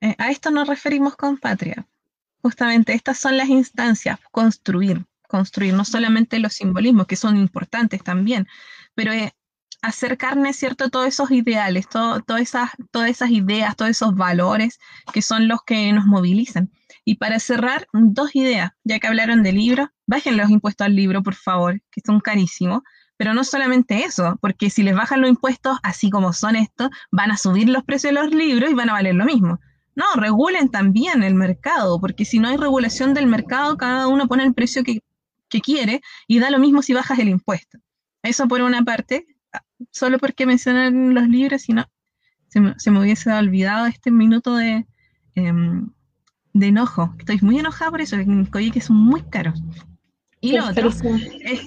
eh, 0.00 0.14
a 0.18 0.30
esto 0.30 0.50
nos 0.50 0.68
referimos 0.68 1.16
con 1.16 1.36
patria, 1.36 1.86
justamente 2.42 2.92
estas 2.92 3.18
son 3.18 3.36
las 3.36 3.48
instancias, 3.48 4.18
construir, 4.30 5.04
construir 5.28 5.74
no 5.74 5.84
solamente 5.84 6.40
los 6.40 6.54
simbolismos, 6.54 7.06
que 7.06 7.16
son 7.16 7.36
importantes 7.36 8.02
también, 8.02 8.48
pero 8.94 9.12
eh, 9.12 9.32
hacer 9.82 10.18
carne, 10.18 10.52
¿cierto? 10.52 10.90
Todos 10.90 11.06
esos 11.06 11.30
ideales, 11.30 11.88
todas, 11.88 12.22
esas, 12.40 12.70
todas 12.90 13.10
esas 13.10 13.30
ideas, 13.30 13.76
todos 13.76 13.90
esos 13.90 14.14
valores 14.14 14.78
que 15.12 15.22
son 15.22 15.48
los 15.48 15.62
que 15.62 15.92
nos 15.92 16.06
movilizan. 16.06 16.70
Y 17.04 17.16
para 17.16 17.38
cerrar, 17.38 17.86
dos 17.92 18.34
ideas, 18.34 18.72
ya 18.84 18.98
que 18.98 19.06
hablaron 19.06 19.42
de 19.42 19.52
libros, 19.52 19.88
bajen 20.06 20.36
los 20.36 20.50
impuestos 20.50 20.86
al 20.86 20.96
libro, 20.96 21.22
por 21.22 21.34
favor, 21.34 21.80
que 21.90 22.00
son 22.04 22.20
carísimos. 22.20 22.82
Pero 23.16 23.34
no 23.34 23.42
solamente 23.44 24.04
eso, 24.04 24.38
porque 24.40 24.70
si 24.70 24.82
les 24.84 24.94
bajan 24.94 25.20
los 25.20 25.30
impuestos, 25.30 25.78
así 25.82 26.08
como 26.10 26.32
son 26.32 26.54
estos, 26.54 26.90
van 27.10 27.32
a 27.32 27.36
subir 27.36 27.68
los 27.68 27.82
precios 27.84 28.14
de 28.14 28.20
los 28.20 28.32
libros 28.32 28.70
y 28.70 28.74
van 28.74 28.90
a 28.90 28.92
valer 28.92 29.14
lo 29.14 29.24
mismo. 29.24 29.58
No, 29.96 30.04
regulen 30.14 30.68
también 30.70 31.24
el 31.24 31.34
mercado, 31.34 32.00
porque 32.00 32.24
si 32.24 32.38
no 32.38 32.48
hay 32.48 32.56
regulación 32.56 33.14
del 33.14 33.26
mercado, 33.26 33.76
cada 33.76 34.06
uno 34.06 34.28
pone 34.28 34.44
el 34.44 34.54
precio 34.54 34.84
que, 34.84 35.00
quiere 35.48 36.00
y 36.26 36.38
da 36.38 36.50
lo 36.50 36.58
mismo 36.58 36.82
si 36.82 36.92
bajas 36.92 37.18
el 37.18 37.28
impuesto. 37.28 37.78
Eso 38.22 38.46
por 38.48 38.60
una 38.60 38.82
parte, 38.82 39.26
solo 39.90 40.18
porque 40.18 40.46
mencionan 40.46 41.14
los 41.14 41.28
libros, 41.28 41.62
si 41.62 41.72
no, 41.72 41.86
se 42.48 42.60
me, 42.60 43.00
hubiese 43.00 43.32
olvidado 43.32 43.86
este 43.86 44.10
minuto 44.10 44.56
de, 44.56 44.86
em, 45.34 45.90
de 46.52 46.66
enojo. 46.66 47.14
Estoy 47.18 47.38
muy 47.42 47.58
enojada 47.58 47.90
por 47.90 48.00
eso, 48.00 48.16
que 48.72 48.80
son 48.80 48.96
muy 48.96 49.22
caros. 49.22 49.62
Y 50.40 50.52
lo 50.52 50.68
otro 50.68 50.88
es 50.88 51.02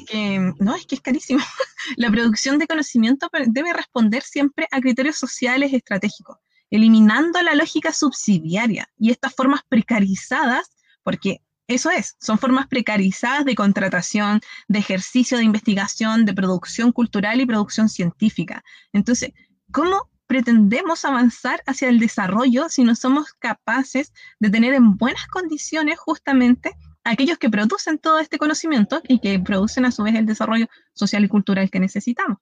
que, 0.08 0.54
no, 0.60 0.76
es 0.76 0.86
que 0.86 0.96
es 0.96 1.02
carísimo. 1.02 1.40
La 1.98 2.10
producción 2.10 2.58
de 2.58 2.68
conocimiento 2.68 3.30
debe 3.48 3.74
responder 3.74 4.24
siempre 4.24 4.68
a 4.72 4.80
criterios 4.80 5.18
sociales 5.18 5.74
estratégicos 5.74 6.38
eliminando 6.72 7.42
la 7.42 7.54
lógica 7.54 7.92
subsidiaria 7.92 8.90
y 8.98 9.12
estas 9.12 9.36
formas 9.36 9.62
precarizadas, 9.68 10.72
porque 11.04 11.42
eso 11.68 11.89
es, 11.89 12.18
son 12.20 12.38
formas 12.38 12.68
precarizadas 12.68 13.45
de 13.45 13.55
contratación, 13.55 14.41
de 14.68 14.80
ejercicio 14.80 15.38
de 15.38 15.43
investigación, 15.43 16.26
de 16.26 16.34
producción 16.34 16.91
cultural 16.91 17.39
y 17.39 17.45
producción 17.45 17.88
científica. 17.88 18.64
Entonces, 18.91 19.32
¿cómo 19.72 20.09
pretendemos 20.28 21.03
avanzar 21.03 21.62
hacia 21.66 21.89
el 21.89 21.99
desarrollo 21.99 22.70
si 22.70 22.84
no 22.84 22.95
somos 22.95 23.34
capaces 23.34 24.14
de 24.39 24.49
tener 24.49 24.74
en 24.74 24.95
buenas 24.95 25.28
condiciones 25.28 25.99
justamente 25.99 26.72
aquellos 27.03 27.38
que 27.38 27.49
producen 27.49 27.97
todo 27.97 28.20
este 28.20 28.38
conocimiento 28.38 29.01
y 29.07 29.20
que 29.20 29.39
producen 29.39 29.86
a 29.86 29.91
su 29.91 30.03
vez 30.03 30.16
el 30.16 30.26
desarrollo 30.26 30.68
social 30.93 31.26
y 31.26 31.28
cultural 31.28 31.70
que 31.70 31.80
necesitamos? 31.80 32.38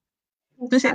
Entonces, 0.60 0.94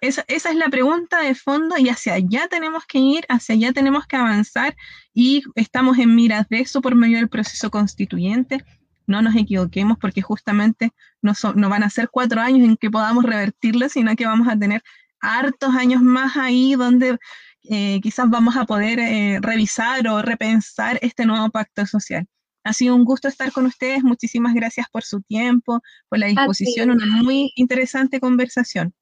esa, 0.00 0.24
esa, 0.28 0.50
es 0.50 0.56
la 0.56 0.68
pregunta 0.68 1.20
de 1.20 1.34
fondo 1.34 1.76
y 1.78 1.88
hacia 1.88 2.14
allá 2.14 2.48
tenemos 2.48 2.84
que 2.86 2.98
ir, 2.98 3.24
hacia 3.28 3.54
allá 3.54 3.72
tenemos 3.72 4.06
que 4.06 4.16
avanzar 4.16 4.76
y 5.12 5.42
estamos 5.54 5.98
en 5.98 6.14
miras 6.14 6.48
de 6.48 6.60
eso 6.60 6.80
por 6.80 6.94
medio 6.94 7.18
del 7.18 7.28
proceso 7.28 7.70
constituyente. 7.70 8.64
no 9.06 9.20
nos 9.20 9.36
equivoquemos 9.36 9.98
porque 9.98 10.22
justamente 10.22 10.92
no, 11.20 11.32
no 11.54 11.68
van 11.68 11.82
a 11.82 11.90
ser 11.90 12.08
cuatro 12.10 12.40
años 12.40 12.66
en 12.66 12.76
que 12.76 12.90
podamos 12.90 13.24
revertirlo, 13.24 13.88
sino 13.88 14.16
que 14.16 14.26
vamos 14.26 14.48
a 14.48 14.58
tener 14.58 14.82
hartos 15.20 15.74
años 15.74 16.02
más 16.02 16.36
ahí 16.36 16.74
donde 16.74 17.18
eh, 17.64 18.00
quizás 18.02 18.28
vamos 18.28 18.56
a 18.56 18.64
poder 18.64 18.98
eh, 18.98 19.38
revisar 19.40 20.06
o 20.08 20.22
repensar 20.22 20.98
este 21.02 21.24
nuevo 21.24 21.50
pacto 21.50 21.86
social. 21.86 22.26
Ha 22.62 22.72
sido 22.72 22.94
un 22.94 23.04
gusto 23.04 23.28
estar 23.28 23.52
con 23.52 23.66
ustedes. 23.66 24.02
Muchísimas 24.02 24.54
gracias 24.54 24.86
por 24.90 25.02
su 25.02 25.20
tiempo, 25.22 25.82
por 26.08 26.18
la 26.18 26.26
disposición, 26.26 26.90
una 26.90 27.06
muy 27.06 27.52
interesante 27.56 28.20
conversación. 28.20 28.94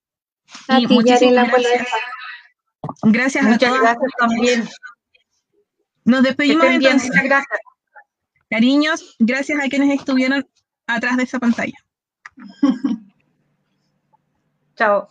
A 0.68 0.80
y 0.80 0.86
muchísimas 0.86 1.48
gracias. 1.48 1.88
Gracias 3.02 3.44
Muchas 3.44 3.62
a 3.62 3.68
todos. 3.68 3.80
gracias 3.80 4.12
también. 4.18 4.68
Nos 6.04 6.22
despedimos 6.22 6.64
entonces. 6.66 7.08
Muchas 7.08 7.24
gracias. 7.24 7.60
Cariños, 8.50 9.16
gracias 9.18 9.58
a 9.64 9.68
quienes 9.68 9.98
estuvieron 9.98 10.46
atrás 10.86 11.16
de 11.16 11.22
esa 11.22 11.38
pantalla. 11.38 11.78
Chao. 14.76 15.08